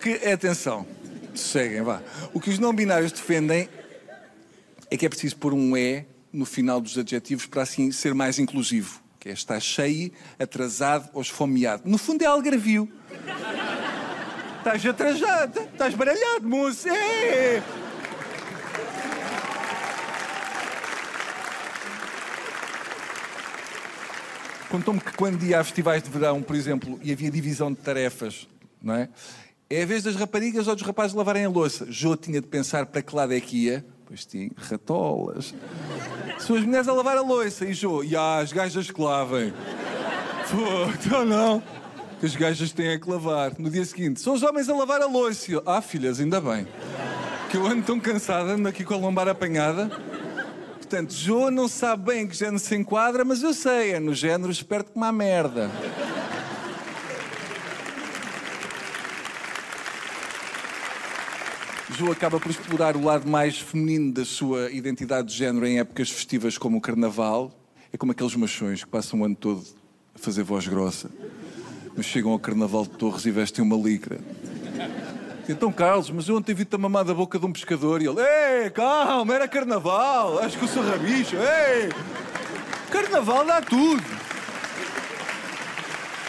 Porque, 0.06 0.24
atenção, 0.28 0.86
seguem, 1.34 1.82
vá. 1.82 2.00
O 2.32 2.38
que 2.38 2.48
os 2.48 2.60
não 2.60 2.72
binários 2.72 3.10
defendem 3.10 3.68
é 4.88 4.96
que 4.96 5.04
é 5.04 5.08
preciso 5.08 5.36
pôr 5.36 5.52
um 5.52 5.76
E 5.76 6.04
no 6.32 6.44
final 6.44 6.80
dos 6.80 6.96
adjetivos 6.96 7.46
para 7.46 7.62
assim 7.62 7.90
ser 7.90 8.14
mais 8.14 8.38
inclusivo. 8.38 9.02
Que 9.18 9.30
é 9.30 9.32
estar 9.32 9.58
cheio, 9.58 10.12
atrasado 10.38 11.10
ou 11.12 11.20
esfomeado. 11.20 11.82
No 11.84 11.98
fundo 11.98 12.22
é 12.22 12.26
algarvio. 12.26 12.88
Estás 14.58 14.86
atrasado, 14.86 15.60
estás 15.62 15.92
baralhado, 15.96 16.48
moço. 16.48 16.88
É. 16.88 17.60
Contou-me 24.68 25.00
que 25.00 25.12
quando 25.16 25.42
ia 25.42 25.58
a 25.58 25.64
festivais 25.64 26.00
de 26.00 26.10
verão, 26.10 26.40
por 26.40 26.54
exemplo, 26.54 26.96
e 27.02 27.10
havia 27.10 27.28
divisão 27.28 27.72
de 27.72 27.78
tarefas, 27.78 28.46
não 28.80 28.94
é? 28.94 29.08
É 29.68 29.82
a 29.82 29.86
vez 29.86 30.04
das 30.04 30.14
raparigas 30.14 30.68
ou 30.68 30.76
dos 30.76 30.86
rapazes 30.86 31.14
lavarem 31.14 31.44
a 31.44 31.48
louça. 31.48 31.86
Jô 31.90 32.16
tinha 32.16 32.40
de 32.40 32.46
pensar 32.46 32.86
para 32.86 33.02
que 33.02 33.14
lado 33.14 33.34
é 33.34 33.40
que 33.40 33.64
ia. 33.64 33.84
Pois 34.06 34.24
tinha 34.24 34.48
ratolas. 34.56 35.52
São 36.38 36.54
as 36.54 36.64
mulheres 36.64 36.86
a 36.86 36.92
lavar 36.92 37.16
a 37.16 37.20
louça 37.20 37.64
e 37.64 37.74
Jô, 37.74 38.04
e 38.04 38.14
as 38.14 38.52
gajas 38.52 38.88
que 38.88 39.00
lavem. 39.00 39.52
Pô, 40.48 40.92
então 40.94 41.24
não. 41.24 41.60
Que 42.20 42.26
as 42.26 42.36
gajas 42.36 42.70
têm 42.70 42.88
é 42.88 42.98
que 42.98 43.10
lavar. 43.10 43.52
No 43.58 43.68
dia 43.68 43.84
seguinte, 43.84 44.20
são 44.20 44.34
os 44.34 44.44
homens 44.44 44.68
a 44.68 44.76
lavar 44.76 45.02
a 45.02 45.06
louça. 45.06 45.50
Eu, 45.50 45.62
ah, 45.66 45.82
filhas, 45.82 46.20
ainda 46.20 46.40
bem. 46.40 46.68
Que 47.50 47.56
eu 47.56 47.66
ando 47.66 47.82
tão 47.82 47.98
cansada, 47.98 48.52
ando 48.52 48.68
aqui 48.68 48.84
com 48.84 48.94
a 48.94 48.98
lombar 48.98 49.26
apanhada. 49.26 49.90
Portanto, 50.76 51.12
Jô 51.12 51.50
não 51.50 51.66
sabe 51.66 52.12
bem 52.12 52.22
em 52.22 52.28
que 52.28 52.36
género 52.36 52.60
se 52.60 52.76
enquadra, 52.76 53.24
mas 53.24 53.42
eu 53.42 53.52
sei, 53.52 53.94
é 53.94 53.98
no 53.98 54.14
género 54.14 54.52
esperto 54.52 54.92
como 54.92 55.04
a 55.04 55.10
merda. 55.10 55.68
Jô 61.96 62.12
acaba 62.12 62.38
por 62.38 62.50
explorar 62.50 62.94
o 62.94 63.02
lado 63.02 63.26
mais 63.26 63.58
feminino 63.58 64.12
da 64.12 64.22
sua 64.22 64.70
identidade 64.70 65.28
de 65.28 65.34
género 65.34 65.66
em 65.66 65.78
épocas 65.78 66.10
festivas 66.10 66.58
como 66.58 66.76
o 66.76 66.80
Carnaval. 66.80 67.50
É 67.90 67.96
como 67.96 68.12
aqueles 68.12 68.36
machões 68.36 68.84
que 68.84 68.90
passam 68.90 69.22
o 69.22 69.24
ano 69.24 69.34
todo 69.34 69.64
a 70.14 70.18
fazer 70.18 70.42
voz 70.42 70.68
grossa, 70.68 71.10
mas 71.96 72.04
chegam 72.04 72.32
ao 72.32 72.38
Carnaval 72.38 72.82
de 72.82 72.90
Torres 72.90 73.24
e 73.24 73.30
vestem 73.30 73.64
uma 73.64 73.76
licra. 73.76 74.20
Então, 75.48 75.72
Carlos, 75.72 76.10
mas 76.10 76.28
eu 76.28 76.36
ontem 76.36 76.54
vi-te 76.54 76.74
a 76.74 76.78
mamar 76.78 77.02
da 77.02 77.14
boca 77.14 77.38
de 77.38 77.46
um 77.46 77.52
pescador 77.52 78.02
e 78.02 78.06
ele, 78.06 78.20
ei, 78.20 78.68
calma, 78.68 79.34
era 79.34 79.48
Carnaval, 79.48 80.40
acho 80.40 80.58
que 80.58 80.64
eu 80.64 80.68
sou 80.68 80.82
rabicho, 80.82 81.36
ei, 81.36 81.88
Carnaval 82.90 83.46
dá 83.46 83.62
tudo. 83.62 84.04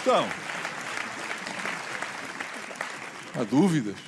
Então, 0.02 0.26
há 3.36 3.44
dúvidas? 3.44 4.07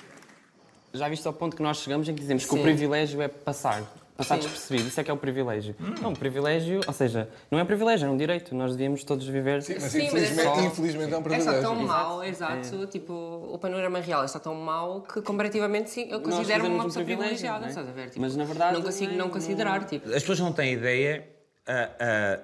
Já 0.94 1.08
viste 1.08 1.26
ao 1.28 1.34
ponto 1.34 1.56
que 1.56 1.62
nós 1.62 1.78
chegamos 1.78 2.08
em 2.10 2.14
que 2.14 2.22
dizemos 2.22 2.44
que 2.46 2.50
Sim. 2.52 2.60
o 2.60 2.64
privilégio 2.64 3.22
é 3.22 3.28
passar. 3.28 3.84
Passar 4.18 4.36
Sim. 4.36 4.42
despercebido. 4.42 4.88
Isso 4.90 5.00
é 5.00 5.04
que 5.04 5.10
é 5.10 5.14
o 5.14 5.18
privilégio. 5.18 5.74
Não, 6.02 6.12
o 6.12 6.18
privilégio, 6.18 6.82
ou 6.86 6.92
seja, 6.94 7.30
não 7.50 7.58
é 7.58 7.64
privilégio, 7.64 8.06
é 8.08 8.10
um 8.10 8.18
direito. 8.18 8.54
Nós 8.54 8.72
devíamos 8.72 9.04
todos 9.06 9.26
viver. 9.26 9.62
Sim, 9.62 9.76
mas 9.80 9.96
infelizmente- 9.96 10.44
só- 10.44 10.62
infelizmente 10.62 11.14
é 11.14 11.18
um 11.18 11.22
Está 11.22 11.62
tão 11.62 11.74
Exato. 11.74 11.88
mau, 11.88 12.24
exato, 12.24 12.88
tipo, 12.88 13.14
o 13.14 13.58
panorama 13.58 14.00
real 14.02 14.26
está 14.26 14.38
tão 14.40 14.56
mau 14.56 15.04
que 15.04 15.22
comparativamente 15.22 15.90
sim, 15.90 16.10
eu 16.12 16.20
vivemos 16.20 16.68
uma 16.68 16.84
um 16.84 16.88
pessoa 16.88 17.06
privilégio, 17.06 17.38
privilegiada, 17.38 17.60
não 17.60 17.66
é? 17.68 17.70
estás 17.70 17.88
a 17.88 17.92
ver? 17.92 18.08
Tipo, 18.10 18.20
Mas, 18.22 18.36
na 18.36 18.44
verdade, 18.44 18.74
não 18.74 18.82
consigo 18.82 19.08
não 19.12 19.16
é- 19.16 19.18
não 19.20 19.30
considerar, 19.30 19.86
tipo. 19.86 20.08
As 20.10 20.16
pessoas 20.16 20.40
não 20.42 20.52
têm 20.52 20.74
ideia, 20.74 21.26
ah, 21.66 21.90
ah, 22.02 22.40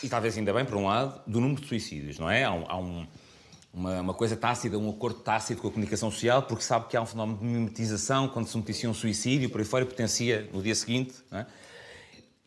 e 0.00 0.08
talvez 0.08 0.38
ainda 0.38 0.52
bem, 0.52 0.64
por 0.64 0.76
um 0.76 0.86
lado, 0.86 1.20
do 1.26 1.40
número 1.40 1.60
de 1.60 1.66
suicídios, 1.66 2.20
não 2.20 2.30
é? 2.30 2.44
Há, 2.44 2.52
um- 2.52 2.64
há 2.68 2.76
um- 2.78 3.06
uma, 3.72 4.00
uma 4.00 4.14
coisa 4.14 4.36
tácita, 4.36 4.76
um 4.76 4.90
acordo 4.90 5.20
tácito 5.20 5.60
com 5.62 5.68
a 5.68 5.70
comunicação 5.70 6.10
social, 6.10 6.42
porque 6.42 6.64
sabe 6.64 6.88
que 6.88 6.96
há 6.96 7.02
um 7.02 7.06
fenómeno 7.06 7.38
de 7.38 7.44
mimetização 7.44 8.28
quando 8.28 8.46
se 8.46 8.56
noticia 8.56 8.88
um 8.88 8.94
suicídio, 8.94 9.50
por 9.50 9.60
aí 9.60 9.66
fora, 9.66 9.84
e 9.84 9.86
potencia 9.86 10.48
no 10.52 10.62
dia 10.62 10.74
seguinte, 10.74 11.14
não 11.30 11.38
é? 11.40 11.46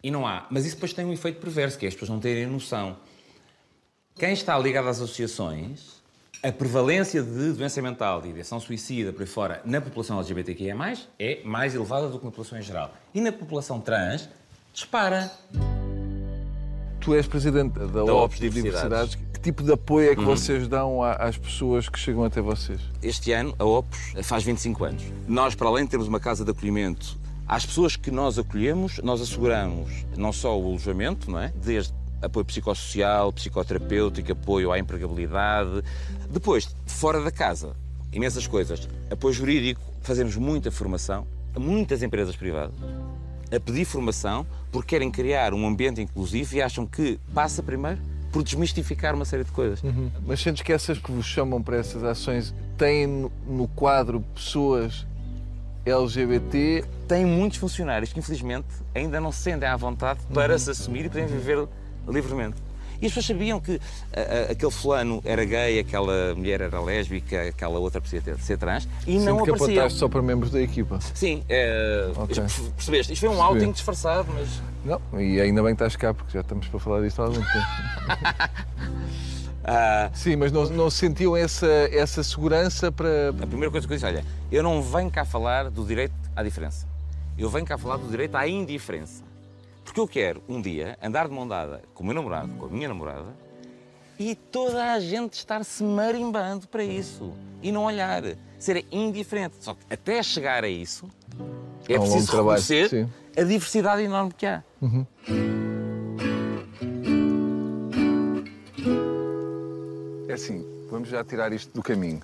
E 0.03 0.09
não 0.09 0.25
há. 0.25 0.47
Mas 0.49 0.65
isso 0.65 0.75
depois 0.75 0.93
tem 0.93 1.05
um 1.05 1.13
efeito 1.13 1.39
perverso, 1.39 1.77
que 1.77 1.85
é 1.85 1.87
as 1.87 1.93
pessoas 1.93 2.09
não 2.09 2.19
terem 2.19 2.47
noção. 2.47 2.97
Quem 4.15 4.33
está 4.33 4.57
ligado 4.57 4.87
às 4.87 4.97
associações, 4.97 6.01
a 6.43 6.51
prevalência 6.51 7.21
de 7.21 7.53
doença 7.53 7.81
mental, 7.81 8.19
de 8.19 8.29
ideação 8.29 8.59
suicida, 8.59 9.13
por 9.13 9.21
aí 9.21 9.27
fora, 9.27 9.61
na 9.63 9.79
população 9.79 10.17
LGBTQIA+, 10.17 10.75
é 11.19 11.41
mais 11.43 11.75
elevada 11.75 12.07
do 12.09 12.17
que 12.17 12.25
na 12.25 12.31
população 12.31 12.57
em 12.57 12.63
geral. 12.63 12.91
E 13.13 13.21
na 13.21 13.31
população 13.31 13.79
trans, 13.79 14.27
dispara. 14.73 15.31
Tu 16.99 17.13
és 17.13 17.27
presidente 17.27 17.73
da, 17.73 17.85
Da 17.85 18.13
OPS 18.13 18.39
de 18.39 18.49
Diversidades. 18.49 19.17
Tipo 19.41 19.63
de 19.63 19.73
apoio 19.73 20.11
é 20.11 20.15
que 20.15 20.23
vocês 20.23 20.67
dão 20.67 21.01
às 21.01 21.35
pessoas 21.35 21.89
que 21.89 21.97
chegam 21.97 22.23
até 22.23 22.39
vocês? 22.39 22.79
Este 23.01 23.31
ano, 23.31 23.55
a 23.57 23.65
Opus 23.65 24.13
faz 24.21 24.43
25 24.43 24.83
anos. 24.83 25.03
Nós, 25.27 25.55
para 25.55 25.67
além 25.67 25.85
de 25.85 25.89
termos 25.89 26.07
uma 26.07 26.19
casa 26.19 26.45
de 26.45 26.51
acolhimento, 26.51 27.17
às 27.47 27.65
pessoas 27.65 27.95
que 27.95 28.11
nós 28.11 28.37
acolhemos, 28.37 28.99
nós 28.99 29.19
asseguramos 29.19 30.05
não 30.15 30.31
só 30.31 30.55
o 30.59 30.67
alojamento, 30.67 31.31
não 31.31 31.39
é? 31.39 31.51
Desde 31.55 31.91
apoio 32.21 32.45
psicossocial, 32.45 33.33
psicoterapêutico, 33.33 34.31
apoio 34.31 34.71
à 34.71 34.77
empregabilidade. 34.77 35.81
Depois, 36.29 36.69
fora 36.85 37.19
da 37.19 37.31
casa, 37.31 37.75
imensas 38.13 38.45
coisas. 38.45 38.87
Apoio 39.09 39.33
jurídico, 39.33 39.81
fazemos 40.03 40.35
muita 40.35 40.69
formação 40.69 41.25
a 41.55 41.59
muitas 41.59 42.03
empresas 42.03 42.35
privadas 42.35 42.75
a 43.51 43.59
pedir 43.59 43.83
formação 43.83 44.45
porque 44.71 44.89
querem 44.89 45.11
criar 45.11 45.53
um 45.53 45.67
ambiente 45.67 45.99
inclusivo 45.99 46.55
e 46.55 46.61
acham 46.61 46.87
que 46.87 47.19
passa 47.33 47.61
primeiro 47.61 47.99
por 48.31 48.43
desmistificar 48.43 49.13
uma 49.13 49.25
série 49.25 49.43
de 49.43 49.51
coisas. 49.51 49.81
Mas 50.25 50.39
sentes 50.39 50.61
que 50.61 50.71
essas 50.71 50.97
que 50.97 51.11
vos 51.11 51.25
chamam 51.25 51.61
para 51.61 51.77
essas 51.77 52.03
ações 52.03 52.53
têm 52.77 53.29
no- 53.47 53.67
quadro 53.69 54.21
pessoas 54.33 55.05
LGBT? 55.85 56.83
Tem 57.07 57.25
muitos 57.25 57.57
funcionários 57.57 58.13
que, 58.13 58.19
infelizmente, 58.19 58.67
ainda 58.95 59.19
não 59.19 59.31
se 59.31 59.39
sentem 59.41 59.67
à 59.67 59.75
vontade 59.75 60.19
para 60.33 60.57
se 60.57 60.69
assumir 60.69 61.05
e 61.05 61.09
poderem 61.09 61.27
viver 61.27 61.67
livremente. 62.07 62.55
E 63.01 63.05
as 63.07 63.11
pessoas 63.11 63.25
sabiam 63.25 63.59
que 63.59 63.81
ah, 64.13 64.19
ah, 64.49 64.51
aquele 64.51 64.71
fulano 64.71 65.21
era 65.25 65.43
gay, 65.43 65.79
aquela 65.79 66.35
mulher 66.35 66.61
era 66.61 66.79
lésbica, 66.79 67.41
aquela 67.49 67.79
outra 67.79 67.99
precisava 67.99 68.37
ter- 68.37 68.43
ser 68.43 68.57
trans, 68.57 68.87
e 69.07 69.17
não 69.17 69.39
Sempre 69.39 69.43
que 69.43 69.63
apontaste 69.63 69.97
só 69.99 70.07
para 70.07 70.21
membros 70.21 70.51
da 70.51 70.61
equipa. 70.61 70.99
Sim, 71.15 71.43
é, 71.49 72.11
Ok. 72.15 72.43
isto- 72.45 72.71
percebeste? 72.75 73.13
Isto 73.13 73.21
foi 73.25 73.29
um 73.29 73.37
Percebi. 73.37 73.57
outing 73.59 73.71
disfarçado, 73.71 74.27
mas 74.33 74.61
Não, 74.85 75.01
e 75.19 75.41
ainda 75.41 75.61
bem 75.63 75.75
que 75.75 75.83
estás 75.83 75.95
cá, 75.95 76.13
porque 76.13 76.31
já 76.33 76.41
estamos 76.41 76.67
para 76.67 76.79
falar 76.79 77.01
disto 77.01 77.21
há 77.21 77.25
algum 77.25 77.41
tempo. 77.41 77.67
ah, 79.63 80.09
Sim, 80.13 80.35
mas 80.35 80.51
não, 80.51 80.65
não 80.69 80.89
sentiam 80.89 81.35
essa, 81.35 81.67
essa 81.91 82.23
segurança 82.23 82.91
para. 82.91 83.29
A 83.29 83.47
primeira 83.47 83.71
coisa 83.71 83.87
que 83.87 83.93
eu 83.93 83.97
disse, 83.97 84.05
olha, 84.05 84.23
eu 84.51 84.63
não 84.63 84.81
venho 84.81 85.09
cá 85.09 85.25
falar 85.25 85.69
do 85.69 85.83
direito 85.85 86.13
à 86.35 86.43
diferença. 86.43 86.87
Eu 87.37 87.49
venho 87.49 87.65
cá 87.65 87.77
falar 87.77 87.97
do 87.97 88.07
direito 88.09 88.35
à 88.35 88.47
indiferença. 88.47 89.23
Porque 89.91 89.99
eu 89.99 90.07
quero, 90.07 90.41
um 90.47 90.61
dia, 90.61 90.97
andar 91.03 91.27
de 91.27 91.33
mão 91.33 91.45
dada 91.45 91.81
com 91.93 92.01
o 92.01 92.05
meu 92.05 92.15
namorado, 92.15 92.47
com 92.57 92.65
a 92.65 92.69
minha 92.69 92.87
namorada, 92.87 93.35
e 94.17 94.35
toda 94.35 94.93
a 94.93 94.99
gente 95.01 95.33
estar-se 95.33 95.83
marimbando 95.83 96.65
para 96.65 96.81
isso. 96.81 97.33
E 97.61 97.73
não 97.73 97.83
olhar. 97.83 98.23
Ser 98.57 98.85
indiferente. 98.89 99.55
Só 99.59 99.73
que 99.73 99.81
até 99.93 100.23
chegar 100.23 100.63
a 100.63 100.69
isso, 100.69 101.09
é 101.89 101.95
É 101.95 101.99
um 101.99 102.03
preciso 102.03 102.27
trabalho, 102.31 102.61
reconhecer 102.61 102.89
sim. 102.89 103.09
a 103.37 103.43
diversidade 103.43 104.01
enorme 104.03 104.31
que 104.31 104.45
há. 104.45 104.63
É 110.27 110.33
assim, 110.33 110.65
vamos 110.89 111.09
já 111.09 111.23
tirar 111.23 111.51
isto 111.51 111.73
do 111.73 111.83
caminho. 111.83 112.21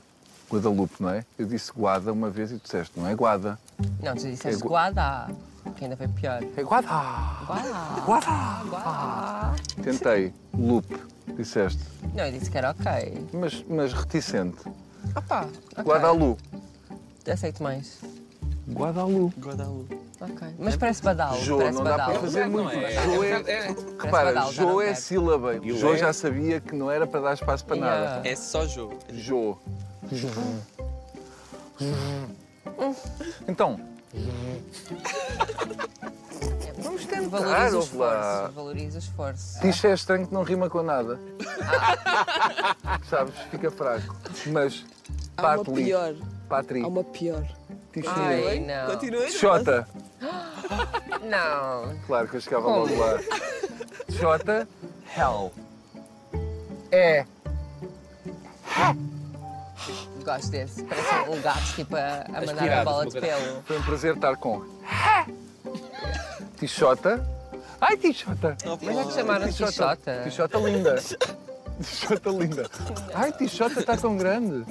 Guadalupe, 0.49 0.93
não 1.01 1.09
é? 1.09 1.25
Eu 1.37 1.45
disse 1.45 1.71
Guada 1.75 2.13
uma 2.13 2.29
vez 2.29 2.51
e 2.51 2.57
tu 2.57 2.63
disseste, 2.63 2.97
não 2.97 3.07
é 3.07 3.13
Guada. 3.13 3.59
Não, 4.01 4.13
tu 4.15 4.21
disseste 4.23 4.47
É 4.47 4.61
gu- 4.61 4.69
guada. 4.69 5.27
Que 5.75 5.83
ainda 5.83 5.97
foi 5.97 6.07
pior. 6.07 6.41
É 6.55 6.63
guada. 6.63 6.87
Guada. 8.05 8.63
guá. 8.69 9.55
Tentei. 9.83 10.33
Loop. 10.57 10.85
Disseste. 11.35 11.79
Não, 12.15 12.25
eu 12.25 12.31
disse 12.31 12.49
que 12.49 12.57
era 12.57 12.71
ok. 12.71 13.27
Mas, 13.33 13.63
mas 13.69 13.93
reticente. 13.93 14.57
Opa, 15.15 15.47
ok. 15.73 15.83
Guadalu. 15.83 16.37
Aceito 17.31 17.61
mais. 17.61 17.99
Guadalu. 18.69 19.31
Guadalupe. 19.39 19.97
Ok. 20.19 20.47
Mas 20.57 20.75
parece 20.75 21.03
badalo. 21.03 21.39
Jo, 21.43 21.57
parece 21.57 21.77
não 21.77 21.83
dá 21.83 21.95
para 22.05 22.19
fazer 22.19 22.47
muito. 22.47 22.71
é. 22.71 22.91
Jo 23.03 23.23
é. 23.23 23.67
Repara, 24.01 24.33
badalo, 24.33 24.51
já 24.53 24.63
Jo 24.63 24.69
não 24.69 24.81
é 24.81 24.85
quero. 24.85 24.97
sílaba. 24.97 25.55
E 25.55 25.71
o 25.71 25.77
Jo 25.77 25.93
é? 25.93 25.97
já 25.97 26.13
sabia 26.13 26.59
que 26.59 26.75
não 26.75 26.89
era 26.89 27.05
para 27.05 27.19
dar 27.21 27.33
espaço 27.33 27.63
para 27.65 27.75
nada. 27.75 28.05
Yeah. 28.05 28.29
É 28.29 28.35
só 28.35 28.65
jogo. 28.65 28.97
Jo. 29.13 29.57
Então, 33.47 33.79
Vamos 36.79 37.05
tentar, 37.05 37.39
Valoriza 37.39 37.77
o 37.77 37.79
lá. 37.79 37.83
esforço. 37.83 38.53
Valoriza 38.55 38.95
o 38.95 38.99
esforço. 38.99 39.59
Tixa 39.59 39.87
é 39.89 39.93
estranho 39.93 40.27
que 40.27 40.33
não 40.33 40.43
rima 40.43 40.69
com 40.69 40.81
nada. 40.83 41.19
Sabes? 43.09 43.33
Fica 43.51 43.69
fraco. 43.71 44.15
Mas. 44.47 44.85
Há 45.37 45.41
uma 45.41 45.57
Patli. 45.65 45.83
pior. 45.85 46.15
Patri. 46.47 46.83
Há 46.83 46.87
uma 46.87 47.03
pior. 47.03 47.45
Tixinha. 47.93 48.15
Ai, 48.49 48.59
não. 48.59 48.93
Continua. 48.93 49.29
Xota. 49.29 49.87
Não. 51.23 51.97
Claro 52.05 52.27
que 52.27 52.37
eu 52.37 52.41
chegava 52.41 52.67
logo 52.67 52.95
lá. 52.97 53.19
Xota. 54.09 54.67
Hell. 55.15 55.51
É. 56.91 57.25
Gosto 60.27 60.51
desse. 60.51 60.83
Parece 60.83 61.29
um 61.29 61.41
gato 61.41 61.73
tipo 61.73 61.95
a, 61.95 61.99
a 61.99 62.31
mandar 62.41 62.51
Aspirado, 62.51 62.81
a 62.81 62.83
bola 62.83 63.05
de 63.05 63.21
pelo. 63.21 63.63
Foi 63.63 63.77
um 63.77 63.83
prazer 63.83 64.15
estar 64.15 64.35
com. 64.35 64.61
Tixota. 66.59 67.25
Ai, 67.79 67.95
Tixota. 67.95 68.57
Mas 68.81 68.97
é 68.97 69.03
que 69.05 69.13
chamaram 69.13 69.47
Tixota. 69.47 70.21
Tixota 70.25 70.57
linda. 70.57 70.95
Tixota 71.81 72.29
linda. 72.31 72.69
Ai, 73.13 73.31
Tixota 73.31 73.79
está 73.79 73.95
tão 73.95 74.17
grande. 74.17 74.65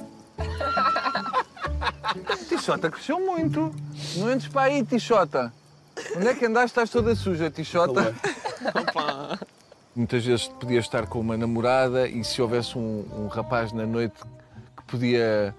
Tixota 2.47 2.91
cresceu 2.91 3.19
muito. 3.19 3.73
Não 4.17 4.31
entres 4.31 4.51
para 4.51 4.61
aí, 4.61 4.85
Tixota. 4.85 5.51
Onde 6.15 6.27
é 6.27 6.35
que 6.35 6.45
andaste? 6.45 6.67
Estás 6.67 6.91
toda 6.91 7.15
suja, 7.15 7.49
Tixota. 7.49 8.13
Muitas 9.95 10.23
vezes 10.23 10.47
podia 10.47 10.79
estar 10.79 11.07
com 11.07 11.19
uma 11.19 11.35
namorada 11.35 12.07
e 12.07 12.23
se 12.23 12.39
houvesse 12.43 12.77
um, 12.77 13.03
um 13.11 13.27
rapaz 13.27 13.71
na 13.71 13.87
noite 13.87 14.21
podia, 14.87 15.53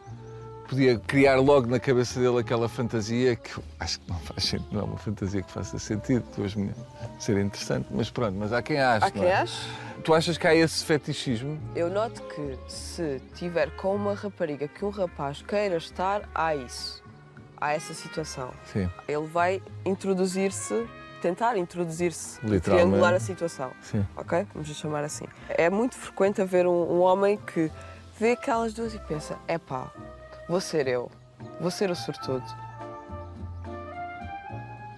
podia 0.69 0.99
criar 0.99 1.37
logo 1.37 1.67
na 1.67 1.79
cabeça 1.79 2.19
dele 2.19 2.39
aquela 2.39 2.69
fantasia 2.69 3.37
que 3.37 3.51
acho 3.79 4.01
que 4.01 4.11
não 4.11 4.19
faz 4.21 4.45
sentido, 4.45 4.69
não 4.73 4.81
é 4.81 4.85
uma 4.85 4.99
fantasia 4.99 5.43
que 5.43 5.51
faça 5.51 5.79
sentido, 5.79 6.25
duas 6.37 6.55
mulheres, 6.55 6.79
ser 7.19 7.39
interessante, 7.39 7.87
mas 7.91 8.11
pronto, 8.11 8.37
mas 8.39 8.53
há 8.53 8.63
quem 8.63 8.81
ache. 8.81 9.07
Há 9.07 9.11
quem 9.11 9.25
é? 9.25 9.35
ache? 9.35 9.69
Tu 10.05 10.15
achas 10.15 10.39
que 10.39 10.47
há 10.47 10.55
esse 10.55 10.85
fetichismo? 10.85 11.59
Eu 11.75 11.91
noto 11.91 12.23
que 12.23 12.59
se 12.69 13.21
tiver 13.35 13.71
com 13.77 13.95
uma 13.95 14.15
rapariga 14.15 14.67
que 14.69 14.85
um 14.85 14.91
rapaz 14.91 15.43
queira 15.43 15.77
estar, 15.77 16.23
há 16.35 16.55
isso. 16.55 17.03
Há 17.61 17.73
essa 17.73 17.93
situação. 17.93 18.53
Sim, 18.73 18.89
Ele 19.09 19.27
vai 19.27 19.61
introduzir-se, 19.85 20.87
tentar 21.21 21.57
introduzir-se, 21.57 22.39
triangular 22.63 23.13
a 23.13 23.19
situação. 23.19 23.73
sim. 23.83 24.07
Ok? 24.17 24.47
Vamos 24.55 24.69
chamar 24.69 25.03
assim. 25.03 25.25
É 25.49 25.69
muito 25.69 25.97
frequente 25.97 26.41
haver 26.41 26.69
um, 26.69 26.71
um 26.71 27.01
homem 27.01 27.37
que 27.37 27.69
vê 28.19 28.33
aquelas 28.33 28.73
duas 28.75 28.95
e 28.95 28.99
pensa: 29.01 29.37
epá, 29.49 29.91
vou 30.49 30.61
ser 30.61 30.87
eu, 30.89 31.11
vou 31.61 31.71
ser 31.71 31.91
o 31.91 31.95
sortudo. 31.97 32.45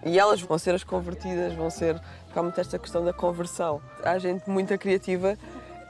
E 0.05 0.19
elas 0.19 0.41
vão 0.41 0.59
ser 0.59 0.75
as 0.75 0.83
convertidas, 0.83 1.53
vão 1.55 1.69
ser. 1.71 2.01
Porque 2.25 2.39
há 2.39 2.43
muito 2.43 2.61
esta 2.61 2.79
questão 2.79 3.05
da 3.05 3.13
conversão. 3.13 3.83
Há 4.03 4.19
gente 4.19 4.49
muito 4.49 4.77
criativa 4.79 5.37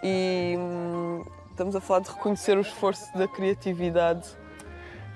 e 0.03 0.57
hum, 0.59 1.25
estamos 1.51 1.77
a 1.77 1.81
falar 1.81 2.01
de 2.01 2.09
reconhecer 2.11 2.57
o 2.59 2.61
esforço 2.61 3.07
da 3.17 3.29
criatividade. 3.29 4.29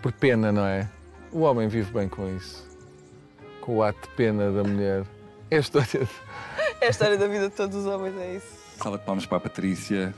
Por 0.01 0.13
pena, 0.13 0.53
não 0.53 0.65
é? 0.65 0.89
O 1.33 1.41
homem 1.41 1.67
vive 1.67 1.91
bem 1.93 2.09
com 2.09 2.29
isso. 2.37 2.65
Com 3.61 3.79
o 3.79 3.83
ato 3.83 4.01
de 4.09 4.15
pena 4.15 4.53
da 4.53 4.63
mulher. 4.63 5.05
É 5.51 5.57
a 5.57 5.61
história. 5.61 5.89
de- 5.89 6.09
É 6.81 6.87
a 6.87 6.91
história 6.91 7.17
da 7.17 7.27
vida 7.27 7.49
de 7.49 7.55
todos 7.55 7.77
os 7.77 7.87
homens, 7.87 8.15
é 8.19 8.35
isso. 8.37 8.47
Salva 8.77 8.99
de 8.99 9.05
palmas 9.05 9.25
para 9.27 9.39
a 9.39 9.41
Patrícia. 9.41 10.15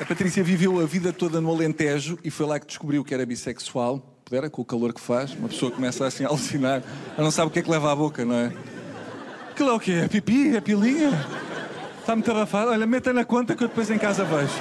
A 0.00 0.04
Patrícia 0.06 0.42
viveu 0.42 0.80
a 0.80 0.86
vida 0.86 1.12
toda 1.12 1.42
no 1.42 1.50
Alentejo 1.50 2.18
e 2.24 2.30
foi 2.30 2.46
lá 2.46 2.58
que 2.58 2.66
descobriu 2.66 3.04
que 3.04 3.12
era 3.12 3.26
bissexual. 3.26 4.00
Pudera, 4.24 4.48
com 4.48 4.62
o 4.62 4.64
calor 4.64 4.94
que 4.94 5.00
faz, 5.00 5.34
uma 5.34 5.46
pessoa 5.46 5.70
começa 5.70 6.06
assim 6.06 6.24
a 6.24 6.28
alucinar. 6.28 6.82
Ela 7.14 7.24
não 7.24 7.30
sabe 7.30 7.48
o 7.48 7.50
que 7.50 7.58
é 7.58 7.62
que 7.62 7.70
leva 7.70 7.92
à 7.92 7.94
boca, 7.94 8.24
não 8.24 8.34
é? 8.34 8.50
Aquilo 9.50 9.68
é 9.68 9.72
o 9.74 9.78
quê? 9.78 9.92
É 9.92 10.08
pipi? 10.08 10.56
É 10.56 10.60
pilinha? 10.62 11.10
Está 11.98 12.16
muito 12.16 12.30
abafado? 12.30 12.70
Olha, 12.70 12.86
meta 12.86 13.12
na 13.12 13.26
conta 13.26 13.54
que 13.54 13.62
eu 13.62 13.68
depois 13.68 13.90
em 13.90 13.98
casa 13.98 14.24
vejo. 14.24 14.54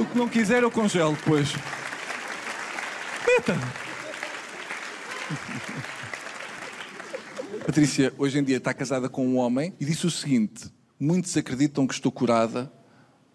O 0.00 0.06
que 0.06 0.16
não 0.16 0.26
quiser 0.26 0.62
eu 0.62 0.70
congelo 0.70 1.12
depois. 1.12 1.52
Meta! 3.26 3.58
Patrícia, 7.66 8.14
hoje 8.16 8.38
em 8.38 8.42
dia 8.42 8.56
está 8.56 8.72
casada 8.72 9.06
com 9.10 9.26
um 9.26 9.36
homem 9.36 9.74
e 9.78 9.84
disse 9.84 10.06
o 10.06 10.10
seguinte: 10.10 10.72
muitos 10.98 11.36
acreditam 11.36 11.86
que 11.86 11.92
estou 11.92 12.10
curada, 12.10 12.72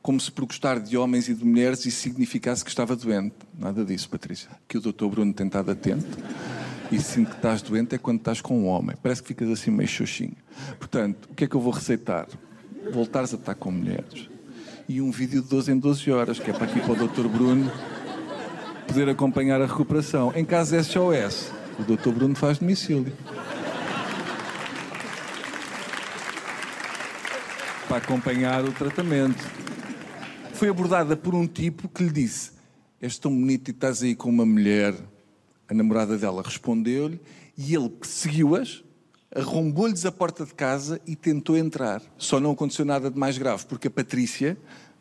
como 0.10 0.20
se 0.20 0.32
por 0.32 0.48
gostar 0.48 0.80
de 0.80 0.98
homens 0.98 1.30
e 1.30 1.36
de 1.36 1.46
mulheres 1.46 1.86
isso 1.86 2.02
significasse 2.02 2.64
que 2.64 2.72
estava 2.72 2.96
doente. 2.96 3.36
Nada 3.56 3.86
disso, 3.86 4.10
Patrícia. 4.10 4.50
Que 4.68 4.76
o 4.76 4.82
doutor 4.82 5.08
Bruno 5.08 5.32
tem 5.32 5.46
estado 5.46 5.70
atento 5.70 6.18
e 6.92 7.00
sinto 7.00 7.30
que 7.30 7.36
estás 7.36 7.62
doente 7.62 7.94
é 7.94 8.00
quando 8.00 8.18
estás 8.18 8.42
com 8.42 8.60
um 8.60 8.66
homem. 8.66 8.96
Parece 9.04 9.22
que 9.22 9.28
ficas 9.28 9.48
assim 9.52 9.70
meio 9.70 9.88
xoxinho. 9.88 10.36
Portanto, 10.80 11.30
o 11.30 11.36
que 11.36 11.44
é 11.44 11.48
que 11.48 11.56
eu 11.56 11.62
vou 11.62 11.72
receitar? 11.72 12.28
Voltares 12.92 13.36
a 13.36 13.38
estar 13.38 13.54
com 13.54 13.70
mulheres. 13.70 14.28
E 14.88 15.00
um 15.00 15.12
vídeo 15.12 15.44
de 15.44 15.48
12 15.48 15.74
em 15.74 15.78
12 15.78 16.12
horas, 16.12 16.40
que 16.40 16.50
é 16.50 16.54
para 16.54 16.66
aqui 16.66 16.80
para 16.80 16.94
o 16.94 16.96
doutor 16.96 17.28
Bruno 17.28 17.72
poder 18.88 19.10
acompanhar 19.10 19.62
a 19.62 19.68
recuperação. 19.68 20.34
Em 20.36 20.44
caso 20.44 20.76
de 20.76 20.84
SOS, 20.84 21.52
o 21.78 21.84
doutor 21.84 22.16
Bruno 22.16 22.34
faz 22.34 22.58
domicílio. 22.58 23.14
para 27.88 27.98
acompanhar 27.98 28.64
o 28.64 28.72
tratamento. 28.72 29.60
Foi 30.60 30.68
abordada 30.68 31.16
por 31.16 31.34
um 31.34 31.48
tipo 31.48 31.88
que 31.88 32.04
lhe 32.04 32.12
disse: 32.12 32.52
És 33.02 33.18
tão 33.18 33.34
bonito 33.34 33.70
e 33.70 33.72
estás 33.72 34.04
aí 34.04 34.14
com 34.14 34.28
uma 34.28 34.46
mulher. 34.46 34.94
A 35.70 35.74
namorada 35.74 36.18
dela 36.18 36.44
respondeu-lhe 36.44 37.18
e 37.58 37.74
ele 37.74 37.88
perseguiu-as, 37.88 38.84
arrombou-lhes 39.34 40.06
a 40.06 40.12
porta 40.12 40.46
de 40.46 40.54
casa 40.54 41.00
e 41.08 41.16
tentou 41.16 41.56
entrar. 41.56 42.02
Só 42.18 42.42
não 42.42 42.52
aconteceu 42.52 42.84
nada 42.84 43.10
de 43.10 43.18
mais 43.18 43.38
grave, 43.38 43.66
porque 43.68 43.88
a 43.88 43.90
Patrícia, 43.90 44.58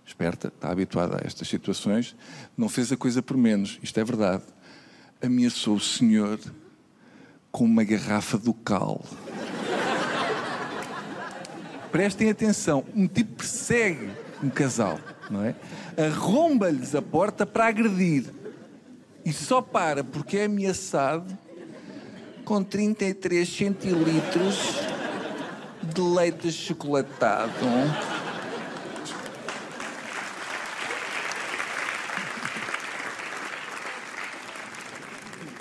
esperta, 0.06 0.46
está 0.46 0.70
habituada 0.70 1.16
a 1.16 1.26
estas 1.26 1.48
situações, 1.48 2.14
não 2.56 2.68
fez 2.68 2.92
a 2.92 2.96
coisa 2.96 3.20
por 3.20 3.36
menos. 3.36 3.80
Isto 3.82 3.98
é 3.98 4.04
verdade. 4.04 4.44
Ameaçou 5.20 5.74
o 5.74 5.80
senhor 5.80 6.38
com 7.50 7.64
uma 7.64 7.82
garrafa 7.82 8.38
do 8.38 8.54
cal. 8.54 9.04
Prestem 11.90 12.30
atenção, 12.30 12.84
um 12.94 13.08
tipo 13.08 13.38
persegue 13.38 14.08
um 14.40 14.50
casal, 14.50 15.00
não 15.32 15.44
é? 15.44 15.54
Arromba-lhes 15.96 16.94
a 16.94 17.02
porta 17.02 17.46
para 17.46 17.66
agredir. 17.66 18.24
E 19.24 19.32
só 19.32 19.60
para 19.60 20.02
porque 20.02 20.38
é 20.38 20.44
ameaçado 20.44 21.36
com 22.44 22.62
33 22.62 23.48
centilitros 23.48 24.78
de 25.82 26.00
leite 26.00 26.50
chocolatado. 26.50 27.52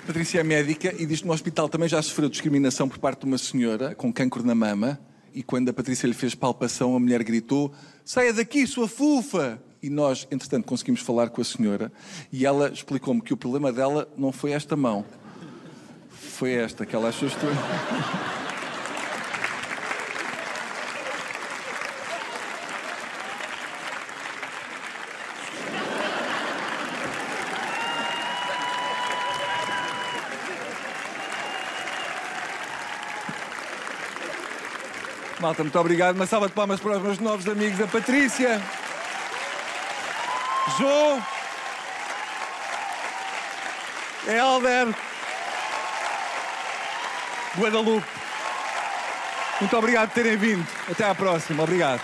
Patrícia 0.06 0.40
é 0.40 0.42
médica 0.42 0.94
e 0.98 1.04
diz 1.04 1.20
que 1.20 1.26
no 1.26 1.34
hospital 1.34 1.68
também 1.68 1.86
já 1.86 2.00
sofreu 2.00 2.30
discriminação 2.30 2.88
por 2.88 2.98
parte 2.98 3.20
de 3.20 3.26
uma 3.26 3.36
senhora 3.36 3.94
com 3.94 4.10
cancro 4.10 4.42
na 4.42 4.54
mama. 4.54 4.98
E 5.34 5.42
quando 5.42 5.68
a 5.68 5.72
Patrícia 5.72 6.06
lhe 6.06 6.14
fez 6.14 6.34
palpação, 6.34 6.94
a 6.96 7.00
mulher 7.00 7.22
gritou: 7.22 7.72
Saia 8.04 8.32
daqui, 8.32 8.66
sua 8.66 8.88
fufa! 8.88 9.60
E 9.82 9.88
nós, 9.88 10.26
entretanto, 10.30 10.64
conseguimos 10.64 11.00
falar 11.00 11.30
com 11.30 11.40
a 11.40 11.44
senhora 11.44 11.92
e 12.32 12.44
ela 12.44 12.68
explicou-me 12.68 13.20
que 13.20 13.32
o 13.32 13.36
problema 13.36 13.72
dela 13.72 14.08
não 14.16 14.32
foi 14.32 14.50
esta 14.50 14.74
mão, 14.74 15.04
foi 16.10 16.52
esta, 16.52 16.84
que 16.84 16.96
ela 16.96 17.10
achou 17.10 17.28
estranha. 17.28 17.56
Malta, 35.40 35.62
muito 35.62 35.78
obrigado. 35.78 36.16
Uma 36.16 36.26
salva 36.26 36.48
de 36.48 36.52
palmas 36.52 36.80
para 36.80 36.96
os 36.96 37.02
meus 37.02 37.18
novos 37.18 37.48
amigos, 37.48 37.80
a 37.80 37.86
Patrícia 37.86 38.60
João, 40.78 41.22
Helder, 44.26 44.94
Guadalupe. 47.56 48.06
Muito 49.60 49.76
obrigado 49.76 50.08
por 50.10 50.14
terem 50.14 50.36
vindo. 50.36 50.66
Até 50.90 51.04
à 51.08 51.14
próxima. 51.14 51.62
Obrigado. 51.62 52.00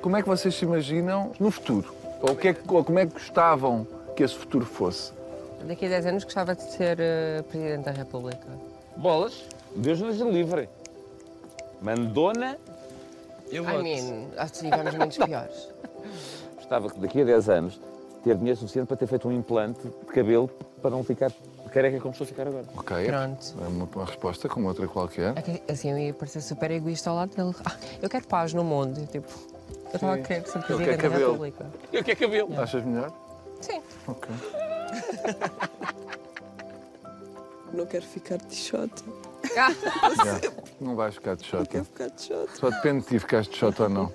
Como 0.00 0.16
é 0.16 0.22
que 0.22 0.28
vocês 0.28 0.54
se 0.54 0.64
imaginam 0.64 1.32
no 1.38 1.50
futuro? 1.50 1.94
Ou, 2.20 2.34
que 2.36 2.48
é 2.48 2.54
que- 2.54 2.62
ou 2.68 2.84
como 2.84 2.98
é 2.98 3.06
que 3.06 3.12
gostavam 3.12 3.86
que 4.16 4.22
esse 4.22 4.34
futuro 4.34 4.64
fosse? 4.66 5.12
Daqui 5.66 5.86
a 5.86 5.88
10 5.88 6.06
anos 6.06 6.24
gostava 6.24 6.54
de 6.54 6.62
ser 6.62 6.98
eh, 7.00 7.42
Presidente 7.48 7.84
da 7.84 7.92
República. 7.92 8.46
Bolas, 8.96 9.44
Deus 9.76 10.00
nos 10.00 10.18
livre. 10.18 10.68
Mandona, 11.80 12.58
Eu 13.50 13.64
I 13.64 13.82
mean, 13.82 14.28
acho 14.36 14.52
que 14.54 14.58
tivemos 14.70 14.94
muitos 14.94 15.18
piores. 15.18 15.68
gostava 16.56 16.90
que 16.90 16.98
daqui 17.00 17.20
a 17.22 17.24
10 17.24 17.48
anos 17.48 17.80
ter 18.24 18.36
dinheiro 18.36 18.58
suficiente 18.58 18.86
para 18.86 18.96
ter 18.96 19.06
feito 19.06 19.28
um 19.28 19.32
implante 19.32 19.80
de 19.82 20.12
cabelo 20.12 20.48
para 20.80 20.90
não 20.90 21.02
ficar 21.02 21.30
careca 21.72 21.98
como 22.00 22.12
estou 22.12 22.24
a 22.24 22.28
ficar 22.28 22.46
agora. 22.46 22.64
Ok. 22.76 23.06
Pronto. 23.06 23.54
É 23.64 23.66
uma, 23.66 23.88
uma 23.94 24.04
resposta 24.04 24.46
como 24.48 24.68
outra 24.68 24.86
qualquer. 24.86 25.32
É 25.66 25.72
assim, 25.72 25.90
eu 25.90 25.98
ia 25.98 26.12
parecer 26.12 26.42
super 26.42 26.70
egoísta 26.70 27.08
ao 27.08 27.16
lado 27.16 27.34
dele. 27.34 27.54
Ah, 27.64 27.74
eu 28.02 28.10
quero 28.10 28.26
paz 28.26 28.52
no 28.52 28.62
mundo. 28.62 29.00
Eu, 29.00 29.06
Tipo, 29.06 29.28
eu 29.86 29.94
estava 29.94 30.14
a 30.14 30.18
querer 30.18 30.46
ser 30.46 30.58
Presidente 30.62 30.96
da 30.96 31.02
cabelo. 31.02 31.32
República. 31.32 31.66
Eu 31.92 32.04
quero 32.04 32.20
cabelo. 32.20 32.60
Achas 32.60 32.84
melhor? 32.84 33.10
Sim. 33.62 33.80
Ok. 34.06 34.28
Não 37.72 37.86
quero 37.86 38.04
ficar 38.04 38.36
de 38.36 38.54
shot. 38.54 38.92
Não 40.80 40.94
vais 40.94 41.14
ficar 41.14 41.36
de 41.36 41.44
shot. 41.46 41.66
Quero 41.68 41.84
ficar 41.84 42.08
de 42.10 42.22
shot. 42.22 42.48
Só 42.58 42.68
depende 42.70 43.00
de 43.02 43.06
ti 43.08 43.18
ficares 43.18 43.48
de 43.48 43.56
shot 43.56 43.80
ou 43.82 43.88
não. 43.88 44.10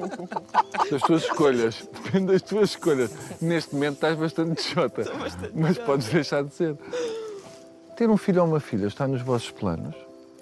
Das 0.91 1.01
tuas 1.01 1.23
escolhas. 1.23 1.87
Depende 2.03 2.33
das 2.33 2.41
tuas 2.43 2.69
escolhas. 2.71 3.11
Neste 3.41 3.73
momento 3.73 3.95
estás 3.95 4.15
bastante 4.17 4.55
de 4.55 4.61
shota. 4.61 5.03
Mas 5.55 5.77
podes 5.79 6.07
deixar 6.07 6.43
de 6.43 6.53
ser. 6.53 6.77
Ter 7.95 8.09
um 8.09 8.17
filho 8.17 8.41
ou 8.43 8.47
uma 8.47 8.59
filha 8.59 8.85
está 8.87 9.07
nos 9.07 9.21
vossos 9.23 9.49
planos? 9.51 9.95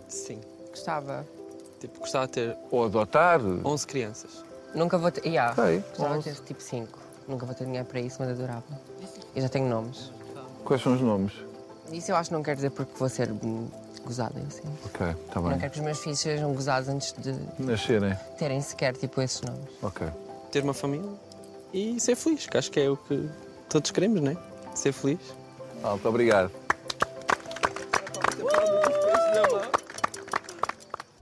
Sim. 0.09 0.41
Gostava. 0.69 1.25
Tipo, 1.79 1.99
gostava 1.99 2.27
de 2.27 2.33
ter 2.33 2.57
Ou 2.69 2.83
adotar? 2.85 3.39
11 3.41 3.87
crianças. 3.87 4.43
Nunca 4.73 4.97
vou 4.97 5.09
ter. 5.09 5.25
Yeah, 5.25 5.53
Ok, 5.53 5.79
gostava 5.89 6.09
de 6.13 6.17
onze. 6.29 6.29
ter 6.41 6.45
tipo 6.47 6.61
5. 6.61 6.99
Nunca 7.29 7.45
vou 7.45 7.55
ter 7.55 7.63
dinheiro 7.65 7.85
para 7.87 7.99
isso, 8.01 8.17
mas 8.19 8.29
adorava. 8.29 8.63
Eu 9.33 9.41
já 9.41 9.47
tenho 9.49 9.67
nomes. 9.69 10.11
Quais 10.65 10.81
são 10.81 10.93
os 10.95 11.01
nomes? 11.01 11.31
Isso 11.91 12.11
eu 12.11 12.15
acho 12.15 12.29
que 12.29 12.35
não 12.35 12.43
quero 12.43 12.55
dizer 12.57 12.71
porque 12.71 12.91
vou 12.97 13.07
ser 13.07 13.31
hum, 13.31 13.67
gozada, 14.03 14.39
assim. 14.47 14.63
Ok, 14.85 15.07
está 15.27 15.39
Não 15.39 15.49
bem. 15.49 15.59
quero 15.59 15.71
que 15.71 15.79
os 15.79 15.85
meus 15.85 15.99
filhos 15.99 16.19
sejam 16.19 16.53
gozados 16.53 16.89
antes 16.89 17.13
de 17.17 17.33
Nascerem. 17.59 18.17
terem 18.37 18.59
sequer 18.61 18.93
tipo 18.97 19.21
esses 19.21 19.41
nomes. 19.41 19.69
Ok. 19.81 20.07
Ter 20.51 20.63
uma 20.63 20.73
família 20.73 21.09
e 21.73 21.99
ser 21.99 22.15
feliz, 22.15 22.47
que 22.47 22.57
acho 22.57 22.71
que 22.71 22.79
é 22.79 22.89
o 22.89 22.97
que 22.97 23.29
todos 23.69 23.91
queremos, 23.91 24.19
não 24.21 24.31
é? 24.31 24.37
Ser 24.75 24.91
feliz. 24.91 25.19
Alto, 25.83 26.09
obrigado. 26.09 26.51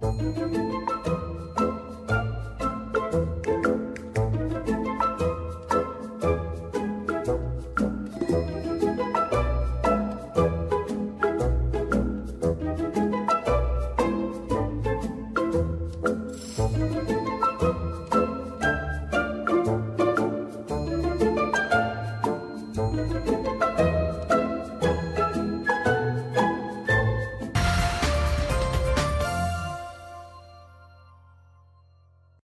Uh! 0.01 1.02